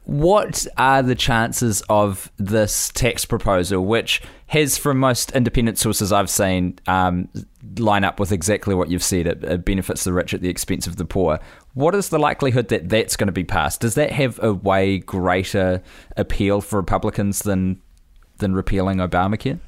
what 0.07 0.69
are 0.77 1.03
the 1.03 1.17
chances 1.17 1.83
of 1.89 2.31
this 2.37 2.91
tax 2.91 3.25
proposal, 3.25 3.85
which 3.85 4.23
has, 4.47 4.79
from 4.79 4.99
most 4.99 5.33
independent 5.33 5.79
sources 5.79 6.13
I've 6.13 6.31
seen, 6.31 6.79
um, 6.87 7.29
line 7.77 8.05
up 8.05 8.21
with 8.21 8.31
exactly 8.31 8.77
what 8.77 8.89
you've 8.89 9.03
said? 9.03 9.27
It, 9.27 9.43
it 9.43 9.65
benefits 9.65 10.05
the 10.05 10.13
rich 10.13 10.33
at 10.33 10.43
the 10.43 10.49
expense 10.49 10.87
of 10.87 10.95
the 10.95 11.05
poor. 11.05 11.41
What 11.75 11.97
is 11.97 12.11
the 12.11 12.21
likelihood 12.21 12.69
that 12.69 12.89
that's 12.89 13.17
going 13.17 13.27
to 13.27 13.33
be 13.33 13.43
passed? 13.43 13.81
Does 13.81 13.97
that 13.97 14.13
have 14.13 14.39
a 14.41 14.55
way 14.55 14.99
greater 14.99 15.83
appeal 16.17 16.61
for 16.61 16.79
Republicans 16.79 17.41
than 17.41 17.83
than 18.39 18.55
repealing 18.55 18.99
Obamacare? 18.99 19.59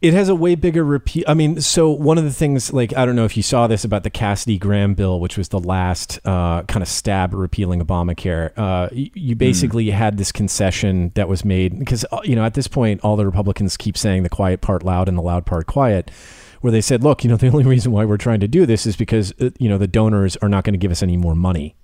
It 0.00 0.14
has 0.14 0.28
a 0.28 0.34
way 0.34 0.54
bigger 0.54 0.84
repeat. 0.84 1.24
I 1.26 1.34
mean, 1.34 1.60
so 1.60 1.90
one 1.90 2.18
of 2.18 2.24
the 2.24 2.32
things, 2.32 2.72
like, 2.72 2.96
I 2.96 3.04
don't 3.04 3.16
know 3.16 3.24
if 3.24 3.36
you 3.36 3.42
saw 3.42 3.66
this 3.66 3.82
about 3.82 4.04
the 4.04 4.10
Cassidy 4.10 4.56
Graham 4.56 4.94
bill, 4.94 5.18
which 5.18 5.36
was 5.36 5.48
the 5.48 5.58
last 5.58 6.20
uh, 6.24 6.62
kind 6.62 6.82
of 6.82 6.88
stab 6.88 7.32
at 7.32 7.36
repealing 7.36 7.84
Obamacare. 7.84 8.56
Uh, 8.56 8.88
you, 8.92 9.10
you 9.14 9.34
basically 9.34 9.86
mm. 9.86 9.92
had 9.92 10.16
this 10.16 10.30
concession 10.30 11.10
that 11.16 11.28
was 11.28 11.44
made 11.44 11.76
because, 11.80 12.04
uh, 12.12 12.20
you 12.22 12.36
know, 12.36 12.44
at 12.44 12.54
this 12.54 12.68
point, 12.68 13.00
all 13.00 13.16
the 13.16 13.26
Republicans 13.26 13.76
keep 13.76 13.96
saying 13.96 14.22
the 14.22 14.28
quiet 14.28 14.60
part 14.60 14.84
loud 14.84 15.08
and 15.08 15.18
the 15.18 15.22
loud 15.22 15.44
part 15.46 15.66
quiet, 15.66 16.12
where 16.60 16.70
they 16.70 16.80
said, 16.80 17.02
look, 17.02 17.24
you 17.24 17.30
know, 17.30 17.36
the 17.36 17.48
only 17.48 17.64
reason 17.64 17.90
why 17.90 18.04
we're 18.04 18.16
trying 18.16 18.40
to 18.40 18.48
do 18.48 18.66
this 18.66 18.86
is 18.86 18.94
because, 18.94 19.32
uh, 19.40 19.50
you 19.58 19.68
know, 19.68 19.78
the 19.78 19.88
donors 19.88 20.36
are 20.36 20.48
not 20.48 20.62
going 20.62 20.74
to 20.74 20.78
give 20.78 20.92
us 20.92 21.02
any 21.02 21.16
more 21.16 21.34
money 21.34 21.74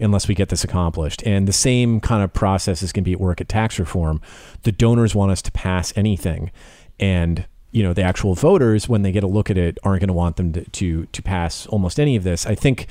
unless 0.00 0.26
we 0.26 0.34
get 0.34 0.48
this 0.48 0.64
accomplished. 0.64 1.22
And 1.24 1.46
the 1.46 1.52
same 1.52 2.00
kind 2.00 2.24
of 2.24 2.32
process 2.32 2.82
is 2.82 2.92
going 2.92 3.04
to 3.04 3.08
be 3.08 3.12
at 3.12 3.20
work 3.20 3.40
at 3.40 3.48
tax 3.48 3.78
reform. 3.78 4.20
The 4.62 4.72
donors 4.72 5.14
want 5.14 5.30
us 5.30 5.40
to 5.42 5.52
pass 5.52 5.92
anything 5.96 6.50
and 6.98 7.46
you 7.70 7.82
know 7.82 7.92
the 7.92 8.02
actual 8.02 8.34
voters 8.34 8.88
when 8.88 9.02
they 9.02 9.12
get 9.12 9.24
a 9.24 9.28
look 9.28 9.50
at 9.50 9.58
it 9.58 9.78
aren't 9.82 10.00
going 10.00 10.08
to 10.08 10.14
want 10.14 10.36
them 10.36 10.52
to, 10.52 10.64
to 10.70 11.06
to 11.06 11.22
pass 11.22 11.66
almost 11.66 11.98
any 11.98 12.16
of 12.16 12.22
this 12.22 12.46
i 12.46 12.54
think 12.54 12.86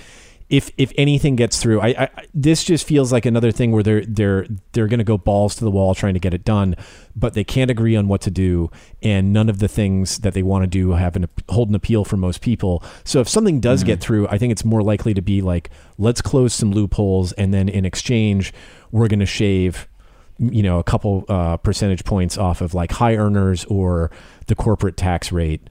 if 0.49 0.69
if 0.77 0.91
anything 0.97 1.35
gets 1.35 1.59
through 1.59 1.81
I, 1.81 1.87
I 1.97 2.09
this 2.33 2.63
just 2.63 2.85
feels 2.85 3.11
like 3.11 3.25
another 3.25 3.51
thing 3.51 3.71
where 3.71 3.81
they're 3.81 4.05
they're 4.05 4.45
they're 4.73 4.87
going 4.87 4.99
to 4.99 5.03
go 5.03 5.17
balls 5.17 5.55
to 5.55 5.63
the 5.63 5.71
wall 5.71 5.95
trying 5.95 6.13
to 6.13 6.19
get 6.19 6.33
it 6.33 6.43
done 6.43 6.75
but 7.15 7.33
they 7.33 7.43
can't 7.43 7.71
agree 7.71 7.95
on 7.95 8.07
what 8.07 8.21
to 8.21 8.31
do 8.31 8.69
and 9.01 9.33
none 9.33 9.49
of 9.49 9.59
the 9.59 9.67
things 9.67 10.19
that 10.19 10.33
they 10.33 10.43
want 10.43 10.63
to 10.63 10.67
do 10.67 10.91
have 10.91 11.15
an 11.15 11.27
hold 11.49 11.69
an 11.69 11.75
appeal 11.75 12.03
for 12.03 12.17
most 12.17 12.41
people 12.41 12.83
so 13.03 13.19
if 13.19 13.29
something 13.29 13.59
does 13.59 13.79
mm-hmm. 13.79 13.87
get 13.87 14.01
through 14.01 14.27
i 14.27 14.37
think 14.37 14.51
it's 14.51 14.65
more 14.65 14.83
likely 14.83 15.13
to 15.13 15.21
be 15.21 15.41
like 15.41 15.69
let's 15.97 16.21
close 16.21 16.53
some 16.53 16.71
loopholes 16.71 17.31
and 17.33 17.53
then 17.53 17.69
in 17.69 17.85
exchange 17.85 18.53
we're 18.91 19.07
going 19.07 19.19
to 19.19 19.25
shave 19.25 19.87
you 20.39 20.63
know 20.63 20.79
a 20.79 20.83
couple 20.83 21.25
uh, 21.29 21.57
percentage 21.57 22.03
points 22.03 22.37
off 22.37 22.61
of 22.61 22.73
like 22.73 22.91
high 22.91 23.15
earners 23.15 23.65
or 23.65 24.11
the 24.47 24.55
corporate 24.55 24.97
tax 24.97 25.31
rate. 25.31 25.69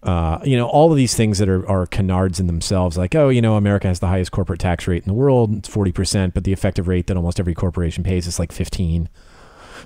Uh, 0.00 0.38
you 0.44 0.56
know, 0.56 0.68
all 0.68 0.92
of 0.92 0.96
these 0.96 1.16
things 1.16 1.38
that 1.38 1.48
are, 1.48 1.68
are 1.68 1.84
canards 1.84 2.38
in 2.38 2.46
themselves, 2.46 2.96
like, 2.96 3.16
oh, 3.16 3.30
you 3.30 3.42
know, 3.42 3.56
America 3.56 3.88
has 3.88 3.98
the 3.98 4.06
highest 4.06 4.30
corporate 4.30 4.60
tax 4.60 4.86
rate 4.86 5.02
in 5.02 5.08
the 5.08 5.14
world, 5.14 5.52
it's 5.56 5.68
40%, 5.68 6.32
but 6.32 6.44
the 6.44 6.52
effective 6.52 6.86
rate 6.86 7.08
that 7.08 7.16
almost 7.16 7.40
every 7.40 7.52
corporation 7.52 8.04
pays 8.04 8.28
is 8.28 8.38
like 8.38 8.52
15, 8.52 9.08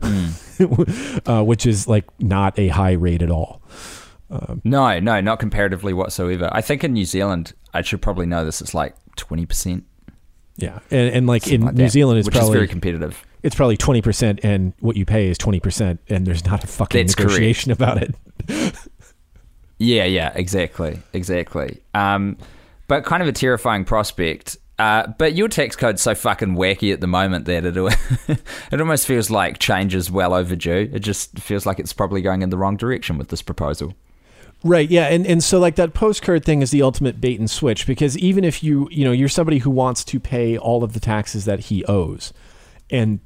mm. 0.00 1.20
uh, 1.40 1.42
which 1.42 1.64
is 1.64 1.88
like 1.88 2.04
not 2.20 2.58
a 2.58 2.68
high 2.68 2.92
rate 2.92 3.22
at 3.22 3.30
all. 3.30 3.62
Um, 4.30 4.60
no, 4.64 5.00
no, 5.00 5.18
not 5.22 5.38
comparatively 5.38 5.94
whatsoever. 5.94 6.50
I 6.52 6.60
think 6.60 6.84
in 6.84 6.92
New 6.92 7.06
Zealand, 7.06 7.54
I 7.72 7.80
should 7.80 8.02
probably 8.02 8.26
know 8.26 8.44
this, 8.44 8.60
it's 8.60 8.74
like 8.74 8.94
20%. 9.16 9.82
Yeah. 10.56 10.80
And, 10.90 11.14
and 11.14 11.26
like 11.26 11.44
Something 11.44 11.60
in 11.60 11.66
like 11.66 11.74
New 11.74 11.84
that, 11.84 11.90
Zealand, 11.90 12.18
it's 12.18 12.28
probably 12.28 12.52
very 12.52 12.68
competitive 12.68 13.24
it's 13.42 13.54
probably 13.54 13.76
20% 13.76 14.40
and 14.42 14.72
what 14.80 14.96
you 14.96 15.04
pay 15.04 15.28
is 15.28 15.38
20% 15.38 15.98
and 16.08 16.26
there's 16.26 16.44
not 16.44 16.64
a 16.64 16.66
fucking 16.66 17.06
That's 17.06 17.18
negotiation 17.18 17.74
correct. 17.74 17.80
about 17.80 18.02
it. 18.48 18.74
yeah, 19.78 20.04
yeah, 20.04 20.32
exactly. 20.34 21.00
Exactly. 21.12 21.80
Um, 21.94 22.36
but 22.88 23.04
kind 23.04 23.22
of 23.22 23.28
a 23.28 23.32
terrifying 23.32 23.84
prospect. 23.84 24.56
Uh, 24.78 25.06
but 25.18 25.34
your 25.34 25.48
tax 25.48 25.76
code's 25.76 26.02
so 26.02 26.14
fucking 26.14 26.56
wacky 26.56 26.92
at 26.92 27.00
the 27.00 27.06
moment 27.06 27.44
that 27.44 27.64
it 27.64 27.76
it 28.72 28.80
almost 28.80 29.06
feels 29.06 29.30
like 29.30 29.58
change 29.58 29.94
is 29.94 30.10
well 30.10 30.34
overdue. 30.34 30.90
It 30.92 31.00
just 31.00 31.38
feels 31.38 31.66
like 31.66 31.78
it's 31.78 31.92
probably 31.92 32.22
going 32.22 32.42
in 32.42 32.50
the 32.50 32.56
wrong 32.56 32.76
direction 32.76 33.18
with 33.18 33.28
this 33.28 33.42
proposal. 33.42 33.94
Right, 34.64 34.88
yeah, 34.88 35.06
and 35.08 35.26
and 35.26 35.42
so 35.42 35.58
like 35.58 35.74
that 35.76 35.92
postcard 35.92 36.44
thing 36.44 36.62
is 36.62 36.70
the 36.70 36.82
ultimate 36.82 37.20
bait 37.20 37.38
and 37.38 37.50
switch 37.50 37.86
because 37.86 38.16
even 38.18 38.44
if 38.44 38.62
you 38.62 38.88
you 38.90 39.04
know 39.04 39.12
you're 39.12 39.28
somebody 39.28 39.58
who 39.58 39.70
wants 39.70 40.04
to 40.04 40.20
pay 40.20 40.56
all 40.56 40.84
of 40.84 40.92
the 40.92 41.00
taxes 41.00 41.44
that 41.46 41.60
he 41.60 41.84
owes, 41.86 42.32
and 42.88 43.20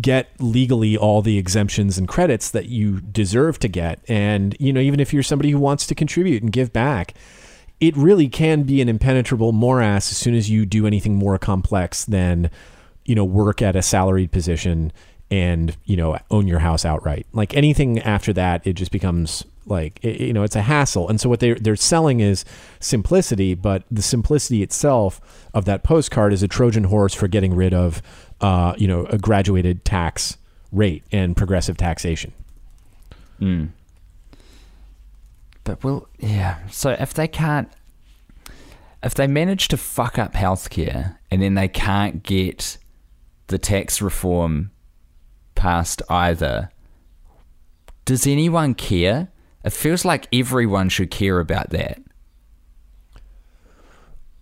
get 0.00 0.28
legally 0.40 0.96
all 0.96 1.22
the 1.22 1.38
exemptions 1.38 1.96
and 1.96 2.08
credits 2.08 2.50
that 2.50 2.66
you 2.66 3.00
deserve 3.00 3.58
to 3.60 3.68
get. 3.68 4.00
And, 4.08 4.56
you 4.58 4.72
know, 4.72 4.80
even 4.80 5.00
if 5.00 5.12
you're 5.12 5.22
somebody 5.22 5.50
who 5.50 5.58
wants 5.58 5.86
to 5.86 5.94
contribute 5.94 6.42
and 6.42 6.52
give 6.52 6.72
back, 6.72 7.14
it 7.80 7.96
really 7.96 8.28
can 8.28 8.64
be 8.64 8.80
an 8.80 8.88
impenetrable 8.88 9.52
morass 9.52 10.10
as 10.10 10.16
soon 10.16 10.34
as 10.34 10.50
you 10.50 10.66
do 10.66 10.86
anything 10.86 11.14
more 11.14 11.38
complex 11.38 12.04
than, 12.04 12.50
you 13.04 13.14
know, 13.14 13.24
work 13.24 13.62
at 13.62 13.76
a 13.76 13.82
salaried 13.82 14.32
position 14.32 14.92
and, 15.30 15.76
you 15.84 15.96
know, 15.96 16.18
own 16.30 16.48
your 16.48 16.60
house 16.60 16.84
outright. 16.84 17.26
Like 17.32 17.54
anything 17.54 18.00
after 18.00 18.32
that, 18.32 18.66
it 18.66 18.74
just 18.74 18.90
becomes 18.90 19.44
like 19.66 20.02
you 20.02 20.32
know 20.32 20.44
it's 20.44 20.56
a 20.56 20.62
hassle 20.62 21.08
and 21.08 21.20
so 21.20 21.28
what 21.28 21.40
they're 21.40 21.56
they're 21.56 21.76
selling 21.76 22.20
is 22.20 22.44
simplicity 22.78 23.54
but 23.54 23.82
the 23.90 24.02
simplicity 24.02 24.62
itself 24.62 25.20
of 25.52 25.64
that 25.64 25.82
postcard 25.82 26.32
is 26.32 26.42
a 26.42 26.48
trojan 26.48 26.84
horse 26.84 27.14
for 27.14 27.26
getting 27.26 27.54
rid 27.54 27.74
of 27.74 28.00
uh, 28.40 28.74
you 28.76 28.86
know, 28.86 29.06
a 29.06 29.18
graduated 29.18 29.84
tax 29.84 30.36
rate 30.72 31.04
and 31.12 31.36
progressive 31.36 31.76
taxation. 31.76 32.32
Mm. 33.40 33.70
But 35.64 35.82
well, 35.82 36.08
yeah. 36.18 36.58
So 36.70 36.90
if 36.90 37.14
they 37.14 37.28
can't, 37.28 37.68
if 39.02 39.14
they 39.14 39.26
manage 39.26 39.68
to 39.68 39.76
fuck 39.76 40.18
up 40.18 40.34
healthcare 40.34 41.16
and 41.30 41.42
then 41.42 41.54
they 41.54 41.68
can't 41.68 42.22
get 42.22 42.78
the 43.48 43.58
tax 43.58 44.00
reform 44.00 44.70
passed 45.54 46.02
either, 46.08 46.70
does 48.04 48.26
anyone 48.26 48.74
care? 48.74 49.28
It 49.64 49.72
feels 49.72 50.04
like 50.04 50.28
everyone 50.32 50.88
should 50.88 51.10
care 51.10 51.40
about 51.40 51.70
that. 51.70 52.00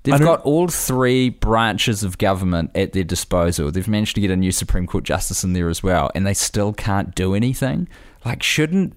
They've 0.04 0.20
got 0.20 0.42
all 0.42 0.68
three 0.68 1.30
branches 1.30 2.04
of 2.04 2.18
government 2.18 2.70
at 2.74 2.92
their 2.92 3.04
disposal. 3.04 3.70
They've 3.70 3.88
managed 3.88 4.14
to 4.16 4.20
get 4.20 4.30
a 4.30 4.36
new 4.36 4.52
Supreme 4.52 4.86
Court 4.86 5.02
justice 5.02 5.42
in 5.42 5.54
there 5.54 5.70
as 5.70 5.82
well, 5.82 6.10
and 6.14 6.26
they 6.26 6.34
still 6.34 6.74
can't 6.74 7.14
do 7.14 7.34
anything. 7.34 7.88
Like, 8.22 8.42
shouldn't. 8.42 8.94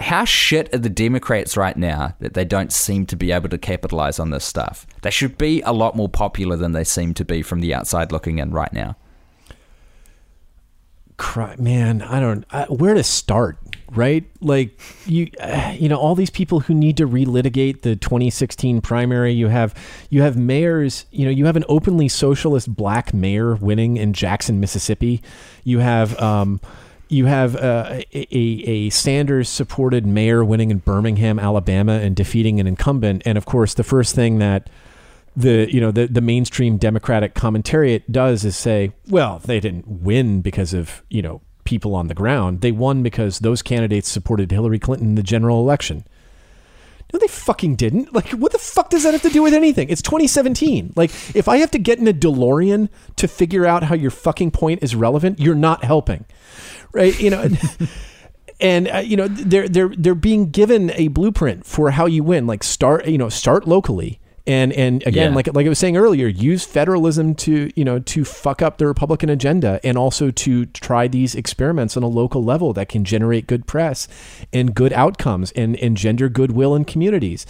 How 0.00 0.24
shit 0.24 0.74
are 0.74 0.78
the 0.78 0.88
Democrats 0.88 1.58
right 1.58 1.76
now 1.76 2.14
that 2.20 2.32
they 2.32 2.46
don't 2.46 2.72
seem 2.72 3.04
to 3.06 3.16
be 3.16 3.32
able 3.32 3.50
to 3.50 3.58
capitalize 3.58 4.18
on 4.18 4.30
this 4.30 4.46
stuff? 4.46 4.86
They 5.02 5.10
should 5.10 5.36
be 5.36 5.60
a 5.62 5.72
lot 5.72 5.94
more 5.94 6.08
popular 6.08 6.56
than 6.56 6.72
they 6.72 6.84
seem 6.84 7.12
to 7.14 7.24
be 7.24 7.42
from 7.42 7.60
the 7.60 7.74
outside 7.74 8.10
looking 8.10 8.38
in 8.38 8.50
right 8.50 8.72
now. 8.72 8.96
Cry, 11.18 11.54
man, 11.58 12.00
I 12.00 12.18
don't. 12.18 12.46
I, 12.50 12.64
where 12.64 12.94
to 12.94 13.04
start? 13.04 13.58
Right? 13.92 14.24
Like 14.40 14.80
you, 15.06 15.30
uh, 15.40 15.74
you 15.78 15.88
know, 15.88 15.96
all 15.96 16.14
these 16.14 16.30
people 16.30 16.60
who 16.60 16.74
need 16.74 16.96
to 16.98 17.06
relitigate 17.06 17.82
the 17.82 17.96
2016 17.96 18.80
primary. 18.80 19.32
You 19.32 19.48
have 19.48 19.74
you 20.10 20.22
have 20.22 20.36
mayors. 20.36 21.06
You 21.10 21.26
know, 21.26 21.30
you 21.30 21.46
have 21.46 21.56
an 21.56 21.64
openly 21.68 22.08
socialist 22.08 22.74
black 22.74 23.12
mayor 23.14 23.54
winning 23.54 23.96
in 23.96 24.12
Jackson, 24.12 24.60
Mississippi. 24.60 25.22
You 25.64 25.78
have. 25.78 26.18
Um, 26.20 26.60
you 27.10 27.24
have 27.24 27.56
uh, 27.56 28.02
a, 28.12 28.28
a 28.34 28.90
Sanders 28.90 29.48
supported 29.48 30.04
mayor 30.04 30.44
winning 30.44 30.70
in 30.70 30.76
Birmingham, 30.76 31.38
Alabama, 31.38 31.94
and 31.94 32.14
defeating 32.14 32.60
an 32.60 32.66
incumbent. 32.66 33.22
And 33.24 33.38
of 33.38 33.46
course, 33.46 33.72
the 33.72 33.82
first 33.82 34.14
thing 34.14 34.40
that 34.40 34.68
the 35.34 35.72
you 35.72 35.80
know 35.80 35.90
the 35.90 36.06
the 36.06 36.20
mainstream 36.20 36.76
Democratic 36.76 37.34
commentariat 37.34 38.02
does 38.10 38.44
is 38.44 38.56
say, 38.56 38.92
well, 39.08 39.38
they 39.38 39.58
didn't 39.58 39.88
win 39.88 40.42
because 40.42 40.74
of 40.74 41.02
you 41.08 41.22
know 41.22 41.40
people 41.68 41.94
on 41.94 42.08
the 42.08 42.14
ground. 42.14 42.62
They 42.62 42.72
won 42.72 43.02
because 43.02 43.40
those 43.40 43.60
candidates 43.60 44.08
supported 44.08 44.50
Hillary 44.50 44.78
Clinton 44.78 45.08
in 45.08 45.14
the 45.16 45.22
general 45.22 45.60
election. 45.60 46.06
No, 47.12 47.18
they 47.18 47.28
fucking 47.28 47.76
didn't. 47.76 48.14
Like, 48.14 48.30
what 48.30 48.52
the 48.52 48.58
fuck 48.58 48.88
does 48.88 49.02
that 49.02 49.12
have 49.12 49.20
to 49.22 49.28
do 49.28 49.42
with 49.42 49.52
anything? 49.52 49.90
It's 49.90 50.00
2017. 50.00 50.94
Like, 50.96 51.10
if 51.36 51.46
I 51.46 51.58
have 51.58 51.70
to 51.72 51.78
get 51.78 51.98
in 51.98 52.08
a 52.08 52.12
DeLorean 52.14 52.88
to 53.16 53.28
figure 53.28 53.66
out 53.66 53.82
how 53.82 53.94
your 53.94 54.10
fucking 54.10 54.50
point 54.52 54.82
is 54.82 54.94
relevant, 54.94 55.40
you're 55.40 55.54
not 55.54 55.84
helping, 55.84 56.24
right? 56.92 57.18
You 57.20 57.30
know. 57.30 57.48
and 58.60 58.88
uh, 58.88 58.98
you 58.98 59.16
know 59.16 59.28
they're 59.28 59.68
they're 59.68 59.92
they're 59.96 60.16
being 60.16 60.50
given 60.50 60.90
a 60.96 61.08
blueprint 61.08 61.64
for 61.64 61.92
how 61.92 62.06
you 62.06 62.24
win. 62.24 62.46
Like 62.46 62.64
start 62.64 63.06
you 63.06 63.18
know 63.18 63.28
start 63.28 63.68
locally 63.68 64.18
and 64.48 64.72
and 64.72 65.06
again, 65.06 65.30
yeah. 65.30 65.36
like 65.36 65.54
like 65.54 65.66
I 65.66 65.68
was 65.68 65.78
saying 65.78 65.98
earlier, 65.98 66.26
use 66.26 66.64
federalism 66.64 67.34
to 67.36 67.70
you 67.76 67.84
know 67.84 67.98
to 67.98 68.24
fuck 68.24 68.62
up 68.62 68.78
the 68.78 68.86
Republican 68.86 69.28
agenda, 69.28 69.78
and 69.84 69.98
also 69.98 70.30
to 70.30 70.64
try 70.66 71.06
these 71.06 71.34
experiments 71.34 71.96
on 71.98 72.02
a 72.02 72.08
local 72.08 72.42
level 72.42 72.72
that 72.72 72.88
can 72.88 73.04
generate 73.04 73.46
good 73.46 73.66
press 73.66 74.08
and 74.50 74.74
good 74.74 74.92
outcomes 74.94 75.52
and 75.52 75.76
engender 75.76 76.30
goodwill 76.30 76.74
in 76.74 76.86
communities. 76.86 77.44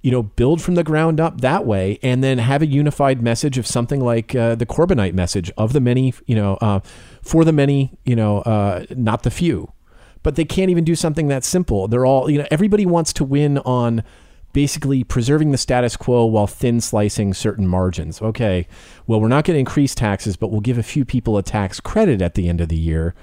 You 0.00 0.12
know, 0.12 0.22
build 0.22 0.62
from 0.62 0.76
the 0.76 0.84
ground 0.84 1.18
up 1.18 1.40
that 1.40 1.66
way, 1.66 1.98
and 2.02 2.22
then 2.22 2.38
have 2.38 2.62
a 2.62 2.66
unified 2.66 3.20
message 3.20 3.58
of 3.58 3.66
something 3.66 4.00
like 4.00 4.34
uh, 4.34 4.54
the 4.54 4.66
Corbynite 4.66 5.14
message 5.14 5.50
of 5.56 5.72
the 5.72 5.80
many, 5.80 6.14
you 6.26 6.36
know, 6.36 6.54
uh, 6.60 6.80
for 7.22 7.44
the 7.44 7.52
many, 7.52 7.98
you 8.04 8.14
know, 8.14 8.40
uh, 8.40 8.84
not 8.90 9.24
the 9.24 9.30
few. 9.30 9.72
But 10.22 10.36
they 10.36 10.44
can't 10.44 10.70
even 10.70 10.84
do 10.84 10.94
something 10.94 11.28
that 11.28 11.42
simple. 11.42 11.88
They're 11.88 12.06
all, 12.06 12.30
you 12.30 12.38
know, 12.38 12.46
everybody 12.50 12.86
wants 12.86 13.12
to 13.14 13.24
win 13.24 13.58
on 13.58 14.04
basically 14.54 15.04
preserving 15.04 15.50
the 15.50 15.58
status 15.58 15.96
quo 15.96 16.24
while 16.24 16.46
thin 16.46 16.80
slicing 16.80 17.34
certain 17.34 17.66
margins. 17.66 18.22
Okay, 18.22 18.66
well, 19.06 19.20
we're 19.20 19.28
not 19.28 19.44
going 19.44 19.56
to 19.56 19.60
increase 19.60 19.94
taxes, 19.94 20.36
but 20.36 20.50
we'll 20.50 20.62
give 20.62 20.78
a 20.78 20.82
few 20.82 21.04
people 21.04 21.36
a 21.36 21.42
tax 21.42 21.80
credit 21.80 22.22
at 22.22 22.34
the 22.34 22.48
end 22.48 22.62
of 22.62 22.70
the 22.70 22.76
year. 22.76 23.14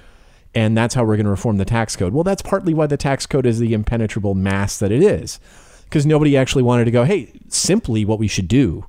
And 0.54 0.76
that's 0.76 0.94
how 0.94 1.02
we're 1.02 1.16
going 1.16 1.24
to 1.24 1.30
reform 1.30 1.56
the 1.56 1.64
tax 1.64 1.96
code. 1.96 2.12
Well, 2.12 2.22
that's 2.22 2.42
partly 2.42 2.74
why 2.74 2.86
the 2.86 2.98
tax 2.98 3.26
code 3.26 3.46
is 3.46 3.58
the 3.58 3.72
impenetrable 3.72 4.34
mass 4.34 4.78
that 4.78 4.92
it 4.92 5.02
is. 5.02 5.40
Because 5.84 6.04
nobody 6.04 6.36
actually 6.36 6.62
wanted 6.62 6.84
to 6.84 6.90
go, 6.90 7.04
hey, 7.04 7.32
simply 7.48 8.04
what 8.04 8.18
we 8.18 8.28
should 8.28 8.48
do 8.48 8.84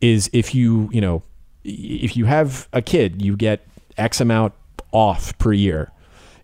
is 0.00 0.28
if 0.34 0.54
you, 0.54 0.90
you 0.92 1.00
know, 1.00 1.22
if 1.64 2.16
you 2.16 2.26
have 2.26 2.68
a 2.74 2.82
kid, 2.82 3.22
you 3.22 3.36
get 3.36 3.66
X 3.96 4.20
amount 4.20 4.52
off 4.92 5.36
per 5.38 5.52
year 5.54 5.90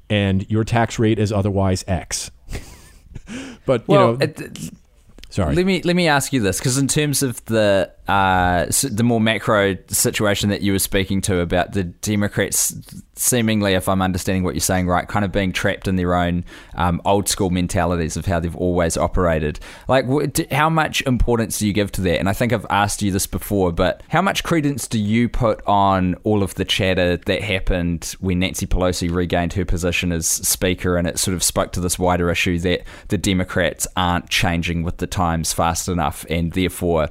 and 0.09 0.51
your 0.51 0.64
tax 0.64 0.99
rate 0.99 1.18
is 1.18 1.31
otherwise 1.31 1.85
X. 1.87 2.31
but, 3.66 3.83
you 3.83 3.85
Well, 3.89 4.16
know, 4.16 4.18
it, 4.21 4.73
sorry. 5.31 5.55
let 5.55 5.64
me 5.66 5.83
let 5.83 5.97
me 5.97 6.07
ask 6.07 6.33
you 6.33 6.41
this 6.41 6.59
because 6.59 6.76
in 6.78 6.87
terms 6.87 7.22
of 7.22 7.45
the 7.47 7.91
uh, 8.09 8.66
the 8.82 9.03
more 9.05 9.20
macro 9.20 9.76
situation 9.88 10.51
that 10.51 10.62
you 10.62 10.72
were 10.72 10.78
speaking 10.78 11.20
to 11.22 11.40
about 11.40 11.72
the 11.72 11.84
Democrats 11.84 12.74
seemingly, 13.20 13.74
if 13.74 13.88
I'm 13.88 14.01
understanding 14.01 14.44
what 14.44 14.55
you're 14.55 14.61
saying 14.61 14.88
right, 14.88 15.07
kind 15.07 15.24
of 15.24 15.30
being 15.30 15.53
trapped 15.53 15.86
in 15.86 15.96
their 15.96 16.14
own 16.14 16.44
um, 16.74 17.03
old 17.05 17.28
school 17.28 17.51
mentalities 17.51 18.16
of 18.16 18.24
how 18.24 18.40
they've 18.40 18.57
always 18.57 18.96
operated. 18.96 19.61
Like, 19.88 20.51
how 20.51 20.70
much 20.70 21.03
importance 21.03 21.59
do 21.59 21.66
you 21.66 21.74
give 21.74 21.92
to 21.92 22.01
that? 22.03 22.18
And 22.18 22.28
I 22.28 22.32
think 22.32 22.53
I've 22.53 22.66
asked 22.70 23.03
you 23.03 23.11
this 23.11 23.26
before, 23.26 23.72
but 23.72 24.03
how 24.09 24.22
much 24.22 24.42
credence 24.42 24.88
do 24.88 24.98
you 24.98 25.28
put 25.28 25.61
on 25.66 26.14
all 26.24 26.42
of 26.42 26.55
the 26.55 26.64
chatter 26.64 27.18
that 27.18 27.42
happened 27.42 28.14
when 28.20 28.38
Nancy 28.38 28.66
Pelosi 28.66 29.12
regained 29.12 29.53
her 29.53 29.66
position 29.66 30.12
as 30.12 30.26
Speaker, 30.26 30.96
and 30.96 31.07
it 31.07 31.18
sort 31.18 31.34
of 31.34 31.42
spoke 31.42 31.72
to 31.72 31.80
this 31.80 31.98
wider 31.98 32.30
issue 32.30 32.59
that 32.61 32.84
the 33.09 33.18
Democrats 33.18 33.86
aren't 33.96 34.30
changing 34.30 34.82
with 34.82 34.96
the 34.96 35.07
times 35.07 35.53
fast 35.53 35.88
enough, 35.88 36.24
and 36.30 36.53
therefore, 36.53 37.09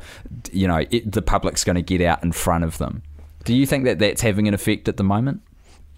you 0.52 0.68
know, 0.68 0.79
it, 0.90 1.12
the 1.12 1.22
public's 1.22 1.64
going 1.64 1.76
to 1.76 1.82
get 1.82 2.02
out 2.02 2.24
in 2.24 2.32
front 2.32 2.64
of 2.64 2.78
them. 2.78 3.04
Do 3.46 3.56
you 3.56 3.66
think 3.66 3.86
that 3.86 4.00
that's 4.00 4.22
having 4.22 4.48
an 4.48 4.54
effect 4.54 4.88
at 4.88 4.98
the 4.98 5.04
moment? 5.04 5.42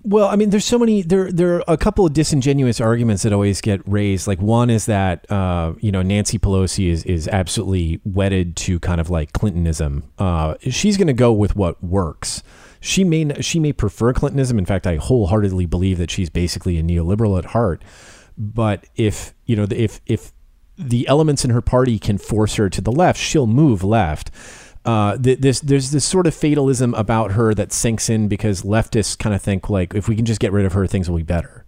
Well, 0.03 0.27
I 0.27 0.35
mean, 0.35 0.49
there's 0.49 0.65
so 0.65 0.79
many. 0.79 1.03
There, 1.03 1.31
there 1.31 1.55
are 1.57 1.63
a 1.67 1.77
couple 1.77 2.05
of 2.07 2.13
disingenuous 2.13 2.81
arguments 2.81 3.21
that 3.21 3.33
always 3.33 3.61
get 3.61 3.81
raised. 3.87 4.25
Like 4.25 4.41
one 4.41 4.71
is 4.71 4.87
that 4.87 5.29
uh, 5.31 5.73
you 5.79 5.91
know 5.91 6.01
Nancy 6.01 6.39
Pelosi 6.39 6.89
is 6.89 7.03
is 7.03 7.27
absolutely 7.27 8.01
wedded 8.03 8.55
to 8.57 8.79
kind 8.79 8.99
of 8.99 9.09
like 9.11 9.31
Clintonism. 9.33 10.03
Uh, 10.17 10.55
she's 10.61 10.97
going 10.97 11.07
to 11.07 11.13
go 11.13 11.31
with 11.31 11.55
what 11.55 11.83
works. 11.83 12.41
She 12.79 13.03
may 13.03 13.41
she 13.41 13.59
may 13.59 13.73
prefer 13.73 14.11
Clintonism. 14.11 14.57
In 14.57 14.65
fact, 14.65 14.87
I 14.87 14.95
wholeheartedly 14.95 15.67
believe 15.67 15.99
that 15.99 16.09
she's 16.09 16.31
basically 16.31 16.79
a 16.79 16.83
neoliberal 16.83 17.37
at 17.37 17.45
heart. 17.45 17.83
But 18.35 18.85
if 18.95 19.35
you 19.45 19.55
know 19.55 19.67
if 19.69 20.01
if 20.07 20.31
the 20.79 21.07
elements 21.07 21.45
in 21.45 21.51
her 21.51 21.61
party 21.61 21.99
can 21.99 22.17
force 22.17 22.55
her 22.55 22.69
to 22.71 22.81
the 22.81 22.91
left, 22.91 23.19
she'll 23.19 23.45
move 23.45 23.83
left 23.83 24.31
uh, 24.85 25.17
th- 25.17 25.39
this 25.39 25.59
there's 25.59 25.91
this 25.91 26.05
sort 26.05 26.27
of 26.27 26.33
fatalism 26.33 26.93
about 26.95 27.31
her 27.33 27.53
that 27.53 27.71
sinks 27.71 28.09
in 28.09 28.27
because 28.27 28.63
leftists 28.63 29.17
kind 29.17 29.35
of 29.35 29.41
think 29.41 29.69
like 29.69 29.93
if 29.93 30.07
we 30.07 30.15
can 30.15 30.25
just 30.25 30.39
get 30.39 30.51
rid 30.51 30.65
of 30.65 30.73
her, 30.73 30.87
things 30.87 31.09
will 31.09 31.17
be 31.17 31.23
better. 31.23 31.65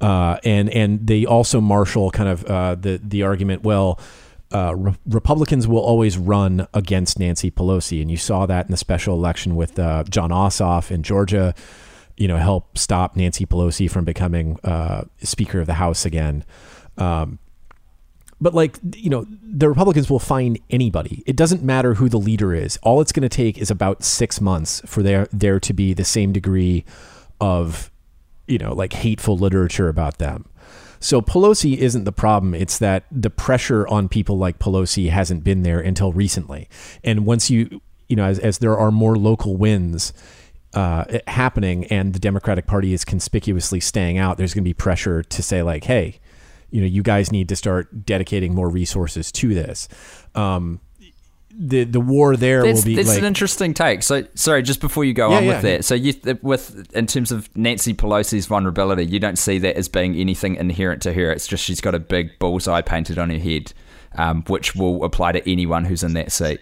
Uh, 0.00 0.38
and 0.44 0.70
and 0.70 1.06
they 1.06 1.26
also 1.26 1.60
marshal 1.60 2.10
kind 2.10 2.28
of 2.28 2.44
uh, 2.46 2.74
the 2.74 3.00
the 3.02 3.22
argument. 3.22 3.62
Well, 3.64 4.00
uh, 4.52 4.74
re- 4.74 4.96
Republicans 5.06 5.68
will 5.68 5.80
always 5.80 6.16
run 6.16 6.66
against 6.72 7.18
Nancy 7.18 7.50
Pelosi, 7.50 8.00
and 8.00 8.10
you 8.10 8.16
saw 8.16 8.46
that 8.46 8.66
in 8.66 8.70
the 8.70 8.78
special 8.78 9.14
election 9.14 9.56
with 9.56 9.78
uh, 9.78 10.04
Jon 10.04 10.30
Ossoff 10.30 10.90
in 10.90 11.02
Georgia. 11.02 11.54
You 12.16 12.26
know, 12.28 12.38
help 12.38 12.76
stop 12.78 13.14
Nancy 13.14 13.46
Pelosi 13.46 13.88
from 13.90 14.04
becoming 14.04 14.58
uh, 14.64 15.04
Speaker 15.22 15.60
of 15.60 15.66
the 15.66 15.74
House 15.74 16.04
again. 16.04 16.44
Um, 16.96 17.38
but 18.40 18.54
like 18.54 18.78
you 18.94 19.10
know 19.10 19.26
the 19.42 19.68
republicans 19.68 20.10
will 20.10 20.18
find 20.18 20.58
anybody. 20.70 21.22
It 21.26 21.36
doesn't 21.36 21.62
matter 21.62 21.94
who 21.94 22.08
the 22.08 22.18
leader 22.18 22.54
is. 22.54 22.78
All 22.82 23.00
it's 23.00 23.12
going 23.12 23.28
to 23.28 23.34
take 23.34 23.58
is 23.58 23.70
about 23.70 24.04
six 24.04 24.40
months 24.40 24.82
for 24.86 25.02
there 25.02 25.28
there 25.32 25.60
to 25.60 25.72
be 25.72 25.92
the 25.92 26.04
same 26.04 26.32
degree 26.32 26.84
of 27.40 27.90
you 28.46 28.58
know 28.58 28.74
like 28.74 28.92
hateful 28.92 29.36
literature 29.36 29.88
about 29.88 30.18
them. 30.18 30.48
So 31.00 31.20
pelosi 31.20 31.76
isn't 31.76 32.04
the 32.04 32.12
problem. 32.12 32.54
It's 32.54 32.78
that 32.78 33.04
the 33.10 33.30
pressure 33.30 33.86
on 33.86 34.08
people 34.08 34.36
like 34.36 34.58
pelosi 34.58 35.10
hasn't 35.10 35.44
been 35.44 35.62
there 35.62 35.78
until 35.78 36.12
recently. 36.12 36.68
And 37.04 37.24
once 37.24 37.50
you 37.50 37.80
you 38.08 38.16
know 38.16 38.24
as, 38.24 38.38
as 38.38 38.58
there 38.58 38.76
are 38.76 38.90
more 38.90 39.16
local 39.16 39.56
wins 39.56 40.12
uh, 40.74 41.04
happening 41.26 41.84
and 41.86 42.12
the 42.12 42.18
democratic 42.18 42.66
party 42.66 42.92
is 42.92 43.04
conspicuously 43.04 43.80
staying 43.80 44.18
out 44.18 44.36
there's 44.36 44.52
going 44.52 44.62
to 44.62 44.68
be 44.68 44.74
pressure 44.74 45.22
to 45.22 45.42
say 45.42 45.62
like 45.62 45.84
hey 45.84 46.18
you 46.70 46.80
know, 46.80 46.86
you 46.86 47.02
guys 47.02 47.32
need 47.32 47.48
to 47.48 47.56
start 47.56 48.04
dedicating 48.04 48.54
more 48.54 48.68
resources 48.68 49.32
to 49.32 49.54
this. 49.54 49.88
Um, 50.34 50.80
the 51.50 51.82
the 51.84 52.00
war 52.00 52.36
there 52.36 52.62
That's, 52.62 52.80
will 52.80 52.84
be 52.84 52.94
that's 52.94 53.08
like 53.08 53.18
an 53.18 53.24
interesting 53.24 53.74
take. 53.74 54.02
So, 54.04 54.24
sorry, 54.34 54.62
just 54.62 54.80
before 54.80 55.04
you 55.04 55.12
go 55.12 55.30
Yeah, 55.30 55.36
on 55.38 55.44
yeah. 55.44 55.52
with 55.54 55.62
that, 55.62 55.84
so 55.84 55.94
you 55.94 56.14
with 56.42 56.94
in 56.94 57.06
terms 57.06 57.32
of 57.32 57.54
Nancy 57.56 57.94
Pelosi's 57.94 58.46
vulnerability, 58.46 59.04
you 59.04 59.18
don't 59.18 59.38
see 59.38 59.58
that 59.58 59.76
as 59.76 59.88
being 59.88 60.14
anything 60.14 60.54
inherent 60.54 61.02
to 61.02 61.12
her. 61.12 61.32
It's 61.32 61.48
just 61.48 61.64
she's 61.64 61.80
got 61.80 61.94
a 61.96 61.98
big 61.98 62.38
bullseye 62.38 62.82
painted 62.82 63.18
on 63.18 63.30
her 63.30 63.38
head, 63.38 63.72
um, 64.14 64.44
which 64.46 64.76
will 64.76 65.02
apply 65.04 65.32
to 65.32 65.50
anyone 65.50 65.84
who's 65.84 66.04
in 66.04 66.12
that 66.12 66.30
seat. 66.30 66.60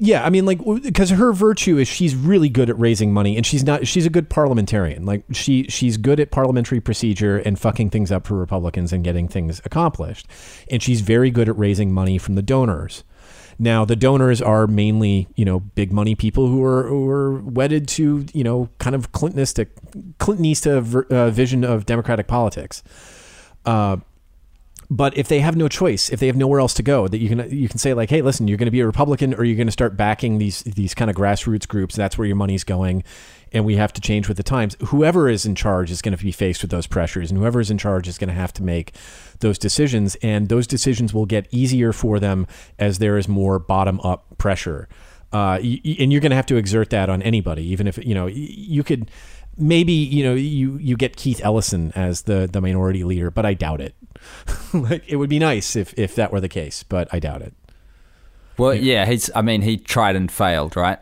Yeah. 0.00 0.24
I 0.24 0.30
mean, 0.30 0.46
like 0.46 0.60
because 0.82 1.10
her 1.10 1.32
virtue 1.32 1.78
is 1.78 1.86
she's 1.86 2.16
really 2.16 2.48
good 2.48 2.68
at 2.68 2.78
raising 2.78 3.12
money, 3.12 3.36
and 3.36 3.46
she's 3.46 3.62
not. 3.62 3.86
She's 3.86 4.06
a 4.06 4.10
good 4.10 4.28
parliamentarian. 4.28 5.04
Like 5.06 5.24
she 5.30 5.64
she's 5.68 5.96
good 5.96 6.18
at 6.18 6.30
parliamentary 6.30 6.80
procedure 6.80 7.38
and 7.38 7.58
fucking 7.58 7.90
things 7.90 8.10
up 8.10 8.26
for 8.26 8.34
Republicans 8.34 8.92
and 8.92 9.04
getting 9.04 9.28
things 9.28 9.60
accomplished, 9.64 10.26
and 10.70 10.82
she's 10.82 11.02
very 11.02 11.30
good 11.30 11.48
at 11.48 11.56
raising 11.56 11.92
money 11.92 12.18
from 12.18 12.34
the 12.34 12.42
donors. 12.42 13.04
Now 13.58 13.84
the 13.84 13.94
donors 13.94 14.40
are 14.40 14.66
mainly, 14.66 15.28
you 15.36 15.44
know, 15.44 15.60
big 15.60 15.92
money 15.92 16.14
people 16.14 16.48
who 16.48 16.64
are 16.64 16.88
who 16.88 17.08
are 17.10 17.40
wedded 17.40 17.86
to, 17.88 18.24
you 18.32 18.42
know, 18.42 18.70
kind 18.78 18.96
of 18.96 19.12
Clintonistic, 19.12 19.68
Clintonista 20.18 21.12
uh, 21.12 21.30
vision 21.30 21.62
of 21.62 21.84
democratic 21.84 22.26
politics. 22.26 22.82
Uh, 23.66 23.98
but 24.90 25.16
if 25.16 25.28
they 25.28 25.38
have 25.38 25.54
no 25.54 25.68
choice, 25.68 26.10
if 26.10 26.18
they 26.18 26.26
have 26.26 26.34
nowhere 26.34 26.58
else 26.58 26.74
to 26.74 26.82
go, 26.82 27.06
that 27.06 27.18
you 27.18 27.28
can 27.28 27.48
you 27.56 27.68
can 27.68 27.78
say 27.78 27.94
like, 27.94 28.10
hey, 28.10 28.22
listen, 28.22 28.48
you're 28.48 28.58
going 28.58 28.66
to 28.66 28.72
be 28.72 28.80
a 28.80 28.86
Republican, 28.86 29.32
or 29.34 29.44
you're 29.44 29.56
going 29.56 29.68
to 29.68 29.72
start 29.72 29.96
backing 29.96 30.38
these 30.38 30.62
these 30.62 30.94
kind 30.94 31.08
of 31.08 31.16
grassroots 31.16 31.66
groups. 31.68 31.94
That's 31.94 32.18
where 32.18 32.26
your 32.26 32.36
money's 32.36 32.64
going, 32.64 33.04
and 33.52 33.64
we 33.64 33.76
have 33.76 33.92
to 33.92 34.00
change 34.00 34.26
with 34.26 34.36
the 34.36 34.42
times. 34.42 34.76
Whoever 34.86 35.28
is 35.28 35.46
in 35.46 35.54
charge 35.54 35.92
is 35.92 36.02
going 36.02 36.16
to 36.16 36.22
be 36.22 36.32
faced 36.32 36.62
with 36.62 36.72
those 36.72 36.88
pressures, 36.88 37.30
and 37.30 37.38
whoever 37.38 37.60
is 37.60 37.70
in 37.70 37.78
charge 37.78 38.08
is 38.08 38.18
going 38.18 38.28
to 38.28 38.34
have 38.34 38.52
to 38.54 38.64
make 38.64 38.92
those 39.38 39.58
decisions, 39.58 40.16
and 40.22 40.48
those 40.48 40.66
decisions 40.66 41.14
will 41.14 41.26
get 41.26 41.46
easier 41.52 41.92
for 41.92 42.18
them 42.18 42.48
as 42.76 42.98
there 42.98 43.16
is 43.16 43.28
more 43.28 43.60
bottom 43.60 44.00
up 44.00 44.38
pressure. 44.38 44.88
Uh, 45.32 45.60
and 45.62 46.12
you're 46.12 46.20
going 46.20 46.30
to 46.30 46.36
have 46.36 46.46
to 46.46 46.56
exert 46.56 46.90
that 46.90 47.08
on 47.08 47.22
anybody, 47.22 47.62
even 47.62 47.86
if 47.86 47.96
you 48.04 48.14
know 48.14 48.26
you 48.26 48.82
could 48.82 49.08
maybe 49.60 49.92
you 49.92 50.24
know 50.24 50.34
you 50.34 50.76
you 50.78 50.96
get 50.96 51.16
Keith 51.16 51.40
Ellison 51.44 51.92
as 51.94 52.22
the 52.22 52.48
the 52.50 52.60
minority 52.60 53.04
leader, 53.04 53.30
but 53.30 53.44
I 53.46 53.54
doubt 53.54 53.80
it. 53.80 53.94
like 54.74 55.04
it 55.08 55.16
would 55.16 55.30
be 55.30 55.38
nice 55.38 55.76
if 55.76 55.92
if 55.98 56.14
that 56.16 56.32
were 56.32 56.40
the 56.40 56.48
case, 56.48 56.82
but 56.82 57.08
I 57.12 57.18
doubt 57.20 57.42
it. 57.42 57.54
Well, 58.58 58.74
yeah, 58.74 59.06
he's. 59.06 59.30
I 59.34 59.42
mean, 59.42 59.62
he 59.62 59.76
tried 59.76 60.16
and 60.16 60.30
failed, 60.30 60.76
right? 60.76 60.98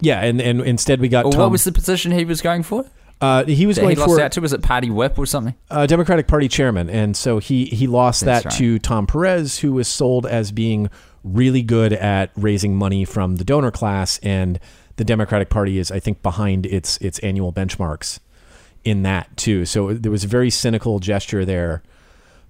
Yeah, 0.00 0.20
and 0.22 0.40
and 0.40 0.60
instead 0.60 1.00
we 1.00 1.08
got 1.08 1.24
Or 1.24 1.32
Tom. 1.32 1.40
what 1.40 1.50
was 1.50 1.64
the 1.64 1.72
position 1.72 2.12
he 2.12 2.24
was 2.24 2.40
going 2.42 2.62
for? 2.62 2.84
uh, 3.20 3.44
he 3.44 3.64
was 3.66 3.76
That 3.76 3.82
going 3.82 3.96
he 3.96 4.00
lost 4.00 4.10
for 4.12 4.20
out 4.20 4.32
to 4.32 4.40
was 4.40 4.52
it 4.52 4.62
party 4.62 4.90
whip 4.90 5.18
or 5.18 5.24
something? 5.26 5.54
uh, 5.70 5.86
Democratic 5.86 6.26
Party 6.26 6.48
chairman, 6.48 6.90
and 6.90 7.16
so 7.16 7.38
he 7.38 7.64
he 7.66 7.86
lost 7.86 8.24
That's 8.24 8.44
that 8.44 8.50
right. 8.50 8.58
to 8.58 8.78
Tom 8.78 9.06
Perez, 9.06 9.60
who 9.60 9.72
was 9.72 9.88
sold 9.88 10.26
as 10.26 10.52
being 10.52 10.90
really 11.22 11.62
good 11.62 11.92
at 11.92 12.30
raising 12.36 12.76
money 12.76 13.04
from 13.04 13.36
the 13.36 13.44
donor 13.44 13.70
class, 13.70 14.18
and 14.18 14.60
the 14.96 15.04
Democratic 15.04 15.50
Party 15.50 15.78
is, 15.78 15.90
I 15.90 16.00
think, 16.00 16.22
behind 16.22 16.66
its 16.66 16.96
its 16.98 17.18
annual 17.20 17.52
benchmarks 17.52 18.18
in 18.84 19.02
that 19.02 19.36
too. 19.36 19.64
So 19.64 19.94
there 19.94 20.12
was 20.12 20.24
a 20.24 20.28
very 20.28 20.50
cynical 20.50 20.98
gesture 20.98 21.44
there. 21.44 21.82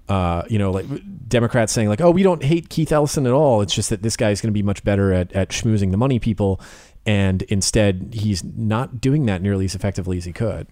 Uh, 0.07 0.43
you 0.51 0.59
know, 0.59 0.71
like 0.71 0.87
Democrats 1.29 1.73
saying 1.73 1.89
like, 1.89 2.01
"Oh, 2.01 2.11
we 2.11 2.23
don't 2.23 2.43
hate 2.43 2.69
Keith 2.69 2.93
Ellison 2.93 3.27
at 3.27 3.33
all. 3.33 3.63
It's 3.63 3.75
just 3.75 3.91
that 3.91 4.03
this 4.03 4.17
guy 4.17 4.31
is 4.31 4.41
going 4.41 4.53
to 4.53 4.55
be 4.55 4.63
much 4.63 4.85
better 4.85 5.13
at 5.13 5.33
at 5.33 5.49
schmoozing 5.51 5.91
the 5.91 5.97
money 5.97 6.19
people." 6.19 6.61
And 7.07 7.43
instead, 7.43 8.15
he's 8.15 8.43
not 8.43 9.01
doing 9.01 9.27
that 9.27 9.43
nearly 9.43 9.67
as 9.67 9.75
effectively 9.75 10.17
as 10.17 10.25
he 10.25 10.33
could. 10.33 10.67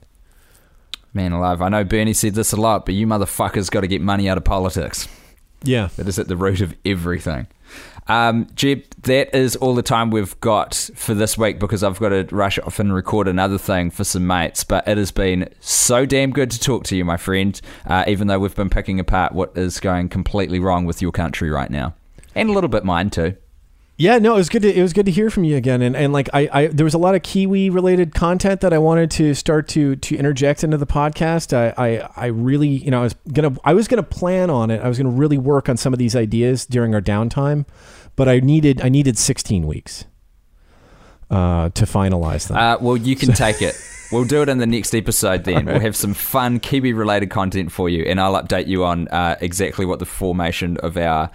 Man 1.15 1.33
alive, 1.33 1.61
I 1.61 1.69
know 1.69 1.85
Bernie 1.85 2.15
said 2.15 2.35
this 2.35 2.53
a 2.53 2.57
lot, 2.57 2.87
but 2.87 2.95
you 2.95 3.07
motherfuckers 3.07 3.71
got 3.71 3.83
to 3.83 3.87
get 3.87 4.01
money 4.01 4.31
out 4.31 4.39
of 4.39 4.45
politics. 4.45 5.09
Yeah. 5.63 5.89
That 5.97 6.09
is 6.09 6.19
at 6.19 6.29
the 6.29 6.37
root 6.37 6.61
of 6.61 6.75
everything. 6.85 7.47
Um, 8.09 8.49
Jeb, 8.55 8.83
that 9.03 9.35
is 9.35 9.57
all 9.57 9.75
the 9.75 9.83
time 9.83 10.11
we've 10.11 10.39
got 10.41 10.75
for 10.95 11.15
this 11.15 11.39
week 11.39 11.59
because 11.59 11.85
I've 11.85 11.99
got 11.99 12.09
to 12.09 12.27
rush 12.35 12.59
off 12.59 12.79
and 12.79 12.93
record 12.93 13.29
another 13.29 13.59
thing 13.59 13.91
for 13.91 14.05
some 14.05 14.27
mates. 14.27 14.65
But 14.65 14.87
it 14.89 14.99
has 14.99 15.13
been 15.13 15.49
so 15.61 16.05
damn 16.05 16.31
good 16.33 16.51
to 16.51 16.59
talk 16.59 16.85
to 16.85 16.97
you, 16.97 17.05
my 17.05 17.17
friend, 17.17 17.61
uh, 17.87 18.05
even 18.09 18.27
though 18.27 18.39
we've 18.39 18.55
been 18.55 18.71
picking 18.71 18.99
apart 18.99 19.33
what 19.33 19.57
is 19.57 19.79
going 19.81 20.09
completely 20.09 20.59
wrong 20.59 20.85
with 20.85 21.01
your 21.01 21.13
country 21.13 21.51
right 21.51 21.71
now. 21.71 21.95
And 22.35 22.51
a 22.51 22.53
little 22.53 22.69
bit 22.69 22.85
mine 22.85 23.11
too. 23.11 23.37
Yeah, 24.03 24.19
no, 24.19 24.33
it 24.35 24.39
was 24.39 24.49
good 24.49 24.63
to 24.63 24.77
it 24.77 24.83
was 24.83 24.93
good 24.93 25.07
to 25.07 25.13
hear 25.13 25.31
from 25.31 25.45
you 25.45 25.57
again, 25.57 25.81
and 25.81 25.95
and 25.95 26.13
like 26.13 26.29
I, 26.33 26.49
I 26.53 26.67
there 26.67 26.83
was 26.83 26.95
a 26.95 26.99
lot 26.99 27.15
of 27.15 27.23
Kiwi 27.23 27.71
related 27.71 28.17
content 28.17 28.61
that 28.63 28.73
I 28.73 28.79
wanted 28.79 29.13
to 29.13 29.33
start 29.33 29.69
to 29.69 29.95
to 29.95 30.17
interject 30.17 30.65
into 30.65 30.77
the 30.77 30.89
podcast. 30.89 31.57
I 31.57 31.73
I, 31.79 32.11
I 32.17 32.27
really 32.27 32.67
you 32.67 32.91
know 32.91 32.99
I 32.99 33.05
was 33.05 33.15
gonna 33.33 33.55
I 33.63 33.75
was 33.75 33.87
gonna 33.87 34.03
plan 34.03 34.51
on 34.51 34.73
it. 34.73 34.83
I 34.83 34.89
was 34.89 34.99
gonna 34.99 35.11
really 35.11 35.39
work 35.39 35.69
on 35.69 35.77
some 35.77 35.93
of 35.93 36.01
these 36.01 36.17
ideas 36.17 36.67
during 36.67 36.97
our 36.97 37.01
downtime, 37.01 37.65
but 38.17 38.29
I 38.29 38.41
needed 38.41 38.81
I 38.83 38.89
needed 38.89 39.19
16 39.19 39.69
weeks 39.69 40.05
uh, 41.31 41.69
to 41.69 41.85
finalize 41.85 42.49
them. 42.49 42.57
Uh, 42.57 42.79
well, 42.81 42.97
you 42.97 43.15
can 43.15 43.33
take 43.33 43.63
it. 43.63 43.77
We'll 44.13 44.25
do 44.25 44.43
it 44.43 44.51
in 44.51 44.59
the 44.59 44.67
next 44.67 44.95
episode 44.95 45.45
then. 45.45 45.65
We'll 45.65 45.81
have 45.81 45.97
some 45.97 46.13
fun 46.13 46.61
Kiwi 46.61 46.93
related 46.93 47.31
content 47.31 47.73
for 47.73 47.89
you, 47.89 48.05
and 48.05 48.21
I'll 48.21 48.35
update 48.35 48.67
you 48.67 48.85
on 48.85 49.09
uh, 49.09 49.37
exactly 49.41 49.87
what 49.87 50.01
the 50.01 50.05
formation 50.05 50.77
of 50.77 50.99
our 50.99 51.31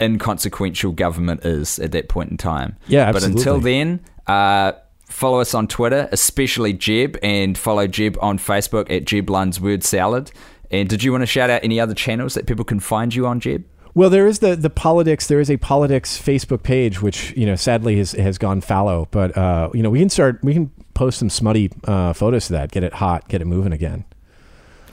inconsequential 0.00 0.92
government 0.92 1.44
is 1.44 1.78
at 1.78 1.92
that 1.92 2.08
point 2.08 2.30
in 2.30 2.36
time. 2.36 2.76
Yeah, 2.86 3.08
absolutely. 3.08 3.32
But 3.32 3.38
until 3.38 3.60
then, 3.60 4.00
uh, 4.26 4.72
follow 5.06 5.40
us 5.40 5.54
on 5.54 5.66
Twitter, 5.66 6.08
especially 6.12 6.72
Jeb, 6.72 7.18
and 7.22 7.56
follow 7.56 7.86
Jeb 7.86 8.16
on 8.20 8.38
Facebook 8.38 8.90
at 8.90 9.04
Jeb 9.04 9.30
Lund's 9.30 9.60
Word 9.60 9.82
Salad. 9.82 10.30
And 10.70 10.88
did 10.88 11.02
you 11.02 11.12
want 11.12 11.22
to 11.22 11.26
shout 11.26 11.50
out 11.50 11.64
any 11.64 11.80
other 11.80 11.94
channels 11.94 12.34
that 12.34 12.46
people 12.46 12.64
can 12.64 12.80
find 12.80 13.14
you 13.14 13.26
on, 13.26 13.40
Jeb? 13.40 13.64
Well, 13.94 14.10
there 14.10 14.26
is 14.26 14.38
the 14.38 14.54
the 14.54 14.70
politics. 14.70 15.26
There 15.26 15.40
is 15.40 15.50
a 15.50 15.56
politics 15.56 16.20
Facebook 16.20 16.62
page, 16.62 17.02
which 17.02 17.32
you 17.36 17.46
know 17.46 17.56
sadly 17.56 17.96
has 17.96 18.12
has 18.12 18.38
gone 18.38 18.60
fallow. 18.60 19.08
But 19.10 19.36
uh, 19.36 19.70
you 19.74 19.82
know 19.82 19.90
we 19.90 19.98
can 19.98 20.10
start. 20.10 20.38
We 20.42 20.52
can 20.52 20.70
post 20.94 21.18
some 21.18 21.30
smutty 21.30 21.70
uh, 21.84 22.12
photos 22.12 22.46
to 22.46 22.52
that. 22.52 22.70
Get 22.70 22.84
it 22.84 22.94
hot. 22.94 23.28
Get 23.28 23.40
it 23.40 23.46
moving 23.46 23.72
again. 23.72 24.04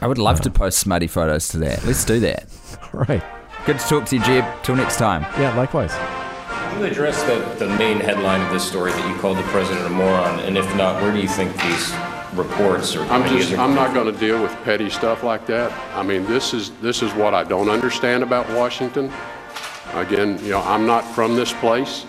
I 0.01 0.07
would 0.07 0.17
love 0.17 0.41
to 0.41 0.49
post 0.49 0.79
smutty 0.79 1.07
photos 1.07 1.49
to 1.49 1.57
that. 1.59 1.83
Let's 1.85 2.03
do 2.05 2.19
that. 2.21 2.47
All 2.93 3.01
right. 3.01 3.23
Good 3.65 3.79
to 3.79 3.87
talk 3.87 4.05
to 4.05 4.15
you, 4.15 4.21
Jeb. 4.23 4.45
Till 4.63 4.75
next 4.75 4.97
time. 4.97 5.23
Yeah. 5.41 5.55
Likewise. 5.55 5.91
Can 5.91 6.79
you 6.79 6.85
address 6.85 7.23
the, 7.23 7.65
the 7.65 7.75
main 7.77 7.99
headline 7.99 8.41
of 8.41 8.53
this 8.53 8.67
story 8.67 8.91
that 8.91 9.09
you 9.09 9.19
called 9.19 9.37
the 9.37 9.43
president 9.43 9.87
a 9.87 9.89
moron? 9.89 10.39
And 10.41 10.55
if 10.55 10.67
not, 10.75 11.01
where 11.01 11.11
do 11.11 11.19
you 11.19 11.27
think 11.27 11.51
these 11.63 11.93
reports 12.33 12.95
are 12.95 13.03
I'm 13.05 13.27
just, 13.27 13.51
either- 13.51 13.61
I'm 13.61 13.73
not 13.73 13.93
going 13.93 14.13
to 14.13 14.19
deal 14.19 14.39
with 14.39 14.51
petty 14.63 14.89
stuff 14.89 15.23
like 15.23 15.47
that. 15.47 15.71
I 15.97 16.03
mean, 16.03 16.25
this 16.25 16.53
is, 16.53 16.71
this 16.81 17.01
is 17.01 17.11
what 17.13 17.33
I 17.33 17.43
don't 17.43 17.69
understand 17.69 18.21
about 18.21 18.47
Washington. 18.51 19.11
Again, 19.93 20.37
you 20.43 20.51
know, 20.51 20.61
I'm 20.61 20.85
not 20.85 21.01
from 21.15 21.35
this 21.35 21.53
place, 21.53 22.05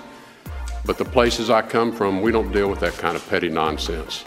but 0.85 0.99
the 0.99 1.05
places 1.05 1.49
I 1.49 1.63
come 1.63 1.91
from, 1.93 2.21
we 2.21 2.33
don't 2.33 2.53
deal 2.53 2.69
with 2.69 2.81
that 2.81 2.95
kind 2.95 3.17
of 3.17 3.27
petty 3.31 3.49
nonsense. 3.49 4.25